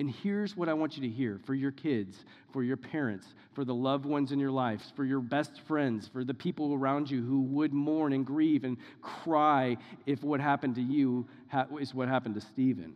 And 0.00 0.10
here's 0.10 0.56
what 0.56 0.68
I 0.68 0.74
want 0.74 0.96
you 0.96 1.02
to 1.02 1.08
hear 1.08 1.38
for 1.44 1.54
your 1.54 1.70
kids, 1.70 2.24
for 2.52 2.64
your 2.64 2.76
parents, 2.76 3.26
for 3.52 3.64
the 3.64 3.74
loved 3.74 4.04
ones 4.04 4.32
in 4.32 4.40
your 4.40 4.50
life, 4.50 4.82
for 4.96 5.04
your 5.04 5.20
best 5.20 5.60
friends, 5.68 6.08
for 6.08 6.24
the 6.24 6.34
people 6.34 6.74
around 6.74 7.08
you 7.08 7.22
who 7.22 7.42
would 7.42 7.72
mourn 7.72 8.12
and 8.12 8.26
grieve 8.26 8.64
and 8.64 8.76
cry 9.02 9.76
if 10.04 10.24
what 10.24 10.40
happened 10.40 10.74
to 10.74 10.82
you 10.82 11.26
is 11.80 11.94
what 11.94 12.08
happened 12.08 12.34
to 12.34 12.40
Stephen. 12.40 12.94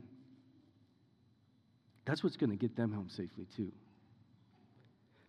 That's 2.05 2.25
what's 2.25 2.37
going 2.37 2.51
to 2.51 2.57
get 2.57 2.75
them 2.75 2.93
home 2.93 3.09
safely, 3.09 3.47
too. 3.55 3.71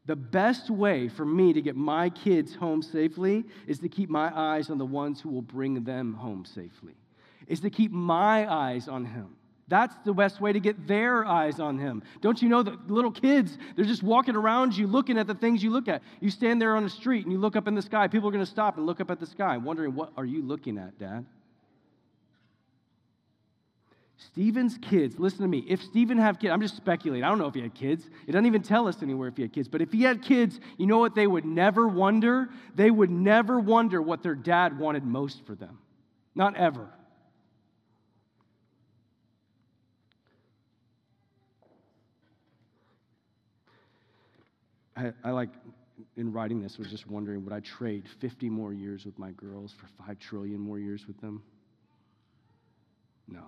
The 0.05 0.15
best 0.15 0.71
way 0.71 1.07
for 1.07 1.25
me 1.25 1.53
to 1.53 1.61
get 1.61 1.75
my 1.75 2.09
kids 2.09 2.55
home 2.55 2.81
safely 2.81 3.45
is 3.67 3.77
to 3.79 3.89
keep 3.89 4.09
my 4.09 4.35
eyes 4.35 4.71
on 4.71 4.79
the 4.79 4.85
ones 4.85 5.21
who 5.21 5.29
will 5.29 5.43
bring 5.43 5.83
them 5.83 6.13
home 6.13 6.45
safely 6.45 6.95
is 7.49 7.59
to 7.61 7.69
keep 7.69 7.91
my 7.91 8.49
eyes 8.49 8.87
on 8.87 9.03
him. 9.03 9.35
That's 9.67 9.93
the 10.03 10.13
best 10.13 10.41
way 10.41 10.51
to 10.51 10.59
get 10.59 10.87
their 10.87 11.25
eyes 11.25 11.59
on 11.59 11.77
him. 11.77 12.01
Don't 12.21 12.41
you 12.41 12.49
know 12.49 12.63
that 12.63 12.89
little 12.89 13.11
kids, 13.11 13.55
they're 13.75 13.85
just 13.85 14.01
walking 14.01 14.35
around 14.35 14.75
you 14.75 14.87
looking 14.87 15.17
at 15.17 15.27
the 15.27 15.35
things 15.35 15.61
you 15.61 15.69
look 15.69 15.87
at. 15.87 16.01
You 16.21 16.31
stand 16.31 16.59
there 16.59 16.75
on 16.75 16.83
the 16.83 16.89
street 16.89 17.25
and 17.25 17.31
you 17.31 17.37
look 17.37 17.55
up 17.55 17.67
in 17.67 17.75
the 17.75 17.81
sky. 17.81 18.07
People 18.07 18.29
are 18.29 18.31
going 18.31 18.43
to 18.43 18.49
stop 18.49 18.77
and 18.77 18.85
look 18.85 18.99
up 18.99 19.11
at 19.11 19.19
the 19.19 19.27
sky, 19.27 19.57
wondering, 19.57 19.93
what 19.93 20.11
are 20.17 20.25
you 20.25 20.41
looking 20.41 20.79
at, 20.79 20.97
Dad? 20.97 21.25
Stephen's 24.17 24.77
kids, 24.81 25.17
listen 25.17 25.41
to 25.41 25.47
me. 25.47 25.63
If 25.67 25.81
Stephen 25.81 26.17
had 26.17 26.39
kids, 26.39 26.51
I'm 26.51 26.61
just 26.61 26.75
speculating. 26.75 27.23
I 27.23 27.29
don't 27.29 27.37
know 27.37 27.47
if 27.47 27.53
he 27.53 27.61
had 27.61 27.73
kids. 27.73 28.09
It 28.27 28.33
doesn't 28.33 28.47
even 28.47 28.63
tell 28.63 28.87
us 28.87 29.01
anywhere 29.01 29.29
if 29.29 29.37
he 29.37 29.43
had 29.43 29.53
kids. 29.53 29.67
But 29.67 29.81
if 29.81 29.91
he 29.93 30.01
had 30.01 30.21
kids, 30.21 30.59
you 30.77 30.87
know 30.87 30.97
what 30.97 31.15
they 31.15 31.27
would 31.27 31.45
never 31.45 31.87
wonder? 31.87 32.49
They 32.75 32.91
would 32.91 33.11
never 33.11 33.59
wonder 33.59 34.01
what 34.01 34.23
their 34.23 34.35
dad 34.35 34.77
wanted 34.77 35.05
most 35.05 35.45
for 35.45 35.55
them. 35.55 35.77
Not 36.35 36.57
ever. 36.57 36.89
I, 44.99 45.13
I 45.23 45.31
like 45.31 45.49
in 46.17 46.31
writing 46.31 46.61
this 46.61 46.77
was 46.77 46.89
just 46.89 47.07
wondering 47.07 47.43
would 47.43 47.53
I 47.53 47.61
trade 47.61 48.03
50 48.19 48.49
more 48.49 48.73
years 48.73 49.05
with 49.05 49.17
my 49.17 49.31
girls 49.31 49.73
for 49.79 49.87
5 50.05 50.19
trillion 50.19 50.59
more 50.59 50.79
years 50.79 51.05
with 51.07 51.19
them? 51.21 51.41
No. 53.27 53.43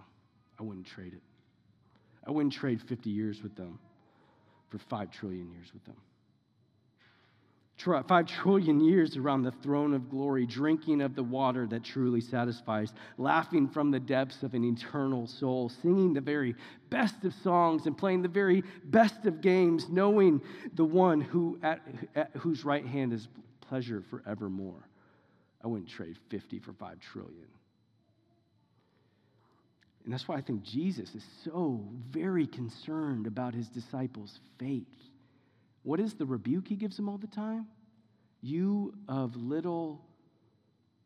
I 0.60 0.64
wouldn't 0.64 0.86
trade 0.86 1.14
it. 1.14 1.22
I 2.26 2.32
wouldn't 2.32 2.54
trade 2.54 2.82
50 2.88 3.10
years 3.10 3.42
with 3.42 3.56
them 3.56 3.80
for 4.70 4.78
5 4.78 5.12
trillion 5.12 5.50
years 5.52 5.72
with 5.74 5.84
them. 5.86 5.98
Five 7.84 8.28
trillion 8.28 8.80
years 8.80 9.18
around 9.18 9.44
the 9.44 9.52
throne 9.52 9.94
of 9.94 10.10
glory, 10.10 10.46
drinking 10.46 11.02
of 11.02 11.16
the 11.16 11.24
water 11.24 11.66
that 11.68 11.84
truly 11.84 12.22
satisfies, 12.22 12.94
laughing 13.18 13.68
from 13.68 13.90
the 13.90 14.00
depths 14.00 14.44
of 14.44 14.54
an 14.54 14.64
eternal 14.64 15.26
soul, 15.26 15.70
singing 15.70 16.14
the 16.14 16.22
very 16.22 16.56
best 16.90 17.24
of 17.24 17.34
songs 17.34 17.88
and 17.88 17.98
playing 17.98 18.22
the 18.22 18.28
very 18.28 18.64
best 18.86 19.26
of 19.26 19.42
games, 19.42 19.90
knowing 19.90 20.42
the 20.76 20.86
one 20.86 21.22
who 21.22 21.60
at, 21.64 21.82
at 22.16 22.32
whose 22.38 22.64
right 22.64 22.86
hand 22.86 23.14
is 23.14 23.28
pleasure 23.62 24.04
forevermore. 24.10 24.88
I 25.64 25.68
wouldn't 25.68 25.90
trade 25.90 26.18
50 26.30 26.60
for 26.60 26.74
5 26.74 27.00
trillion. 27.00 27.48
And 30.04 30.14
that's 30.14 30.28
why 30.28 30.36
I 30.36 30.42
think 30.42 30.64
Jesus 30.64 31.14
is 31.16 31.24
so 31.44 31.84
very 32.10 32.48
concerned 32.48 33.28
about 33.28 33.54
his 33.54 33.68
disciples' 33.70 34.40
faith. 34.58 34.88
What 35.84 36.00
is 36.00 36.14
the 36.14 36.26
rebuke 36.26 36.68
he 36.68 36.76
gives 36.76 36.96
them 36.96 37.10
all 37.10 37.18
the 37.18 37.28
time? 37.28 37.68
You 38.42 38.94
of 39.08 39.36
little 39.36 40.02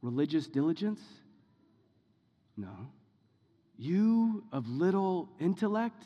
religious 0.02 0.48
diligence? 0.48 1.02
No. 2.58 2.90
You 3.78 4.44
of 4.52 4.68
little 4.68 5.30
intellect? 5.40 6.04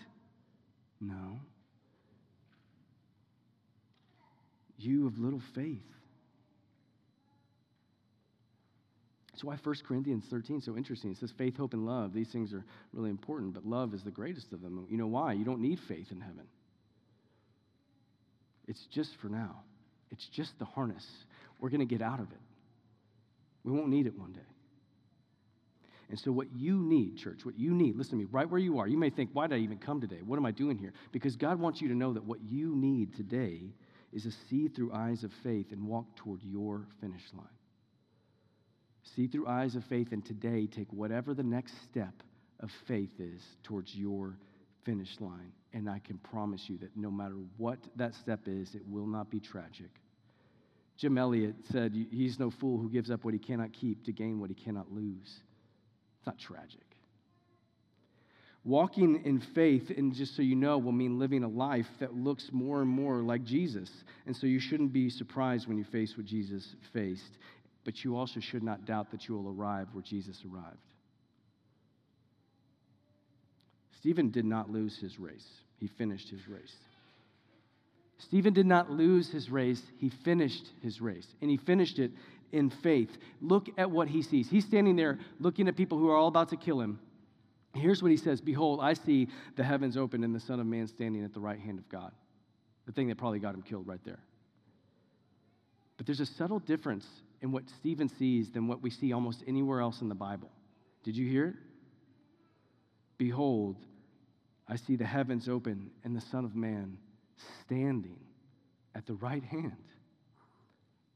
No. 0.99 1.39
You 4.77 5.07
of 5.07 5.19
little 5.19 5.41
faith. 5.53 5.83
That's 9.31 9.43
why 9.43 9.55
1 9.61 9.75
Corinthians 9.87 10.25
13 10.29 10.57
is 10.57 10.65
so 10.65 10.75
interesting. 10.75 11.11
It 11.11 11.17
says 11.17 11.31
faith, 11.31 11.55
hope, 11.57 11.73
and 11.73 11.85
love. 11.85 12.13
These 12.13 12.29
things 12.29 12.53
are 12.53 12.65
really 12.91 13.09
important, 13.09 13.53
but 13.53 13.65
love 13.65 13.93
is 13.93 14.03
the 14.03 14.11
greatest 14.11 14.51
of 14.51 14.61
them. 14.61 14.85
You 14.89 14.97
know 14.97 15.07
why? 15.07 15.33
You 15.33 15.45
don't 15.45 15.61
need 15.61 15.79
faith 15.79 16.11
in 16.11 16.19
heaven. 16.19 16.45
It's 18.69 18.85
just 18.93 19.09
for 19.19 19.27
now. 19.27 19.63
It's 20.11 20.27
just 20.27 20.57
the 20.59 20.65
harness. 20.65 21.05
We're 21.59 21.69
going 21.69 21.85
to 21.85 21.85
get 21.85 22.03
out 22.03 22.19
of 22.19 22.31
it. 22.31 22.37
We 23.63 23.71
won't 23.71 23.89
need 23.89 24.05
it 24.05 24.17
one 24.17 24.31
day. 24.31 24.39
And 26.09 26.19
so, 26.19 26.31
what 26.31 26.47
you 26.55 26.77
need, 26.77 27.17
church, 27.17 27.39
what 27.43 27.57
you 27.57 27.71
need, 27.71 27.95
listen 27.95 28.11
to 28.11 28.17
me, 28.17 28.27
right 28.31 28.49
where 28.49 28.59
you 28.59 28.79
are, 28.79 28.87
you 28.87 28.97
may 28.97 29.09
think, 29.09 29.31
why 29.33 29.47
did 29.47 29.55
I 29.55 29.59
even 29.59 29.77
come 29.77 29.99
today? 29.99 30.21
What 30.25 30.37
am 30.37 30.45
I 30.45 30.51
doing 30.51 30.77
here? 30.77 30.93
Because 31.11 31.35
God 31.35 31.59
wants 31.59 31.81
you 31.81 31.87
to 31.89 31.95
know 31.95 32.13
that 32.13 32.23
what 32.23 32.41
you 32.41 32.75
need 32.75 33.15
today 33.15 33.73
is 34.13 34.23
to 34.23 34.31
see 34.49 34.67
through 34.69 34.93
eyes 34.93 35.23
of 35.23 35.31
faith 35.43 35.67
and 35.71 35.87
walk 35.87 36.05
toward 36.15 36.41
your 36.43 36.87
finish 37.01 37.21
line. 37.33 37.45
See 39.15 39.27
through 39.27 39.47
eyes 39.47 39.75
of 39.75 39.83
faith, 39.85 40.11
and 40.11 40.25
today 40.25 40.67
take 40.67 40.91
whatever 40.91 41.33
the 41.33 41.43
next 41.43 41.73
step 41.89 42.13
of 42.59 42.69
faith 42.87 43.19
is 43.19 43.41
towards 43.63 43.93
your 43.95 44.37
finish 44.85 45.15
line. 45.19 45.51
And 45.73 45.89
I 45.89 45.99
can 45.99 46.17
promise 46.17 46.63
you 46.67 46.77
that 46.79 46.95
no 46.95 47.11
matter 47.11 47.35
what 47.57 47.79
that 47.95 48.15
step 48.15 48.41
is, 48.47 48.73
it 48.73 48.81
will 48.87 49.05
not 49.05 49.29
be 49.29 49.39
tragic. 49.39 49.91
Jim 50.97 51.17
Elliot 51.17 51.55
said, 51.71 51.93
He's 52.11 52.39
no 52.39 52.49
fool 52.49 52.79
who 52.79 52.89
gives 52.89 53.11
up 53.11 53.23
what 53.23 53.33
he 53.33 53.39
cannot 53.39 53.71
keep 53.71 54.03
to 54.05 54.11
gain 54.11 54.39
what 54.39 54.49
he 54.49 54.55
cannot 54.55 54.91
lose. 54.91 55.39
It's 56.17 56.25
not 56.25 56.37
tragic. 56.39 56.81
Walking 58.65 59.21
in 59.23 59.39
faith, 59.55 59.89
and 59.95 60.13
just 60.13 60.35
so 60.35 60.41
you 60.41 60.55
know, 60.55 60.77
will 60.77 60.91
mean 60.91 61.17
living 61.17 61.43
a 61.43 61.47
life 61.47 61.87
that 61.99 62.13
looks 62.13 62.49
more 62.51 62.81
and 62.81 62.89
more 62.89 63.21
like 63.21 63.45
Jesus. 63.45 63.89
And 64.25 64.35
so 64.35 64.47
you 64.47 64.59
shouldn't 64.59 64.91
be 64.91 65.09
surprised 65.09 65.67
when 65.67 65.77
you 65.77 65.85
face 65.85 66.17
what 66.17 66.25
Jesus 66.25 66.75
faced 66.91 67.37
but 67.83 68.03
you 68.03 68.15
also 68.15 68.39
should 68.39 68.63
not 68.63 68.85
doubt 68.85 69.11
that 69.11 69.27
you 69.27 69.35
will 69.35 69.51
arrive 69.51 69.87
where 69.93 70.03
Jesus 70.03 70.43
arrived. 70.45 70.77
Stephen 73.99 74.29
did 74.29 74.45
not 74.45 74.69
lose 74.69 74.97
his 74.97 75.19
race, 75.19 75.47
he 75.77 75.87
finished 75.87 76.29
his 76.29 76.47
race. 76.47 76.75
Stephen 78.17 78.53
did 78.53 78.65
not 78.65 78.91
lose 78.91 79.29
his 79.29 79.49
race, 79.49 79.81
he 79.97 80.09
finished 80.09 80.67
his 80.81 80.99
race. 80.99 81.27
And 81.41 81.49
he 81.49 81.57
finished 81.57 81.99
it 81.99 82.11
in 82.51 82.69
faith. 82.69 83.17
Look 83.41 83.69
at 83.77 83.89
what 83.89 84.07
he 84.09 84.21
sees. 84.21 84.49
He's 84.49 84.65
standing 84.65 84.95
there 84.95 85.19
looking 85.39 85.67
at 85.67 85.77
people 85.77 85.97
who 85.97 86.09
are 86.09 86.17
all 86.17 86.27
about 86.27 86.49
to 86.49 86.57
kill 86.57 86.81
him. 86.81 86.99
Here's 87.73 88.01
what 88.01 88.11
he 88.11 88.17
says 88.17 88.41
Behold, 88.41 88.79
I 88.81 88.93
see 88.93 89.29
the 89.55 89.63
heavens 89.63 89.95
open 89.95 90.23
and 90.23 90.35
the 90.35 90.39
Son 90.39 90.59
of 90.59 90.65
Man 90.65 90.87
standing 90.87 91.23
at 91.23 91.33
the 91.33 91.39
right 91.39 91.59
hand 91.59 91.79
of 91.79 91.87
God. 91.87 92.11
The 92.85 92.91
thing 92.91 93.07
that 93.07 93.17
probably 93.17 93.39
got 93.39 93.53
him 93.53 93.61
killed 93.61 93.87
right 93.87 94.03
there. 94.03 94.19
But 95.97 96.05
there's 96.05 96.19
a 96.19 96.25
subtle 96.25 96.59
difference 96.59 97.05
in 97.41 97.51
what 97.51 97.63
Stephen 97.79 98.09
sees 98.09 98.49
than 98.51 98.67
what 98.67 98.81
we 98.81 98.89
see 98.89 99.13
almost 99.13 99.43
anywhere 99.47 99.79
else 99.79 100.01
in 100.01 100.09
the 100.09 100.15
Bible. 100.15 100.49
Did 101.03 101.15
you 101.15 101.29
hear 101.29 101.47
it? 101.47 101.55
Behold, 103.19 103.75
I 104.67 104.77
see 104.77 104.95
the 104.95 105.05
heavens 105.05 105.47
open 105.47 105.91
and 106.03 106.15
the 106.15 106.23
Son 106.31 106.45
of 106.45 106.55
Man 106.55 106.97
standing 107.65 108.17
at 108.95 109.05
the 109.05 109.13
right 109.13 109.43
hand. 109.43 109.75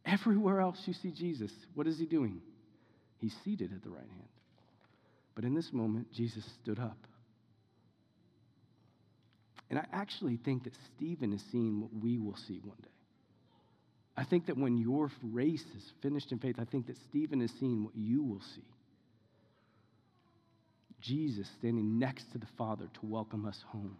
Everywhere 0.05 0.59
else 0.59 0.79
you 0.85 0.93
see 0.93 1.11
Jesus, 1.11 1.51
what 1.73 1.87
is 1.87 1.97
he 1.97 2.05
doing? 2.05 2.41
He's 3.17 3.33
seated 3.45 3.71
at 3.73 3.81
the 3.83 3.89
right 3.89 4.01
hand. 4.01 4.29
But 5.33 5.45
in 5.45 5.55
this 5.55 5.71
moment, 5.71 6.11
Jesus 6.11 6.43
stood 6.61 6.77
up. 6.77 6.97
And 9.69 9.79
I 9.79 9.85
actually 9.93 10.37
think 10.37 10.65
that 10.65 10.73
Stephen 10.95 11.31
is 11.31 11.41
seeing 11.51 11.81
what 11.81 11.89
we 11.99 12.19
will 12.19 12.35
see 12.47 12.59
one 12.63 12.77
day. 12.83 12.89
I 14.15 14.25
think 14.25 14.47
that 14.47 14.57
when 14.57 14.77
your 14.77 15.09
race 15.23 15.63
is 15.75 15.91
finished 16.01 16.31
in 16.31 16.37
faith, 16.37 16.57
I 16.59 16.65
think 16.65 16.87
that 16.87 16.97
Stephen 17.09 17.41
is 17.41 17.51
seeing 17.59 17.85
what 17.85 17.95
you 17.95 18.23
will 18.23 18.41
see. 18.55 18.67
Jesus 21.03 21.47
standing 21.59 21.99
next 21.99 22.31
to 22.31 22.37
the 22.37 22.47
Father 22.57 22.85
to 22.85 22.99
welcome 23.03 23.45
us 23.45 23.63
home. 23.67 23.97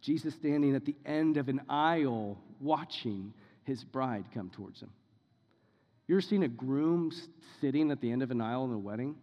Jesus 0.00 0.34
standing 0.34 0.74
at 0.74 0.86
the 0.86 0.96
end 1.04 1.36
of 1.36 1.48
an 1.48 1.60
aisle 1.68 2.38
watching 2.60 3.34
his 3.64 3.84
bride 3.84 4.24
come 4.32 4.50
towards 4.50 4.80
him. 4.80 4.90
You 6.08 6.16
ever 6.16 6.22
seen 6.22 6.42
a 6.42 6.48
groom 6.48 7.12
sitting 7.60 7.90
at 7.90 8.00
the 8.00 8.10
end 8.10 8.22
of 8.22 8.30
an 8.30 8.40
aisle 8.40 8.64
in 8.64 8.72
a 8.72 8.78
wedding? 8.78 9.14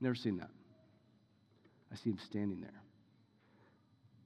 Never 0.00 0.16
seen 0.16 0.38
that. 0.38 0.50
I 1.92 1.96
see 1.96 2.10
him 2.10 2.18
standing 2.26 2.60
there. 2.60 2.82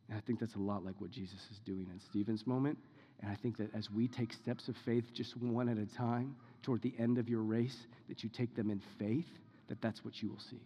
And 0.08 0.16
I 0.16 0.20
think 0.22 0.40
that's 0.40 0.54
a 0.54 0.60
lot 0.60 0.84
like 0.84 0.94
what 0.98 1.10
Jesus 1.10 1.40
is 1.50 1.58
doing 1.64 1.86
in 1.92 2.00
Stephen's 2.00 2.46
moment 2.46 2.78
and 3.22 3.30
I 3.30 3.34
think 3.36 3.56
that 3.58 3.74
as 3.74 3.90
we 3.90 4.08
take 4.08 4.32
steps 4.32 4.68
of 4.68 4.76
faith 4.84 5.04
just 5.14 5.36
one 5.36 5.68
at 5.68 5.78
a 5.78 5.86
time 5.86 6.34
toward 6.62 6.82
the 6.82 6.92
end 6.98 7.18
of 7.18 7.28
your 7.28 7.42
race, 7.42 7.86
that 8.08 8.22
you 8.22 8.28
take 8.28 8.54
them 8.54 8.70
in 8.70 8.82
faith, 8.98 9.28
that 9.72 9.80
that's 9.80 10.04
what 10.04 10.20
you 10.22 10.28
will 10.28 10.38
see. 10.38 10.60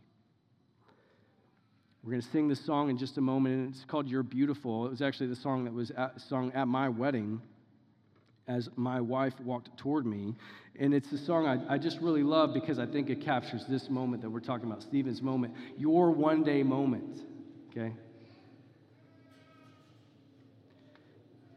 We're 2.02 2.10
going 2.10 2.22
to 2.22 2.28
sing 2.30 2.48
this 2.48 2.58
song 2.66 2.90
in 2.90 2.98
just 2.98 3.18
a 3.18 3.20
moment, 3.20 3.54
and 3.54 3.72
it's 3.72 3.84
called 3.84 4.08
You're 4.08 4.24
Beautiful. 4.24 4.84
It 4.84 4.90
was 4.90 5.00
actually 5.00 5.28
the 5.28 5.36
song 5.36 5.64
that 5.64 5.72
was 5.72 5.92
at, 5.92 6.20
sung 6.22 6.50
at 6.54 6.66
my 6.66 6.88
wedding 6.88 7.40
as 8.48 8.68
my 8.74 9.00
wife 9.00 9.34
walked 9.44 9.76
toward 9.76 10.06
me. 10.06 10.34
And 10.80 10.92
it's 10.92 11.12
a 11.12 11.18
song 11.18 11.46
I, 11.46 11.74
I, 11.74 11.78
just 11.78 12.00
really 12.00 12.24
love 12.24 12.52
because 12.52 12.80
I 12.80 12.86
think 12.86 13.08
it 13.08 13.20
captures 13.20 13.64
this 13.68 13.88
moment 13.88 14.22
that 14.22 14.30
we're 14.30 14.40
talking 14.40 14.66
about, 14.66 14.82
Stephen's 14.82 15.22
moment, 15.22 15.54
your 15.78 16.10
one 16.10 16.42
day 16.42 16.64
moment, 16.64 17.20
okay? 17.70 17.92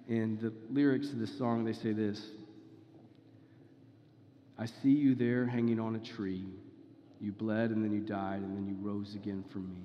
And 0.07 0.39
the 0.39 0.53
lyrics 0.69 1.09
of 1.09 1.17
this 1.17 1.35
song, 1.35 1.65
they 1.65 1.73
say 1.73 1.93
this 1.93 2.21
I 4.55 4.67
see 4.67 4.91
you 4.91 5.15
there 5.15 5.47
hanging 5.47 5.79
on 5.79 5.95
a 5.95 5.99
tree. 5.99 6.45
You 7.19 7.31
bled 7.31 7.71
and 7.71 7.83
then 7.83 7.91
you 7.91 7.99
died 7.99 8.41
and 8.41 8.55
then 8.55 8.67
you 8.67 8.75
rose 8.81 9.15
again 9.15 9.43
for 9.51 9.59
me. 9.59 9.83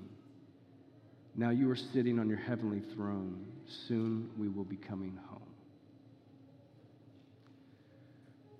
Now 1.35 1.49
you 1.49 1.69
are 1.69 1.75
sitting 1.75 2.17
on 2.19 2.29
your 2.29 2.37
heavenly 2.37 2.81
throne. 2.93 3.45
Soon 3.87 4.29
we 4.37 4.47
will 4.47 4.63
be 4.63 4.77
coming 4.77 5.19
home. 5.27 5.41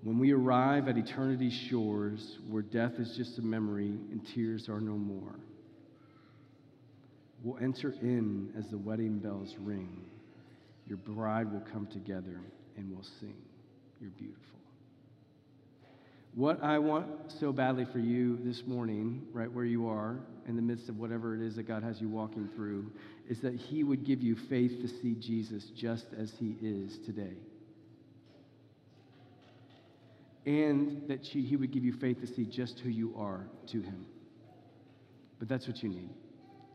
When 0.03 0.19
we 0.19 0.33
arrive 0.33 0.87
at 0.87 0.97
eternity's 0.97 1.53
shores, 1.53 2.37
where 2.47 2.61
death 2.61 2.99
is 2.99 3.15
just 3.17 3.39
a 3.39 3.41
memory 3.41 3.97
and 4.11 4.21
tears 4.35 4.69
are 4.69 4.81
no 4.81 4.93
more, 4.93 5.39
we'll 7.43 7.57
enter 7.63 7.91
in 8.01 8.51
as 8.57 8.67
the 8.69 8.77
wedding 8.77 9.17
bells 9.19 9.55
ring. 9.59 10.05
Your 10.87 10.97
bride 10.97 11.51
will 11.51 11.63
come 11.71 11.87
together 11.87 12.39
and 12.77 12.95
will 12.95 13.05
sing. 13.19 13.35
You're 13.99 14.11
beautiful. 14.11 14.59
What 16.35 16.61
I 16.61 16.79
want 16.79 17.07
so 17.39 17.53
badly 17.53 17.85
for 17.93 17.99
you 17.99 18.37
this 18.43 18.63
morning, 18.67 19.21
right 19.31 19.49
where 19.49 19.63
you 19.63 19.87
are, 19.87 20.17
in 20.45 20.57
the 20.57 20.61
midst 20.61 20.89
of 20.89 20.97
whatever 20.97 21.33
it 21.33 21.41
is 21.41 21.55
that 21.55 21.63
God 21.63 21.81
has 21.81 22.01
you 22.01 22.09
walking 22.09 22.49
through, 22.57 22.91
is 23.29 23.39
that 23.39 23.55
He 23.55 23.85
would 23.85 24.05
give 24.05 24.21
you 24.21 24.35
faith 24.49 24.81
to 24.81 24.87
see 25.01 25.15
Jesus 25.15 25.63
just 25.77 26.05
as 26.19 26.33
He 26.37 26.57
is 26.61 26.97
today. 27.05 27.37
And 30.45 31.07
that 31.07 31.21
He 31.23 31.55
would 31.55 31.71
give 31.71 31.85
you 31.85 31.93
faith 31.93 32.19
to 32.19 32.27
see 32.27 32.43
just 32.43 32.79
who 32.79 32.89
you 32.89 33.15
are 33.17 33.47
to 33.71 33.81
Him. 33.81 34.05
But 35.39 35.47
that's 35.47 35.67
what 35.67 35.81
you 35.81 35.87
need. 35.87 36.09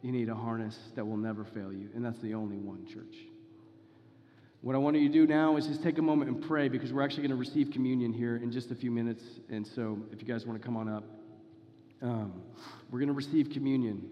You 0.00 0.10
need 0.10 0.30
a 0.30 0.34
harness 0.34 0.78
that 0.96 1.06
will 1.06 1.18
never 1.18 1.44
fail 1.44 1.70
you, 1.70 1.90
and 1.94 2.02
that's 2.02 2.20
the 2.20 2.32
only 2.32 2.56
one, 2.56 2.86
church. 2.86 3.14
What 4.62 4.74
I 4.74 4.78
want 4.78 4.96
you 4.96 5.08
to 5.08 5.12
do 5.12 5.26
now 5.26 5.56
is 5.56 5.66
just 5.66 5.82
take 5.82 5.96
a 5.96 6.02
moment 6.02 6.30
and 6.30 6.42
pray 6.42 6.68
because 6.68 6.92
we're 6.92 7.02
actually 7.02 7.22
going 7.22 7.30
to 7.30 7.36
receive 7.36 7.70
communion 7.70 8.12
here 8.12 8.36
in 8.36 8.52
just 8.52 8.70
a 8.70 8.74
few 8.74 8.90
minutes. 8.90 9.24
And 9.48 9.66
so, 9.66 9.98
if 10.12 10.20
you 10.20 10.28
guys 10.28 10.44
want 10.44 10.60
to 10.60 10.64
come 10.64 10.76
on 10.76 10.86
up, 10.86 11.04
um, 12.02 12.42
we're 12.90 12.98
going 12.98 13.08
to 13.08 13.14
receive 13.14 13.48
communion. 13.50 14.02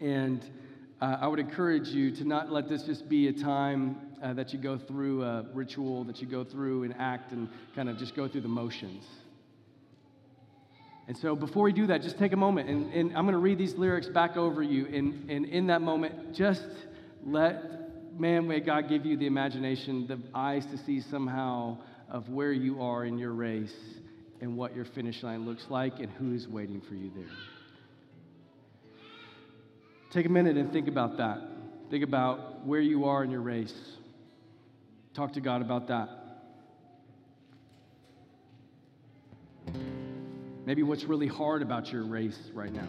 And 0.00 0.42
uh, 1.00 1.18
I 1.20 1.26
would 1.26 1.38
encourage 1.38 1.88
you 1.88 2.10
to 2.16 2.24
not 2.24 2.50
let 2.50 2.70
this 2.70 2.84
just 2.84 3.06
be 3.06 3.28
a 3.28 3.32
time 3.32 3.96
uh, 4.22 4.32
that 4.32 4.54
you 4.54 4.58
go 4.58 4.78
through 4.78 5.24
a 5.24 5.44
ritual, 5.52 6.04
that 6.04 6.22
you 6.22 6.26
go 6.26 6.42
through 6.42 6.84
and 6.84 6.94
act 6.98 7.32
and 7.32 7.48
kind 7.74 7.90
of 7.90 7.98
just 7.98 8.14
go 8.14 8.26
through 8.26 8.40
the 8.40 8.48
motions. 8.48 9.04
And 11.06 11.16
so 11.16 11.36
before 11.36 11.62
we 11.64 11.72
do 11.72 11.86
that, 11.88 12.02
just 12.02 12.18
take 12.18 12.32
a 12.32 12.36
moment, 12.36 12.68
and, 12.68 12.92
and 12.92 13.16
I'm 13.16 13.24
going 13.24 13.34
to 13.34 13.38
read 13.38 13.58
these 13.58 13.74
lyrics 13.74 14.08
back 14.08 14.36
over 14.36 14.62
you. 14.62 14.86
And, 14.86 15.30
and 15.30 15.44
in 15.44 15.66
that 15.68 15.82
moment, 15.82 16.34
just 16.34 16.66
let, 17.24 17.85
man, 18.18 18.46
may 18.46 18.60
God 18.60 18.88
give 18.88 19.04
you 19.04 19.16
the 19.16 19.26
imagination, 19.26 20.06
the 20.06 20.18
eyes 20.34 20.64
to 20.66 20.78
see 20.78 21.00
somehow 21.00 21.78
of 22.08 22.28
where 22.28 22.52
you 22.52 22.82
are 22.82 23.04
in 23.04 23.18
your 23.18 23.32
race 23.32 23.74
and 24.40 24.56
what 24.56 24.74
your 24.74 24.84
finish 24.84 25.22
line 25.22 25.44
looks 25.44 25.64
like 25.68 25.98
and 25.98 26.10
who 26.10 26.34
is 26.34 26.46
waiting 26.46 26.80
for 26.80 26.94
you 26.94 27.10
there. 27.14 27.24
Take 30.10 30.26
a 30.26 30.30
minute 30.30 30.56
and 30.56 30.72
think 30.72 30.88
about 30.88 31.16
that. 31.18 31.38
Think 31.90 32.04
about 32.04 32.64
where 32.64 32.80
you 32.80 33.06
are 33.06 33.24
in 33.24 33.30
your 33.30 33.40
race. 33.40 33.74
Talk 35.14 35.32
to 35.34 35.40
God 35.40 35.62
about 35.62 35.88
that. 35.88 36.08
Maybe 40.64 40.82
what's 40.82 41.04
really 41.04 41.28
hard 41.28 41.62
about 41.62 41.92
your 41.92 42.04
race 42.04 42.38
right 42.52 42.72
now. 42.72 42.88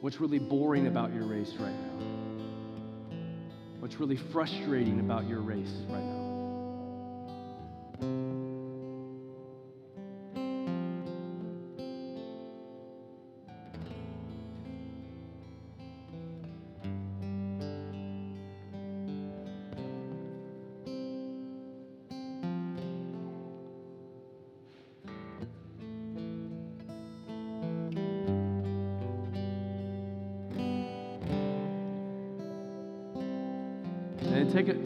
What's 0.00 0.20
really 0.20 0.38
boring 0.38 0.86
about 0.86 1.14
your 1.14 1.26
race 1.26 1.52
right 1.58 1.74
now. 1.74 2.21
What's 3.92 4.00
really 4.00 4.20
frustrating 4.32 5.00
about 5.00 5.28
your 5.28 5.40
race 5.40 5.70
right 5.90 6.02
now. 6.02 6.21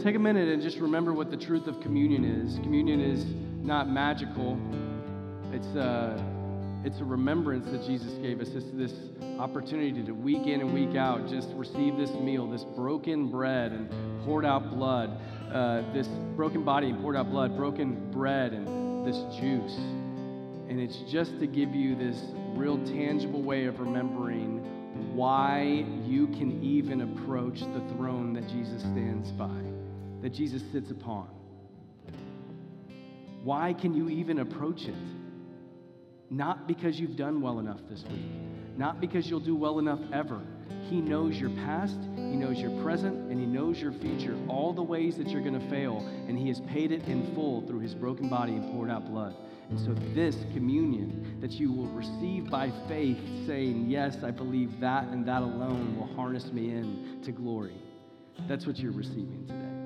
Take 0.07 0.14
a, 0.14 0.18
minute 0.20 0.48
and 0.48 0.62
just 0.62 0.78
remember 0.78 1.12
what 1.12 1.32
the 1.32 1.36
truth 1.36 1.66
of 1.66 1.80
communion 1.80 2.24
is. 2.24 2.61
Communion 2.61 3.00
is 3.00 3.24
not 3.66 3.90
magical, 3.90 4.57
it's 5.52 5.66
a, 5.74 5.80
uh, 5.80 6.22
it's 6.84 7.00
a 7.00 7.04
remembrance 7.04 7.68
that 7.72 7.84
Jesus 7.84 8.12
gave 8.22 8.40
us. 8.40 8.46
It's 8.50 8.70
this 8.74 8.92
opportunity 9.40 10.04
to 10.04 10.12
week 10.12 10.46
in 10.46 10.61
and 10.61 10.72
week 10.72 10.94
out 10.94 11.28
just 11.28 11.48
receive 11.54 11.96
this 11.96 12.11
meal, 12.11 12.48
this 12.48 12.62
broken 12.62 13.32
bread 13.32 13.72
and 13.72 13.90
poured 14.24 14.44
out 14.44 14.70
blood, 14.70 15.11
uh, 15.52 15.82
this 15.92 16.07
broken 16.36 16.64
body 16.64 16.90
and 16.90 17.00
poured 17.00 17.16
out 17.16 17.28
blood, 17.28 17.57
broken 17.57 18.09
bread 18.12 18.52
and 18.52 19.04
this 19.04 19.16
juice. 19.40 19.74
And 20.68 20.78
it's 20.78 20.98
just 21.11 21.36
to 21.40 21.48
give 21.48 21.74
you 21.74 21.96
this 21.96 22.22
real 22.54 22.78
tangible 22.86 23.42
way 23.42 23.64
of 23.64 23.80
remembering 23.80 24.62
why 25.16 25.84
you 26.04 26.28
can 26.28 26.62
even 26.62 27.00
approach 27.00 27.59
the 27.59 27.82
throne 27.96 28.34
that 28.34 28.46
Jesus 28.48 28.82
stands 28.82 29.32
by, 29.32 29.66
that 30.23 30.31
Jesus 30.31 30.62
sits 30.73 30.91
upon. 30.91 31.29
Why 33.43 33.73
can 33.75 33.95
you 33.95 34.09
even 34.09 34.41
approach 34.41 34.87
it? 34.87 34.95
Not 36.31 36.67
because 36.67 36.99
you've 36.99 37.17
done 37.17 37.41
well 37.41 37.61
enough 37.61 37.81
this 37.89 38.03
week, 38.03 38.27
not 38.77 39.01
because 39.01 39.31
you'll 39.31 39.39
do 39.39 39.55
well 39.55 39.79
enough 39.79 40.01
ever. 40.12 40.41
He 40.91 41.01
knows 41.01 41.37
your 41.37 41.51
past, 41.51 41.99
He 42.17 42.37
knows 42.37 42.59
your 42.59 42.83
present, 42.83 43.31
and 43.31 43.39
He 43.39 43.47
knows 43.47 43.79
your 43.79 43.93
future, 43.93 44.37
all 44.49 44.73
the 44.73 44.83
ways 44.83 45.17
that 45.19 45.29
you're 45.29 45.43
going 45.43 45.61
to 45.61 45.71
fail, 45.71 45.99
and 46.27 46.39
He 46.39 46.49
has 46.49 46.61
paid 46.62 46.91
it 46.91 47.05
in 47.05 47.35
full 47.35 47.67
through 47.67 47.81
His 47.81 47.95
broken 47.95 48.29
body 48.29 48.55
and 48.55 48.73
poured 48.73 48.91
out 48.91 49.07
blood. 49.07 49.37
And 49.71 49.79
so, 49.81 49.95
this 50.14 50.37
communion 50.53 51.39
that 51.41 51.53
you 51.53 51.73
will 51.73 51.89
receive 51.89 52.51
by 52.51 52.73
faith, 52.89 53.19
saying, 53.47 53.89
Yes, 53.89 54.17
I 54.23 54.31
believe 54.31 54.81
that 54.81 55.05
and 55.05 55.27
that 55.27 55.43
alone 55.43 55.97
will 55.97 56.12
harness 56.14 56.53
me 56.53 56.71
in 56.71 57.21
to 57.25 57.33
glory, 57.33 57.77
that's 58.49 58.67
what 58.67 58.79
you're 58.79 58.93
receiving 58.93 59.45
today. 59.47 59.86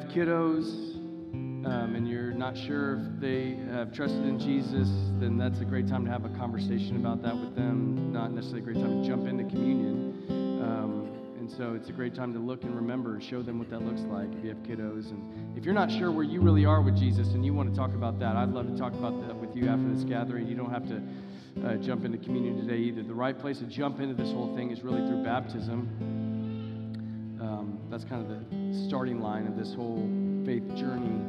Have 0.00 0.10
kiddos 0.10 0.96
um, 1.66 1.94
and 1.94 2.08
you're 2.08 2.32
not 2.32 2.56
sure 2.56 2.94
if 2.94 3.20
they 3.20 3.58
have 3.70 3.92
trusted 3.92 4.24
in 4.24 4.38
Jesus, 4.38 4.88
then 5.20 5.36
that's 5.36 5.60
a 5.60 5.64
great 5.64 5.86
time 5.86 6.04
to 6.06 6.10
have 6.10 6.24
a 6.24 6.30
conversation 6.30 6.96
about 6.96 7.22
that 7.22 7.36
with 7.36 7.54
them. 7.54 8.12
Not 8.12 8.32
necessarily 8.32 8.62
a 8.62 8.64
great 8.64 8.76
time 8.76 9.02
to 9.02 9.08
jump 9.08 9.28
into 9.28 9.44
communion. 9.44 10.24
Um, 10.62 11.08
and 11.38 11.50
so 11.50 11.74
it's 11.74 11.90
a 11.90 11.92
great 11.92 12.14
time 12.14 12.32
to 12.32 12.38
look 12.38 12.62
and 12.64 12.74
remember 12.74 13.14
and 13.14 13.22
show 13.22 13.42
them 13.42 13.58
what 13.58 13.68
that 13.70 13.82
looks 13.82 14.00
like 14.02 14.28
if 14.38 14.42
you 14.42 14.48
have 14.48 14.58
kiddos. 14.58 15.10
And 15.10 15.58
if 15.58 15.64
you're 15.64 15.74
not 15.74 15.90
sure 15.90 16.10
where 16.10 16.24
you 16.24 16.40
really 16.40 16.64
are 16.64 16.80
with 16.80 16.96
Jesus 16.96 17.28
and 17.34 17.44
you 17.44 17.52
want 17.52 17.68
to 17.68 17.76
talk 17.76 17.90
about 17.90 18.18
that, 18.20 18.36
I'd 18.36 18.50
love 18.50 18.66
to 18.68 18.78
talk 18.78 18.94
about 18.94 19.20
that 19.26 19.36
with 19.36 19.54
you 19.54 19.68
after 19.68 19.86
this 19.92 20.04
gathering. 20.04 20.46
You 20.46 20.56
don't 20.56 20.70
have 20.70 20.88
to 20.88 21.02
uh, 21.66 21.76
jump 21.76 22.06
into 22.06 22.16
communion 22.16 22.56
today 22.56 22.78
either. 22.78 23.02
The 23.02 23.12
right 23.12 23.38
place 23.38 23.58
to 23.58 23.66
jump 23.66 24.00
into 24.00 24.14
this 24.14 24.32
whole 24.32 24.56
thing 24.56 24.70
is 24.70 24.82
really 24.82 25.06
through 25.06 25.24
baptism. 25.24 26.09
That's 28.00 28.08
kind 28.08 28.22
of 28.22 28.50
the 28.50 28.88
starting 28.88 29.20
line 29.20 29.46
of 29.46 29.58
this 29.58 29.74
whole 29.74 30.08
faith 30.46 30.66
journey. 30.74 31.20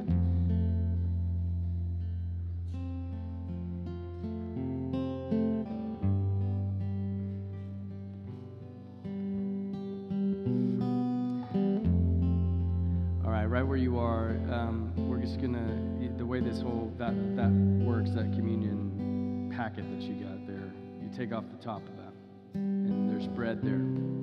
All 13.25 13.31
right, 13.31 13.43
right 13.43 13.63
where 13.63 13.75
you 13.75 13.99
are, 13.99 14.29
um, 14.49 14.93
we're 15.09 15.19
just 15.19 15.41
gonna 15.41 15.77
the 16.17 16.25
way 16.25 16.39
this 16.39 16.61
whole 16.61 16.93
that 16.97 17.35
that 17.35 17.51
works, 17.85 18.11
that 18.11 18.31
communion 18.31 19.51
packet 19.53 19.83
that 19.91 20.01
you 20.03 20.23
got 20.23 20.47
there. 20.47 20.71
You 21.01 21.09
take 21.17 21.33
off 21.33 21.43
the 21.51 21.61
top 21.61 21.81
of 21.81 21.97
that, 21.97 22.13
and 22.53 23.09
there's 23.09 23.27
bread 23.27 23.61
there. 23.61 24.20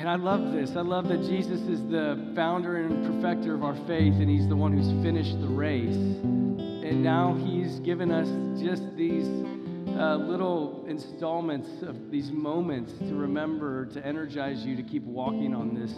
And 0.00 0.08
I 0.08 0.14
love 0.14 0.52
this. 0.52 0.76
I 0.76 0.80
love 0.80 1.08
that 1.08 1.20
Jesus 1.24 1.60
is 1.68 1.78
the 1.88 2.32
founder 2.34 2.78
and 2.78 3.04
perfecter 3.04 3.54
of 3.54 3.62
our 3.62 3.76
faith, 3.86 4.14
and 4.14 4.30
He's 4.30 4.48
the 4.48 4.56
one 4.56 4.72
who's 4.72 4.90
finished 5.04 5.38
the 5.42 5.46
race. 5.46 5.94
And 5.94 7.02
now 7.02 7.34
He's 7.34 7.80
given 7.80 8.10
us 8.10 8.26
just 8.64 8.96
these 8.96 9.26
uh, 9.98 10.16
little 10.16 10.86
installments 10.88 11.82
of 11.82 12.10
these 12.10 12.30
moments 12.30 12.94
to 13.00 13.14
remember, 13.14 13.84
to 13.92 14.06
energize 14.06 14.64
you 14.64 14.74
to 14.74 14.82
keep 14.82 15.02
walking 15.02 15.54
on 15.54 15.74
this 15.74 15.92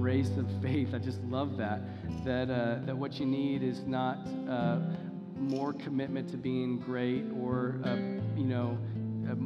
race 0.00 0.30
of 0.36 0.50
faith. 0.60 0.88
I 0.92 0.98
just 0.98 1.20
love 1.22 1.56
that. 1.58 1.80
That, 2.24 2.50
uh, 2.50 2.84
that 2.86 2.96
what 2.96 3.20
you 3.20 3.26
need 3.26 3.62
is 3.62 3.82
not 3.86 4.18
uh, 4.50 4.80
more 5.38 5.72
commitment 5.72 6.28
to 6.30 6.36
being 6.36 6.80
great 6.80 7.24
or, 7.40 7.80
uh, 7.84 7.94
you 8.36 8.46
know, 8.46 8.76
uh, 9.30 9.36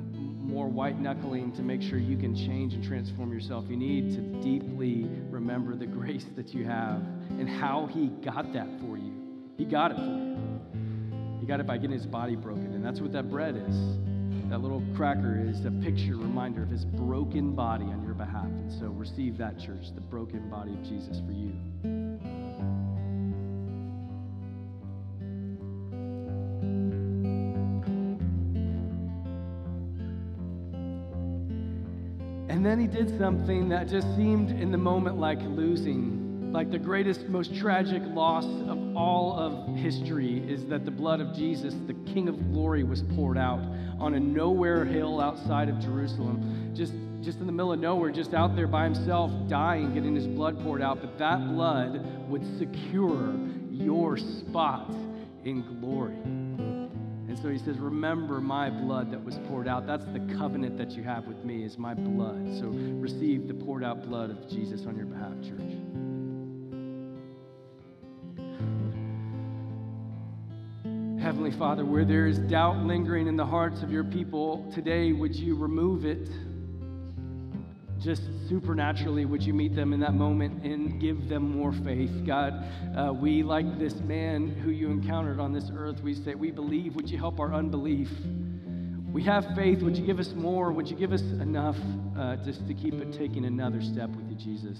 more 0.49 0.67
white 0.67 0.99
knuckling 0.99 1.53
to 1.53 1.63
make 1.63 1.83
sure 1.83 1.99
you 1.99 2.17
can 2.17 2.35
change 2.35 2.73
and 2.73 2.83
transform 2.83 3.31
yourself. 3.31 3.67
You 3.69 3.77
need 3.77 4.15
to 4.17 4.23
deeply 4.43 5.05
remember 5.31 5.77
the 5.77 5.87
grace 5.87 6.25
that 6.37 6.55
you 6.55 6.65
have 6.65 7.03
and 7.31 7.49
how 7.49 7.87
He 7.93 8.07
got 8.25 8.53
that 8.55 8.67
for 8.81 8.97
you. 8.97 9.13
He 9.59 9.67
got 9.67 9.91
it 9.91 9.99
for 9.99 10.03
you. 10.03 10.39
He 11.39 11.47
got 11.47 11.61
it 11.61 11.67
by 11.67 11.77
getting 11.77 11.97
His 11.97 12.07
body 12.07 12.35
broken. 12.35 12.73
And 12.73 12.83
that's 12.83 13.01
what 13.01 13.13
that 13.13 13.31
bread 13.31 13.57
is. 13.57 13.77
That 14.49 14.63
little 14.63 14.83
cracker 14.97 15.39
is 15.47 15.67
a 15.67 15.71
picture, 15.71 16.17
reminder 16.17 16.63
of 16.63 16.71
His 16.71 16.87
broken 16.87 17.55
body 17.55 17.85
on 17.85 18.03
your 18.03 18.15
behalf. 18.15 18.47
And 18.47 18.73
so 18.81 18.87
receive 18.87 19.37
that, 19.37 19.59
church, 19.61 19.95
the 19.95 20.01
broken 20.01 20.49
body 20.49 20.73
of 20.73 20.83
Jesus 20.83 21.21
for 21.27 21.33
you. 21.33 21.98
And 32.59 32.67
then 32.67 32.81
he 32.81 32.89
did 32.89 33.17
something 33.21 33.69
that 33.69 33.87
just 33.87 34.17
seemed 34.17 34.51
in 34.51 34.73
the 34.73 34.79
moment 34.79 35.17
like 35.17 35.39
losing, 35.43 36.53
like 36.53 36.73
the 36.73 36.79
greatest, 36.79 37.29
most 37.29 37.55
tragic 37.55 38.03
loss 38.05 38.47
of 38.47 38.97
all 38.97 39.39
of 39.39 39.77
history 39.77 40.39
is 40.39 40.67
that 40.67 40.85
the 40.85 40.91
blood 40.91 41.21
of 41.21 41.33
Jesus, 41.37 41.73
the 41.87 41.95
King 42.13 42.29
of 42.29 42.53
glory, 42.53 42.83
was 42.83 43.03
poured 43.15 43.39
out 43.39 43.61
on 44.01 44.15
a 44.15 44.19
nowhere 44.19 44.85
hill 44.85 45.21
outside 45.21 45.69
of 45.69 45.79
Jerusalem. 45.79 46.73
Just, 46.75 46.95
just 47.23 47.39
in 47.39 47.47
the 47.47 47.53
middle 47.53 47.73
of 47.73 47.79
nowhere, 47.79 48.11
just 48.11 48.35
out 48.35 48.57
there 48.57 48.67
by 48.67 48.83
himself, 48.83 49.31
dying, 49.49 49.95
getting 49.95 50.17
his 50.17 50.27
blood 50.27 50.61
poured 50.65 50.83
out. 50.83 51.01
But 51.01 51.17
that 51.21 51.39
blood 51.51 52.05
would 52.29 52.43
secure 52.59 53.37
your 53.71 54.17
spot 54.17 54.91
in 55.45 55.63
glory. 55.79 56.17
So 57.41 57.49
he 57.49 57.59
says, 57.59 57.79
Remember 57.79 58.41
my 58.41 58.69
blood 58.69 59.13
that 59.13 59.25
was 59.25 59.39
poured 59.49 59.69
out. 59.69 59.87
That's 59.87 60.05
the 60.07 60.21
covenant 60.37 60.77
that 60.79 60.91
you 60.91 61.05
have 61.05 61.27
with 61.27 61.45
me, 61.45 61.63
is 61.65 61.79
my 61.79 61.95
blood. 61.95 62.59
So 62.59 62.67
receive 62.67 63.47
the 63.47 63.55
poured 63.55 63.85
out 63.85 64.09
blood 64.09 64.31
of 64.31 64.49
Jesus 64.49 64.87
on 64.87 64.97
your 64.97 65.07
behalf, 65.07 65.35
church. 65.43 65.79
Heavenly 71.23 71.53
Father, 71.53 71.85
where 71.85 72.05
there 72.05 72.27
is 72.27 72.39
doubt 72.39 72.79
lingering 72.85 73.27
in 73.27 73.37
the 73.37 73.47
hearts 73.47 73.83
of 73.83 73.93
your 73.93 74.05
people 74.05 74.69
today, 74.75 75.13
would 75.13 75.37
you 75.37 75.55
remove 75.57 76.05
it? 76.07 76.29
Just 78.01 78.23
supernaturally 78.49 79.25
would 79.25 79.43
you 79.43 79.53
meet 79.53 79.75
them 79.75 79.93
in 79.93 80.01
that 80.01 80.15
moment 80.15 80.63
and 80.65 81.01
give 81.01 81.29
them 81.29 81.51
more 81.57 81.73
faith. 81.85 82.11
God 82.27 82.53
uh, 82.97 83.13
we 83.13 83.43
like 83.43 83.79
this 83.79 83.95
man 84.01 84.49
who 84.49 84.71
you 84.71 84.89
encountered 84.91 85.41
on 85.41 85.53
this 85.53 85.71
earth. 85.75 86.01
We 86.03 86.15
say 86.15 86.35
we 86.35 86.51
believe. 86.51 86.95
Would 86.95 87.11
you 87.11 87.19
help 87.19 87.41
our 87.41 87.53
unbelief? 87.53 88.09
We 89.13 89.25
have 89.25 89.47
faith. 89.57 89.83
Would 89.83 89.97
you 89.97 90.07
give 90.07 90.21
us 90.21 90.33
more? 90.35 90.71
Would 90.71 90.89
you 90.89 90.97
give 90.97 91.13
us 91.13 91.23
enough 91.23 91.77
uh, 92.17 92.37
just 92.37 92.67
to 92.69 92.75
keep 92.75 92.95
it 92.95 93.13
taking 93.13 93.45
another 93.45 93.83
step 93.83 94.11
with 94.11 94.29
you 94.29 94.37
jesus? 94.37 94.79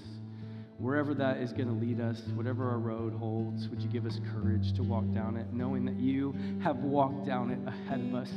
Wherever 0.77 1.13
that 1.15 1.37
is 1.37 1.51
going 1.51 1.67
to 1.67 1.73
lead 1.73 1.99
us 1.99 2.21
whatever 2.35 2.69
our 2.69 2.77
road 2.77 3.13
holds 3.13 3.67
would 3.67 3.81
you 3.81 3.89
give 3.89 4.05
us 4.05 4.17
courage 4.33 4.73
to 4.77 4.81
walk 4.81 5.03
down 5.13 5.35
it 5.35 5.51
knowing 5.51 5.83
that 5.83 5.99
you 5.99 6.33
have 6.63 6.77
walked 6.77 7.25
down 7.25 7.51
it 7.51 7.59
ahead 7.67 7.99
of 7.99 8.15
us? 8.15 8.29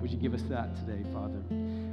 Would 0.00 0.10
you 0.10 0.16
give 0.16 0.32
us 0.32 0.42
that 0.48 0.74
today 0.76 1.04
father 1.12 1.42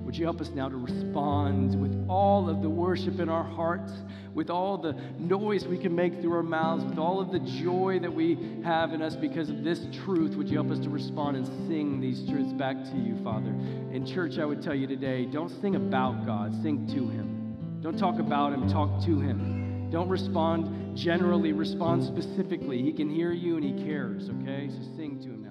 would 0.08 0.16
you 0.16 0.24
help 0.24 0.40
us 0.40 0.48
now 0.52 0.70
to 0.70 0.78
respond 0.78 1.76
with 1.82 2.08
all 2.08 2.50
of 2.50 2.62
the 2.62 2.70
worship 2.70 3.20
in 3.20 3.28
our 3.28 3.44
hearts, 3.44 3.92
with 4.34 4.50
all 4.50 4.78
the 4.78 4.94
noise 5.20 5.68
we 5.68 5.78
can 5.78 5.94
make 5.94 6.22
through 6.22 6.34
our 6.34 6.42
mouths, 6.42 6.86
with 6.86 6.98
all 6.98 7.20
of 7.20 7.30
the 7.30 7.40
joy 7.40 8.00
that 8.02 8.14
we 8.14 8.62
have 8.64 8.94
in 8.94 9.02
us 9.02 9.18
because 9.18 9.50
of 9.50 9.66
this 9.66 9.86
truth? 10.06 10.38
Would 10.38 10.48
you 10.48 10.56
help 10.56 10.72
us 10.72 10.80
to 10.80 10.90
respond 10.90 11.36
and 11.36 11.46
sing 11.68 12.00
these 12.00 12.26
truths 12.30 12.54
back 12.54 12.82
to 12.86 12.96
you, 12.96 13.22
Father? 13.22 13.50
In 13.92 14.06
church, 14.06 14.40
I 14.40 14.46
would 14.46 14.64
tell 14.64 14.74
you 14.74 14.88
today 14.88 15.26
don't 15.26 15.52
sing 15.60 15.76
about 15.76 16.26
God, 16.26 16.54
sing 16.64 16.88
to 16.88 17.10
Him. 17.10 17.82
Don't 17.82 18.00
talk 18.00 18.18
about 18.20 18.54
Him, 18.54 18.66
talk 18.70 19.04
to 19.04 19.20
Him. 19.20 19.90
Don't 19.92 20.08
respond 20.08 20.96
generally, 20.98 21.52
respond 21.52 22.02
specifically. 22.06 22.82
He 22.82 22.94
can 22.94 23.10
hear 23.10 23.34
you 23.34 23.58
and 23.58 23.66
He 23.66 23.84
cares, 23.84 24.30
okay? 24.30 24.70
So 24.70 24.80
sing 24.96 25.20
to 25.24 25.32
Him. 25.32 25.47